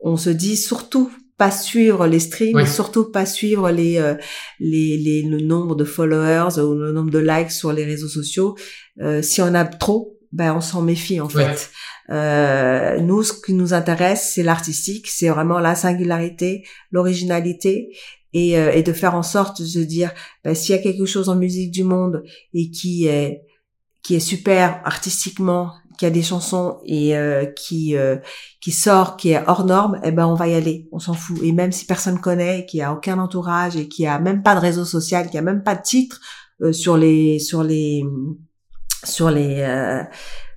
on 0.00 0.16
se 0.16 0.30
dit 0.30 0.56
surtout 0.56 1.10
pas 1.38 1.50
suivre 1.50 2.06
les 2.06 2.20
streams, 2.20 2.66
surtout 2.66 3.10
pas 3.10 3.26
suivre 3.26 3.70
les, 3.70 3.98
euh, 3.98 4.14
les, 4.60 4.96
les, 4.96 5.22
le 5.22 5.38
nombre 5.38 5.74
de 5.74 5.84
followers 5.84 6.60
ou 6.60 6.74
le 6.74 6.92
nombre 6.92 7.10
de 7.10 7.18
likes 7.18 7.50
sur 7.50 7.72
les 7.72 7.84
réseaux 7.84 8.08
sociaux. 8.08 8.56
Euh, 9.00 9.22
si 9.22 9.42
on 9.42 9.54
a 9.54 9.64
trop, 9.64 10.18
ben 10.32 10.54
on 10.54 10.60
s'en 10.60 10.82
méfie 10.82 11.20
en 11.20 11.28
fait. 11.28 11.70
Euh, 12.10 12.98
nous, 13.00 13.22
ce 13.22 13.32
qui 13.32 13.54
nous 13.54 13.74
intéresse, 13.74 14.32
c'est 14.34 14.42
l'artistique, 14.42 15.06
c'est 15.08 15.28
vraiment 15.28 15.60
la 15.60 15.74
singularité, 15.74 16.64
l'originalité, 16.90 17.90
et, 18.32 18.58
euh, 18.58 18.72
et, 18.72 18.82
de 18.82 18.92
faire 18.92 19.14
en 19.14 19.22
sorte 19.22 19.60
de 19.60 19.66
se 19.66 19.78
dire, 19.78 20.10
ben, 20.42 20.54
s'il 20.54 20.74
y 20.74 20.78
a 20.78 20.82
quelque 20.82 21.04
chose 21.04 21.28
en 21.28 21.36
musique 21.36 21.70
du 21.70 21.84
monde 21.84 22.22
et 22.54 22.70
qui 22.70 23.06
est 23.06 23.42
qui 24.02 24.16
est 24.16 24.20
super 24.20 24.80
artistiquement, 24.84 25.70
qu'il 25.96 26.06
y 26.06 26.10
a 26.10 26.14
des 26.14 26.22
chansons 26.22 26.78
et 26.84 27.16
euh, 27.16 27.46
qui 27.46 27.96
euh, 27.96 28.16
qui 28.60 28.72
sort, 28.72 29.16
qui 29.16 29.30
est 29.30 29.42
hors 29.46 29.64
norme, 29.64 30.00
eh 30.02 30.10
ben 30.10 30.26
on 30.26 30.34
va 30.34 30.48
y 30.48 30.54
aller, 30.54 30.88
on 30.92 30.98
s'en 30.98 31.14
fout. 31.14 31.38
Et 31.42 31.52
même 31.52 31.72
si 31.72 31.86
personne 31.86 32.18
connaît, 32.18 32.66
qui 32.66 32.82
a 32.82 32.92
aucun 32.92 33.18
entourage 33.18 33.76
et 33.76 33.88
qui 33.88 34.06
a 34.06 34.18
même 34.18 34.42
pas 34.42 34.54
de 34.54 34.60
réseau 34.60 34.84
social, 34.84 35.30
qui 35.30 35.38
a 35.38 35.42
même 35.42 35.62
pas 35.62 35.76
de 35.76 35.82
titre 35.82 36.20
euh, 36.62 36.72
sur 36.72 36.96
les 36.96 37.38
sur 37.38 37.62
les 37.62 38.04
sur 39.04 39.30
les 39.30 39.64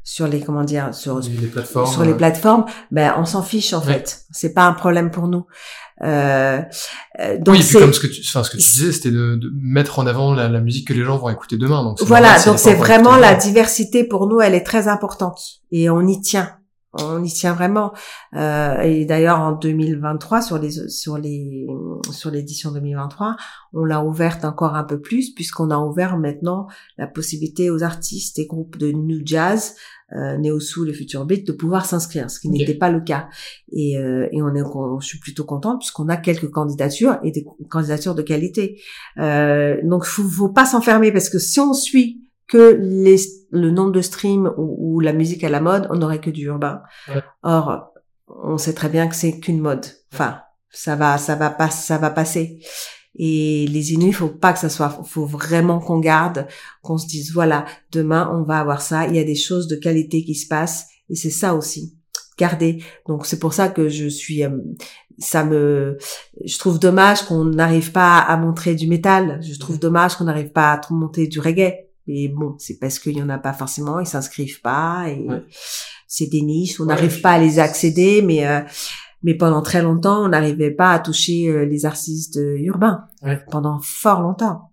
sur 0.04 0.28
les 0.28 0.40
comment 0.40 0.64
dire 0.64 0.94
sur 0.94 1.20
les 1.20 1.48
plateformes, 1.48 1.92
sur 1.92 2.06
les 2.06 2.14
plateformes, 2.14 2.66
ben 2.92 3.16
on 3.18 3.26
s'en 3.26 3.42
fiche 3.42 3.74
en 3.74 3.82
fait. 3.82 4.22
C'est 4.32 4.54
pas 4.54 4.66
un 4.66 4.74
problème 4.74 5.10
pour 5.10 5.28
nous. 5.28 5.46
Euh, 6.04 6.62
euh, 7.22 7.38
donc 7.40 7.56
oui, 7.56 7.62
et 7.62 7.64
puis 7.64 7.80
comme 7.80 7.94
ce 7.94 8.02
que 8.02 8.08
tu, 8.08 8.22
enfin, 8.28 8.44
ce 8.44 8.50
que 8.50 8.58
tu 8.58 8.64
disais, 8.64 8.92
c'était 8.92 9.12
de, 9.12 9.36
de, 9.36 9.50
mettre 9.54 9.98
en 9.98 10.06
avant 10.06 10.34
la, 10.34 10.50
la, 10.50 10.60
musique 10.60 10.88
que 10.90 10.94
les 10.94 11.04
gens 11.04 11.18
vont 11.18 11.30
écouter 11.30 11.58
demain. 11.58 11.84
Donc 11.84 12.02
voilà, 12.04 12.38
donc 12.44 12.60
c'est 12.60 12.74
vraiment 12.74 13.16
la 13.16 13.34
diversité 13.34 14.04
pour 14.04 14.28
nous, 14.28 14.42
elle 14.42 14.54
est 14.54 14.66
très 14.66 14.90
importante 14.90 15.40
et 15.72 15.90
on 15.90 16.06
y 16.06 16.20
tient. 16.22 16.52
On 17.02 17.24
y 17.24 17.32
tient 17.32 17.54
vraiment. 17.54 17.94
Euh, 18.36 18.80
et 18.82 19.06
d'ailleurs, 19.06 19.40
en 19.40 19.52
2023, 19.52 20.42
sur 20.42 20.58
les 20.58 20.90
sur 20.90 21.18
les 21.18 21.68
sur 22.12 22.32
l'édition 22.32 22.72
2023, 22.72 23.36
on 23.74 23.86
l'a 23.86 24.04
ouverte 24.04 24.46
encore 24.46 24.76
un 24.76 24.84
peu 24.84 25.00
plus 25.02 25.34
puisqu'on 25.34 25.72
a 25.72 25.78
ouvert 25.78 26.18
maintenant 26.18 26.68
la 26.98 27.08
possibilité 27.08 27.70
aux 27.70 27.84
artistes 27.84 28.40
et 28.40 28.46
groupes 28.46 28.78
de 28.78 28.92
new 28.92 29.22
jazz 29.26 29.76
euh, 30.14 30.38
Néo 30.38 30.60
Soul 30.60 30.90
et 30.90 30.94
Future 30.94 31.26
Beat 31.26 31.48
de 31.48 31.52
pouvoir 31.52 31.86
s'inscrire, 31.86 32.30
ce 32.30 32.40
qui 32.40 32.50
n'était 32.50 32.76
pas 32.76 32.92
le 32.92 33.02
cas. 33.02 33.28
Et, 33.72 33.98
euh, 33.98 34.28
et 34.32 34.42
on 34.42 34.54
est, 34.54 34.64
je 35.02 35.06
suis 35.06 35.20
plutôt 35.20 35.46
contente 35.46 35.80
puisqu'on 35.80 36.10
a 36.10 36.18
quelques 36.18 36.52
candidatures 36.52 37.18
et 37.24 37.32
des 37.32 37.46
candidatures 37.70 38.14
de 38.14 38.22
qualité. 38.22 38.80
Euh, 39.18 39.78
donc 39.84 40.06
faut, 40.06 40.24
faut 40.24 40.50
pas 40.50 40.66
s'enfermer 40.66 41.12
parce 41.12 41.30
que 41.30 41.40
si 41.40 41.60
on 41.60 41.74
suit 41.74 42.25
que 42.48 42.78
les, 42.80 43.18
le 43.52 43.72
nombre 43.72 43.92
de 43.92 44.02
streams 44.02 44.54
ou, 44.58 45.00
la 45.00 45.14
musique 45.14 45.44
à 45.44 45.50
la 45.50 45.62
mode, 45.62 45.88
on 45.90 45.96
n'aurait 45.96 46.22
que 46.22 46.30
du 46.30 46.46
urbain. 46.46 46.82
Or, 47.44 47.94
on 48.28 48.58
sait 48.58 48.74
très 48.74 48.90
bien 48.90 49.08
que 49.08 49.16
c'est 49.16 49.40
qu'une 49.40 49.60
mode. 49.60 49.86
Enfin, 50.14 50.40
ça 50.70 50.96
va, 50.96 51.18
ça 51.18 51.36
va 51.36 51.50
pas, 51.50 51.70
ça 51.70 51.98
va 51.98 52.10
passer. 52.10 52.60
Et 53.18 53.66
les 53.68 53.94
Inuits, 53.94 54.10
il 54.10 54.14
faut 54.14 54.30
pas 54.30 54.52
que 54.54 54.60
ça 54.60 54.70
soit, 54.70 54.90
faut 55.06 55.26
vraiment 55.26 55.80
qu'on 55.80 56.00
garde, 56.00 56.48
qu'on 56.82 56.98
se 56.98 57.08
dise 57.08 57.32
voilà, 57.32 57.66
demain 57.92 58.30
on 58.34 58.44
va 58.44 58.60
avoir 58.60 58.82
ça. 58.82 59.08
Il 59.08 59.16
y 59.16 59.20
a 59.20 59.24
des 59.24 59.36
choses 59.36 59.68
de 59.68 59.78
qualité 59.78 60.24
qui 60.24 60.36
se 60.36 60.48
passent 60.48 60.88
et 61.10 61.16
c'est 61.16 61.30
ça 61.30 61.56
aussi. 61.56 61.98
Garder. 62.38 62.84
Donc 63.08 63.26
c'est 63.26 63.40
pour 63.40 63.54
ça 63.54 63.70
que 63.70 63.88
je 63.88 64.08
suis, 64.08 64.44
euh, 64.44 64.50
ça 65.18 65.46
me, 65.46 65.98
je 66.44 66.58
trouve 66.58 66.78
dommage 66.78 67.24
qu'on 67.24 67.46
n'arrive 67.46 67.94
pas 67.94 68.20
à 68.20 68.36
montrer 68.36 68.76
du 68.76 68.88
métal. 68.88 69.40
Je 69.42 69.58
trouve 69.58 69.80
dommage 69.80 70.18
qu'on 70.18 70.26
n'arrive 70.26 70.52
pas 70.52 70.74
à 70.74 70.82
monter 70.94 71.28
du 71.28 71.40
reggae. 71.40 71.85
Et 72.08 72.28
bon, 72.30 72.56
c'est 72.60 72.78
parce 72.78 73.00
qu'il 73.00 73.18
y 73.18 73.22
en 73.22 73.30
a 73.30 73.38
pas 73.38 73.54
forcément, 73.54 74.00
ils 74.00 74.08
s'inscrivent 74.08 74.62
pas 74.62 75.06
et 75.10 75.26
c'est 76.08 76.28
des 76.28 76.42
niches, 76.42 76.80
on 76.80 76.86
n'arrive 76.86 77.22
pas 77.22 77.32
à 77.32 77.40
les 77.40 77.60
accéder, 77.60 78.22
mais 78.22 78.46
euh, 78.48 78.62
mais 79.24 79.34
pendant 79.34 79.64
très 79.64 79.82
longtemps, 79.82 80.24
on 80.24 80.30
n'arrivait 80.30 80.72
pas 80.72 80.92
à 80.92 81.00
toucher 81.00 81.50
euh, 81.50 81.66
les 81.66 81.86
artistes 81.86 82.40
urbains. 82.58 83.06
Pendant 83.50 83.80
fort 83.82 84.22
longtemps. 84.22 84.72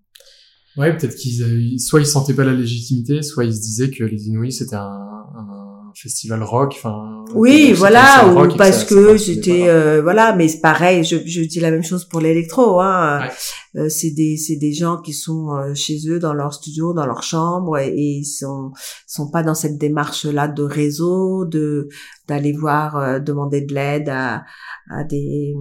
Ouais, 0.77 0.97
peut-être 0.97 1.17
qu'ils 1.17 1.81
soit 1.81 2.01
ils 2.01 2.07
sentaient 2.07 2.35
pas 2.35 2.45
la 2.45 2.53
légitimité, 2.53 3.23
soit 3.23 3.45
ils 3.45 3.55
se 3.55 3.61
disaient 3.61 3.91
que 3.91 4.05
les 4.05 4.29
Inuits 4.29 4.53
c'était 4.53 4.77
un, 4.77 5.72
festival 5.95 6.43
rock. 6.43 6.75
Enfin. 6.77 7.25
Oui, 7.35 7.73
voilà, 7.73 8.27
ou 8.29 8.57
parce 8.57 8.85
que 8.85 9.17
c'était 9.17 9.69
euh, 9.69 10.03
voilà, 10.03 10.35
mais 10.35 10.49
c'est 10.49 10.61
pareil. 10.61 11.05
Je, 11.05 11.17
je 11.25 11.43
dis 11.43 11.61
la 11.61 11.71
même 11.71 11.83
chose 11.83 12.05
pour 12.05 12.21
l'électro. 12.21 12.81
Hein. 12.81 13.29
Euh, 13.77 13.89
c'est 13.89 14.11
des 14.11 14.37
c'est 14.37 14.57
des 14.57 14.73
gens 14.73 14.99
qui 14.99 15.13
sont 15.13 15.51
euh, 15.53 15.75
chez 15.75 15.99
eux 16.09 16.19
dans 16.19 16.35
leur 16.35 16.53
studio, 16.53 16.93
dans 16.93 17.07
leur 17.07 17.23
chambre 17.23 17.79
et, 17.79 17.95
ils 17.95 18.25
sont 18.25 18.73
sont 19.07 19.31
pas 19.31 19.43
dans 19.43 19.55
cette 19.55 19.79
démarche 19.79 20.25
là 20.27 20.49
de 20.49 20.63
réseau, 20.63 21.45
de 21.45 21.89
d'aller 22.29 22.53
voir 22.53 23.21
demander 23.21 23.63
de 23.63 23.75
l'aide 23.75 24.09
à 24.09 24.45
à 24.91 25.05
des 25.05 25.55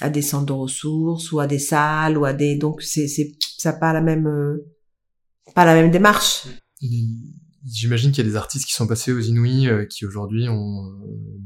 à 0.00 0.08
des 0.08 0.22
centres 0.22 0.46
de 0.46 0.52
ressources 0.52 1.32
ou 1.32 1.40
à 1.40 1.46
des 1.46 1.58
salles 1.58 2.16
ou 2.16 2.24
à 2.24 2.32
des 2.32 2.56
donc 2.56 2.82
c'est 2.82 3.08
c'est 3.08 3.32
ça 3.58 3.72
pas 3.72 3.92
la 3.92 4.00
même 4.00 4.58
pas 5.54 5.64
la 5.64 5.74
même 5.74 5.90
démarche. 5.90 6.46
J'imagine 7.72 8.10
qu'il 8.12 8.24
y 8.24 8.28
a 8.28 8.30
des 8.30 8.36
artistes 8.36 8.66
qui 8.66 8.74
sont 8.74 8.86
passés 8.86 9.12
aux 9.12 9.20
Inuits 9.20 9.68
euh, 9.68 9.86
qui 9.86 10.04
aujourd'hui 10.06 10.48
ont 10.48 10.92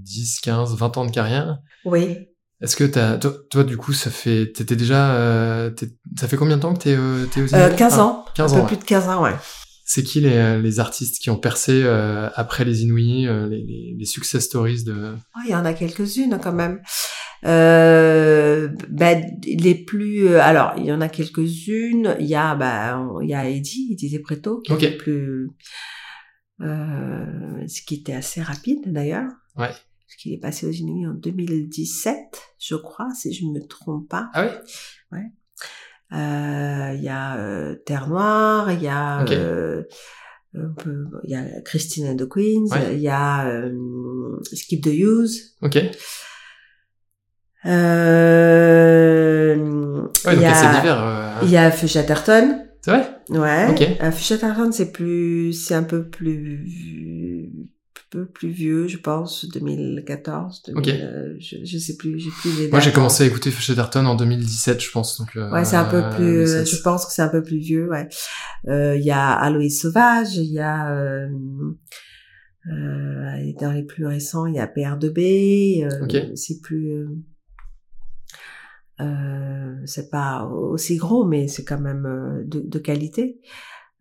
10, 0.03 0.41
15, 0.41 0.77
20 0.77 0.97
ans 0.97 1.05
de 1.07 1.11
carrière. 1.11 1.59
Oui. 1.85 2.19
Est-ce 2.65 2.77
que 2.77 2.85
t'as, 2.85 3.19
toi, 3.19 3.35
toi, 3.51 3.65
du 3.65 3.77
coup, 3.77 3.93
ça 3.93 4.11
fait, 4.11 4.51
t'étais 4.53 4.77
déjà, 4.77 5.17
euh, 5.17 5.71
ça 6.19 6.29
fait 6.29 6.37
combien 6.37 6.57
de 6.57 6.63
temps 6.63 6.73
que 6.73 6.83
t'es, 6.83 6.97
euh, 6.97 7.27
es 7.37 7.43
aux 7.43 7.55
euh, 7.55 7.75
15 7.75 7.99
ans. 7.99 8.25
15 8.35 8.55
un 8.55 8.61
peu 8.61 8.67
plus 8.69 8.77
de 8.79 8.85
15 8.85 9.09
ans, 9.09 9.23
ouais. 9.23 9.35
C'est 9.85 10.03
qui 10.03 10.21
les, 10.21 10.37
euh, 10.37 10.63
les 10.63 10.81
artistes 10.81 11.21
qui 11.21 11.29
ont 11.29 11.37
percé 11.37 11.83
euh, 11.85 12.31
après 12.37 12.65
les 12.65 12.83
Inuits, 12.83 13.27
les, 13.27 13.63
les, 13.63 13.97
les, 13.99 14.05
success 14.07 14.45
stories 14.45 14.85
de... 14.85 15.15
Oh, 15.37 15.41
il 15.45 15.51
y 15.51 15.55
en 15.55 15.67
a 15.67 15.75
quelques-unes 15.75 16.41
quand 16.43 16.55
même. 16.55 16.81
Euh, 17.45 18.71
ben, 18.89 19.23
les 19.47 19.75
plus, 19.75 20.35
alors 20.37 20.73
il 20.79 20.87
y 20.87 20.93
en 20.93 21.03
a 21.03 21.11
quelques-unes. 21.11 22.17
Il 22.19 22.27
y 22.27 22.35
a, 22.35 22.55
bah, 22.55 23.05
il 23.21 23.29
y 23.29 23.35
a 23.35 23.47
Eddie, 23.47 23.91
Eddie 23.93 24.19
Preto, 24.21 24.63
qui 24.63 24.73
est 24.73 24.97
plus 24.97 25.51
euh, 26.61 27.67
ce 27.67 27.83
qui 27.83 27.97
était 27.97 28.15
assez 28.15 28.43
rapide 28.43 28.93
d'ailleurs. 28.93 29.31
Ouais. 29.57 29.69
Parce 29.69 30.17
qu'il 30.19 30.33
est 30.33 30.39
passé 30.39 30.67
aux 30.67 30.71
Inuits 30.71 31.07
en 31.07 31.15
2017, 31.15 32.19
je 32.59 32.75
crois, 32.77 33.09
si 33.15 33.33
je 33.33 33.45
ne 33.45 33.53
me 33.53 33.67
trompe 33.67 34.09
pas. 34.09 34.31
Ah 34.35 34.47
oui 34.47 34.51
Ouais. 35.13 35.33
Euh, 36.13 36.93
il 36.95 37.03
y 37.03 37.09
a 37.09 37.37
euh, 37.39 37.75
Terre 37.87 38.09
Noire, 38.09 38.71
il 38.71 38.83
y 38.83 38.89
a 38.89 39.25
euh, 39.25 39.83
il 41.25 41.31
y 41.31 41.35
a 41.35 41.61
Christine 41.63 42.09
and 42.09 42.17
the 42.17 42.29
Queens, 42.29 42.69
il 42.93 43.01
y 43.01 43.09
a 43.09 43.47
euh, 43.47 44.39
Skip 44.53 44.85
the 44.85 44.93
Use. 44.93 45.57
Ok. 45.63 45.79
Euh, 47.67 49.57
ouais, 50.27 50.35
il 50.35 50.41
y 50.41 50.45
a, 50.45 50.81
divers. 50.81 51.39
Il 51.43 51.51
y 51.51 51.57
a 51.57 51.71
Feu 51.71 51.87
Chatterton. 51.87 52.64
C'est 52.85 52.91
vrai? 52.91 53.17
Ouais. 53.31 53.71
Ok. 53.71 53.81
Euh, 53.81 54.71
c'est 54.71 54.93
plus, 54.93 55.55
c'est 55.55 55.73
un 55.73 55.85
peu 55.85 56.07
plus, 56.07 57.49
peu 58.11 58.27
plus 58.27 58.51
vieux, 58.51 58.89
je 58.89 58.99
pense, 58.99 59.47
2014. 59.49 60.65
2000, 60.67 60.79
ok. 60.79 60.89
Euh, 60.89 61.35
je, 61.39 61.57
je 61.65 61.79
sais 61.79 61.97
plus, 61.97 62.19
j'ai 62.19 62.29
plus 62.29 62.61
les 62.61 62.69
Moi, 62.69 62.81
j'ai 62.81 62.93
commencé 62.93 63.25
à 63.25 63.27
écouter 63.27 63.51
Fisher-Tarton 63.51 64.05
en 64.05 64.17
2017, 64.17 64.83
je 64.83 64.91
pense. 64.91 65.19
Donc, 65.19 65.35
euh, 65.35 65.51
ouais, 65.51 65.65
c'est 65.65 65.77
un 65.77 65.87
peu 65.87 66.03
plus, 66.15 66.47
je 66.47 66.83
pense 66.83 67.07
que 67.07 67.13
c'est 67.15 67.23
un 67.23 67.29
peu 67.29 67.43
plus 67.43 67.57
vieux, 67.57 67.89
ouais. 67.89 68.07
Il 68.67 69.03
y 69.03 69.13
a 69.13 69.33
Aloïs 69.33 69.81
Sauvage, 69.81 70.37
il 70.37 70.53
y 70.53 70.61
a, 70.61 70.95
euh, 70.95 71.27
dans 72.67 73.73
les 73.73 73.85
plus 73.85 74.07
récents, 74.07 74.45
il 74.45 74.57
y 74.57 74.61
a 74.61 74.67
PR2B, 74.67 76.03
okay. 76.03 76.33
c'est 76.35 76.61
plus, 76.61 77.07
euh, 79.01 79.75
c'est 79.87 80.11
pas 80.11 80.45
aussi 80.45 80.97
gros, 80.97 81.25
mais 81.25 81.49
c'est 81.49 81.65
quand 81.65 81.81
même 81.81 82.07
euh, 82.07 82.43
de, 82.45 82.61
de 82.61 82.79
qualité. 82.79 83.41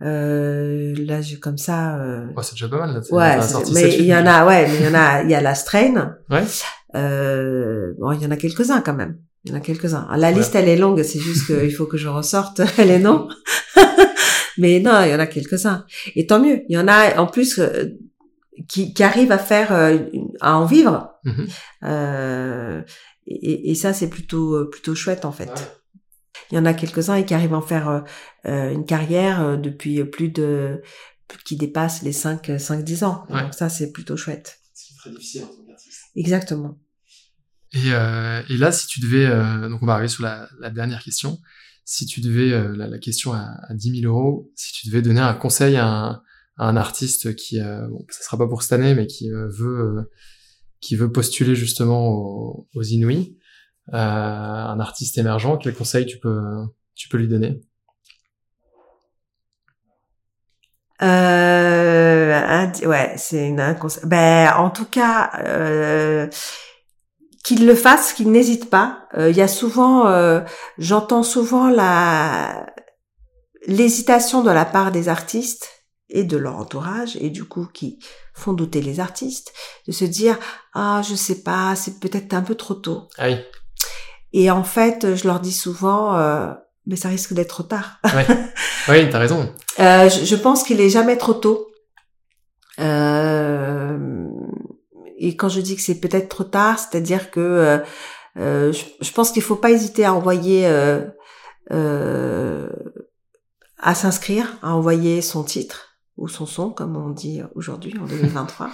Euh, 0.01 0.93
là, 0.97 1.21
j'ai 1.21 1.39
comme 1.39 1.57
ça. 1.57 1.97
Euh... 1.97 2.27
Ouais, 2.35 2.43
c'est 2.43 2.53
déjà 2.53 2.67
pas 2.67 2.79
mal. 2.79 2.93
Là, 2.93 3.01
ouais, 3.11 3.39
mais 3.73 3.97
il 3.97 4.05
y 4.05 4.15
en 4.15 4.25
a, 4.25 4.45
ouais, 4.45 4.67
mais 4.67 4.77
il 4.77 4.85
y 4.85 4.87
en 4.87 4.93
a, 4.93 5.23
il 5.23 5.29
y 5.29 5.35
a 5.35 5.41
la 5.41 5.55
Strain. 5.55 6.15
Ouais. 6.29 6.43
Euh, 6.95 7.93
bon, 7.97 8.11
il 8.11 8.21
y 8.21 8.25
en 8.25 8.31
a 8.31 8.37
quelques-uns 8.37 8.81
quand 8.81 8.93
même. 8.93 9.17
Il 9.45 9.51
y 9.51 9.53
en 9.53 9.57
a 9.57 9.61
quelques-uns. 9.61 10.07
La 10.15 10.31
liste, 10.31 10.55
elle 10.55 10.69
est 10.69 10.77
longue. 10.77 11.01
C'est 11.03 11.19
juste 11.19 11.47
qu'il 11.47 11.73
faut 11.73 11.85
que 11.85 11.97
je 11.97 12.07
ressorte 12.07 12.61
les 12.77 12.99
noms. 12.99 13.27
mais 14.57 14.79
non, 14.79 15.01
il 15.03 15.11
y 15.11 15.15
en 15.15 15.19
a 15.19 15.27
quelques-uns. 15.27 15.85
Et 16.15 16.27
tant 16.27 16.39
mieux. 16.39 16.61
Il 16.69 16.75
y 16.75 16.77
en 16.77 16.87
a, 16.87 17.17
en 17.19 17.27
plus, 17.27 17.59
euh, 17.59 17.97
qui, 18.67 18.93
qui 18.93 19.03
arrivent 19.03 19.31
à 19.31 19.37
faire, 19.37 19.71
à 20.41 20.57
en 20.57 20.65
vivre. 20.65 21.13
Mm 21.23 22.83
et, 23.27 23.71
et 23.71 23.75
ça, 23.75 23.93
c'est 23.93 24.09
plutôt 24.09 24.55
euh, 24.55 24.69
plutôt 24.69 24.95
chouette 24.95 25.25
en 25.25 25.31
fait. 25.31 25.81
Il 26.51 26.55
y 26.55 26.57
en 26.57 26.65
a 26.65 26.73
quelques-uns 26.73 27.21
qui 27.23 27.33
arrivent 27.33 27.53
à 27.53 27.57
en 27.57 27.61
faire 27.61 27.89
euh, 27.89 28.01
euh, 28.45 28.71
une 28.71 28.85
carrière 28.85 29.57
depuis 29.57 30.03
plus 30.03 30.29
de 30.29 30.81
qui 31.45 31.55
dépasse 31.55 32.03
les 32.03 32.11
5 32.11 32.51
5 32.59 32.83
10 32.83 33.03
ans. 33.03 33.25
Donc 33.29 33.53
ça 33.53 33.69
c'est 33.69 33.91
plutôt 33.91 34.17
chouette. 34.17 34.59
Ce 34.73 34.85
qui 34.85 34.93
est 34.93 34.97
très 34.97 35.09
difficile 35.09 35.43
en 35.43 35.47
tant 35.47 35.65
qu'artiste. 35.65 36.01
Exactement. 36.15 36.77
Et, 37.73 37.91
euh, 37.91 38.43
et 38.49 38.57
là, 38.57 38.71
si 38.71 38.85
tu 38.85 38.99
devais, 38.99 39.25
euh, 39.25 39.67
donc 39.67 39.81
on 39.81 39.87
va 39.87 39.93
arriver 39.93 40.09
sur 40.09 40.23
la, 40.23 40.47
la 40.59 40.69
dernière 40.69 41.01
question. 41.01 41.39
Si 41.85 42.05
tu 42.05 42.21
devais, 42.21 42.49
la, 42.49 42.87
la, 42.87 42.99
question 42.99 43.33
à, 43.33 43.57
à 43.67 43.73
10 43.73 44.01
000 44.01 44.13
euros, 44.13 44.51
si 44.55 44.71
tu 44.73 44.87
devais 44.87 45.01
donner 45.01 45.19
un 45.19 45.33
conseil 45.33 45.75
à 45.75 45.87
un, 45.87 46.11
à 46.57 46.67
un 46.69 46.77
artiste 46.77 47.35
qui, 47.35 47.59
bon, 47.59 48.05
ça 48.09 48.23
sera 48.23 48.37
pas 48.37 48.47
pour 48.47 48.61
cette 48.61 48.73
année, 48.73 48.95
mais 48.95 49.05
qui 49.07 49.29
veut 49.29 50.07
qui 50.83 50.97
veut 50.97 51.11
postuler 51.11 51.55
justement 51.55 52.09
aux, 52.09 52.67
aux 52.75 52.83
Inuits, 52.83 53.37
euh, 53.93 53.97
un 53.97 54.79
artiste 54.79 55.17
émergent, 55.17 55.57
quel 55.57 55.73
conseil 55.73 56.05
tu 56.05 56.19
peux, 56.19 56.41
tu 56.93 57.07
peux 57.07 57.17
lui 57.17 57.29
donner? 57.29 57.61
Euh, 61.01 62.67
ouais, 62.85 63.13
c'est 63.17 63.47
une 63.47 63.75
conseil. 63.79 64.03
Ben, 64.05 64.53
en 64.57 64.69
tout 64.69 64.85
cas, 64.85 65.31
euh, 65.45 66.27
qu'il 67.43 67.65
le 67.65 67.75
fasse, 67.75 68.13
qu'il 68.13 68.31
n'hésite 68.31 68.69
pas. 68.69 69.07
Euh, 69.17 69.29
il 69.29 69.37
y 69.37 69.41
a 69.41 69.47
souvent, 69.47 70.07
euh, 70.07 70.41
j'entends 70.77 71.23
souvent 71.23 71.69
la 71.69 72.67
l'hésitation 73.65 74.43
de 74.43 74.51
la 74.51 74.65
part 74.65 74.91
des 74.91 75.07
artistes 75.07 75.72
et 76.13 76.23
de 76.23 76.37
leur 76.37 76.55
entourage 76.57 77.17
et 77.17 77.29
du 77.29 77.43
coup 77.43 77.67
qui 77.73 77.99
font 78.33 78.53
douter 78.53 78.81
les 78.81 79.01
artistes 79.01 79.53
de 79.87 79.91
se 79.91 80.05
dire 80.05 80.37
ah 80.73 81.01
je 81.07 81.15
sais 81.15 81.41
pas 81.43 81.75
c'est 81.75 81.99
peut-être 81.99 82.33
un 82.33 82.41
peu 82.41 82.55
trop 82.55 82.75
tôt 82.75 83.09
ah 83.17 83.27
oui. 83.27 83.37
et 84.31 84.49
en 84.49 84.63
fait 84.63 85.15
je 85.15 85.27
leur 85.27 85.41
dis 85.41 85.51
souvent 85.51 86.15
euh, 86.17 86.53
mais 86.85 86.95
ça 86.95 87.09
risque 87.09 87.33
d'être 87.33 87.49
trop 87.49 87.63
tard. 87.63 87.99
Ouais. 88.03 88.25
oui 88.89 89.09
t'as 89.09 89.19
raison. 89.19 89.53
Euh, 89.79 90.09
je, 90.09 90.25
je, 90.25 90.35
pense 90.35 90.63
qu'il 90.63 90.81
est 90.81 90.89
jamais 90.89 91.17
trop 91.17 91.33
tôt. 91.33 91.69
Euh, 92.79 94.27
et 95.17 95.35
quand 95.35 95.49
je 95.49 95.61
dis 95.61 95.75
que 95.75 95.81
c'est 95.81 95.99
peut-être 95.99 96.27
trop 96.27 96.43
tard 96.43 96.79
c'est-à-dire 96.79 97.29
que 97.29 97.39
euh, 97.39 97.77
euh, 98.37 98.73
je, 98.73 98.83
je, 98.99 99.11
pense 99.11 99.31
qu'il 99.31 99.43
faut 99.43 99.55
pas 99.55 99.69
hésiter 99.69 100.05
à 100.05 100.13
envoyer 100.13 100.65
à 103.77 103.95
s'inscrire 103.95 104.57
à 104.63 104.73
envoyer 104.75 105.21
son 105.21 105.43
titre 105.43 105.92
ou 106.17 106.27
son 106.27 106.45
son, 106.45 106.69
comme 106.69 106.95
on 106.95 107.09
dit 107.09 107.41
aujourd'hui 107.55 107.97
en 107.99 108.05
2023. 108.05 108.69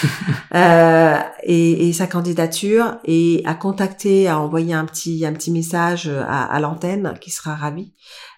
euh, 0.54 1.18
et, 1.42 1.88
et, 1.88 1.92
sa 1.92 2.06
candidature 2.06 2.98
et 3.04 3.42
à 3.44 3.54
contacter, 3.54 4.28
à 4.28 4.38
envoyer 4.38 4.74
un 4.74 4.84
petit 4.84 5.24
un 5.24 5.32
petit 5.32 5.50
message 5.50 6.08
à, 6.08 6.44
à 6.44 6.60
l'antenne 6.60 7.14
qui 7.20 7.30
sera 7.30 7.54
ravi, 7.54 7.94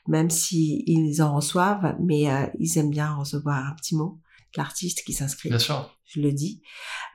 même 0.07 0.31
si 0.31 0.85
ils 0.87 1.23
en 1.23 1.35
reçoivent, 1.37 1.97
mais 2.01 2.31
euh, 2.31 2.47
ils 2.59 2.79
aiment 2.79 2.91
bien 2.91 3.15
recevoir 3.15 3.67
un 3.67 3.75
petit 3.75 3.97
mot 3.97 4.19
de 4.55 4.61
l'artiste 4.61 5.05
qui 5.05 5.13
s'inscrit. 5.13 5.49
Bien 5.49 5.59
sûr. 5.59 5.91
Je 6.05 6.21
le 6.21 6.33
dis 6.33 6.61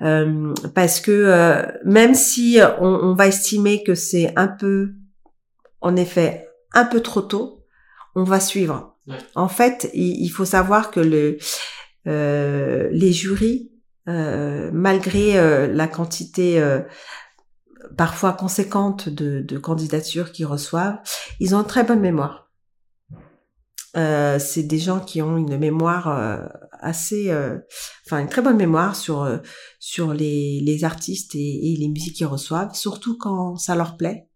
euh, 0.02 0.54
parce 0.74 1.02
que 1.02 1.12
euh, 1.12 1.66
même 1.84 2.16
si 2.16 2.60
on, 2.80 2.88
on 2.88 3.14
va 3.14 3.28
estimer 3.28 3.84
que 3.84 3.94
c'est 3.94 4.32
un 4.38 4.48
peu, 4.48 4.94
en 5.82 5.98
effet, 5.98 6.48
un 6.74 6.86
peu 6.86 7.02
trop 7.02 7.22
tôt, 7.22 7.66
on 8.16 8.24
va 8.24 8.40
suivre 8.40 8.95
en 9.36 9.48
fait, 9.48 9.90
il, 9.94 10.30
faut 10.30 10.46
savoir 10.46 10.92
que 10.92 11.00
le, 11.00 11.38
euh, 12.08 12.90
les 12.92 13.14
jurys, 13.14 13.72
euh, 14.08 14.70
malgré 14.74 15.38
euh, 15.38 15.68
la 15.68 15.88
quantité 15.88 16.64
parfois 17.98 18.34
conséquente 18.34 19.10
de, 19.10 19.58
candidatures 19.58 20.32
qu'ils 20.32 20.48
reçoivent, 20.48 21.00
ils 21.40 21.56
ont 21.56 21.60
une 21.60 21.68
très 21.68 21.84
bonne 21.84 22.00
mémoire. 22.00 22.52
c'est 23.94 24.64
des 24.64 24.80
gens 24.80 25.00
qui 25.00 25.22
ont 25.22 25.38
une 25.38 25.58
mémoire 25.58 26.08
assez, 26.80 27.32
enfin 28.06 28.20
une 28.20 28.30
très 28.30 28.42
bonne 28.42 28.58
mémoire 28.58 28.96
sur 28.96 29.40
sur 29.80 30.14
les, 30.14 30.60
les 30.62 30.84
artistes 30.84 31.36
et, 31.36 31.76
les 31.78 31.88
musiques 31.88 32.18
qu'ils 32.18 32.26
reçoivent, 32.26 32.74
surtout 32.74 33.18
quand 33.18 33.58
ça 33.58 33.76
leur 33.76 33.98
plaît. 33.98 34.28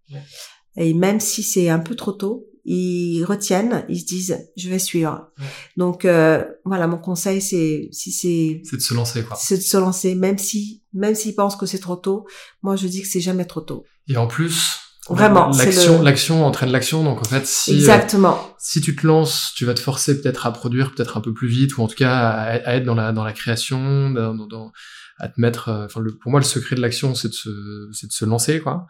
Et 0.77 0.93
même 0.93 1.19
si 1.19 1.43
c'est 1.43 1.69
un 1.69 1.79
peu 1.79 1.95
trop 1.95 2.13
tôt, 2.13 2.47
ils 2.65 3.23
retiennent, 3.23 3.85
ils 3.89 3.99
se 3.99 4.05
disent 4.05 4.37
je 4.57 4.69
vais 4.69 4.79
suivre. 4.79 5.29
Donc 5.77 6.05
euh, 6.05 6.43
voilà, 6.65 6.87
mon 6.87 6.97
conseil 6.97 7.41
c'est 7.41 7.89
si 7.91 8.11
c'est 8.11 8.61
c'est 8.63 8.77
de 8.77 8.81
se 8.81 8.93
lancer 8.93 9.23
quoi. 9.23 9.37
C'est 9.39 9.57
de 9.57 9.61
se 9.61 9.77
lancer 9.77 10.15
même 10.15 10.37
si 10.37 10.83
même 10.93 11.15
s'ils 11.15 11.35
pensent 11.35 11.55
que 11.55 11.65
c'est 11.65 11.79
trop 11.79 11.95
tôt, 11.95 12.25
moi 12.61 12.75
je 12.75 12.87
dis 12.87 13.01
que 13.01 13.07
c'est 13.07 13.21
jamais 13.21 13.45
trop 13.45 13.61
tôt. 13.61 13.85
Et 14.07 14.17
en 14.17 14.27
plus 14.27 14.79
Vraiment, 15.09 15.49
l'action, 15.49 16.01
l'action 16.01 16.45
entraîne 16.45 16.71
l'action. 16.71 17.03
Donc 17.03 17.21
en 17.21 17.23
fait, 17.23 17.45
si 17.45 17.71
euh, 17.71 17.75
exactement, 17.75 18.55
si 18.59 18.79
tu 18.79 18.95
te 18.95 19.07
lances, 19.07 19.53
tu 19.55 19.65
vas 19.65 19.73
te 19.73 19.79
forcer 19.79 20.21
peut-être 20.21 20.45
à 20.45 20.53
produire 20.53 20.93
peut-être 20.93 21.17
un 21.17 21.21
peu 21.21 21.33
plus 21.33 21.47
vite, 21.47 21.77
ou 21.77 21.81
en 21.81 21.87
tout 21.87 21.95
cas 21.95 22.29
à, 22.29 22.75
être 22.75 22.83
dans 22.83 22.95
la 22.95 23.11
dans 23.11 23.23
la 23.23 23.33
création, 23.33 24.11
dans, 24.11 24.35
dans, 24.35 24.71
à 25.17 25.27
te 25.29 25.41
mettre. 25.41 25.69
Euh, 25.69 25.85
enfin, 25.85 26.01
le, 26.01 26.15
pour 26.15 26.31
moi, 26.31 26.39
le 26.39 26.45
secret 26.45 26.75
de 26.75 26.81
l'action, 26.81 27.15
c'est 27.15 27.29
de 27.29 27.33
se 27.33 27.89
c'est 27.91 28.07
de 28.07 28.11
se 28.11 28.25
lancer 28.25 28.59
quoi. 28.59 28.85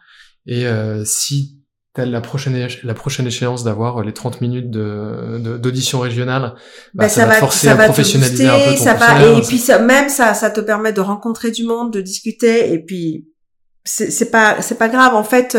Et 0.46 0.66
euh, 0.66 1.04
si 1.96 2.04
la 2.06 2.20
prochaine, 2.20 2.68
la 2.84 2.94
prochaine 2.94 3.26
échéance 3.26 3.64
d'avoir 3.64 3.98
euh, 3.98 4.04
les 4.04 4.12
30 4.12 4.40
minutes 4.40 4.70
de, 4.70 5.58
d'audition 5.58 6.00
régionale, 6.00 6.54
bah, 6.94 7.04
bah, 7.04 7.08
ça, 7.08 7.26
va 7.26 7.34
te 7.34 7.40
forcer 7.40 7.68
à 7.68 7.76
professionnaliser 7.76 8.48
un 8.48 8.58
peu 8.58 8.76
ton 8.76 8.84
ça 8.84 8.94
va, 8.94 9.26
Et 9.26 9.40
puis 9.42 9.58
ça, 9.58 9.78
même 9.78 10.08
ça, 10.08 10.34
ça 10.34 10.50
te 10.50 10.60
permet 10.60 10.92
de 10.92 11.00
rencontrer 11.00 11.50
du 11.50 11.64
monde, 11.64 11.92
de 11.92 12.00
discuter, 12.00 12.72
et 12.72 12.78
puis 12.78 13.26
c'est, 13.84 14.30
pas, 14.30 14.62
c'est 14.62 14.78
pas 14.78 14.88
grave. 14.88 15.14
En 15.14 15.24
fait, 15.24 15.58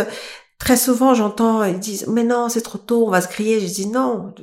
très 0.58 0.78
souvent 0.78 1.14
j'entends 1.14 1.64
ils 1.64 1.80
disent 1.80 2.06
mais 2.08 2.24
non 2.24 2.48
c'est 2.48 2.62
trop 2.62 2.78
tôt, 2.78 3.08
on 3.08 3.10
va 3.10 3.22
se 3.22 3.28
griller. 3.28 3.60
Je 3.60 3.74
dis 3.74 3.88
non, 3.88 4.34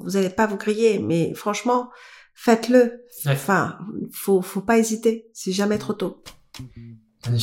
vous 0.00 0.16
allez 0.16 0.30
pas 0.30 0.46
vous 0.46 0.56
griller, 0.56 1.00
mais 1.00 1.34
franchement 1.34 1.90
faites-le. 2.34 3.04
Enfin, 3.26 3.78
faut, 4.12 4.42
faut 4.42 4.60
pas 4.60 4.78
hésiter, 4.78 5.26
c'est 5.34 5.52
jamais 5.52 5.78
trop 5.78 5.94
tôt. 5.94 6.22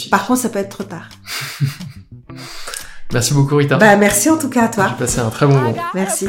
Par 0.10 0.26
contre, 0.26 0.40
ça 0.40 0.50
peut 0.50 0.60
être 0.60 0.70
trop 0.70 0.86
tard. 0.86 1.10
Merci 3.16 3.34
beaucoup 3.34 3.56
Rita. 3.56 3.78
Bah 3.78 3.96
merci 3.96 4.30
en 4.30 4.38
tout 4.38 4.50
cas 4.50 4.66
à 4.66 4.68
toi. 4.68 4.88
J'ai 4.90 5.06
passé 5.06 5.20
un 5.22 5.30
très 5.30 5.46
bon 5.46 5.54
moment. 5.54 5.74
Merci. 5.94 6.28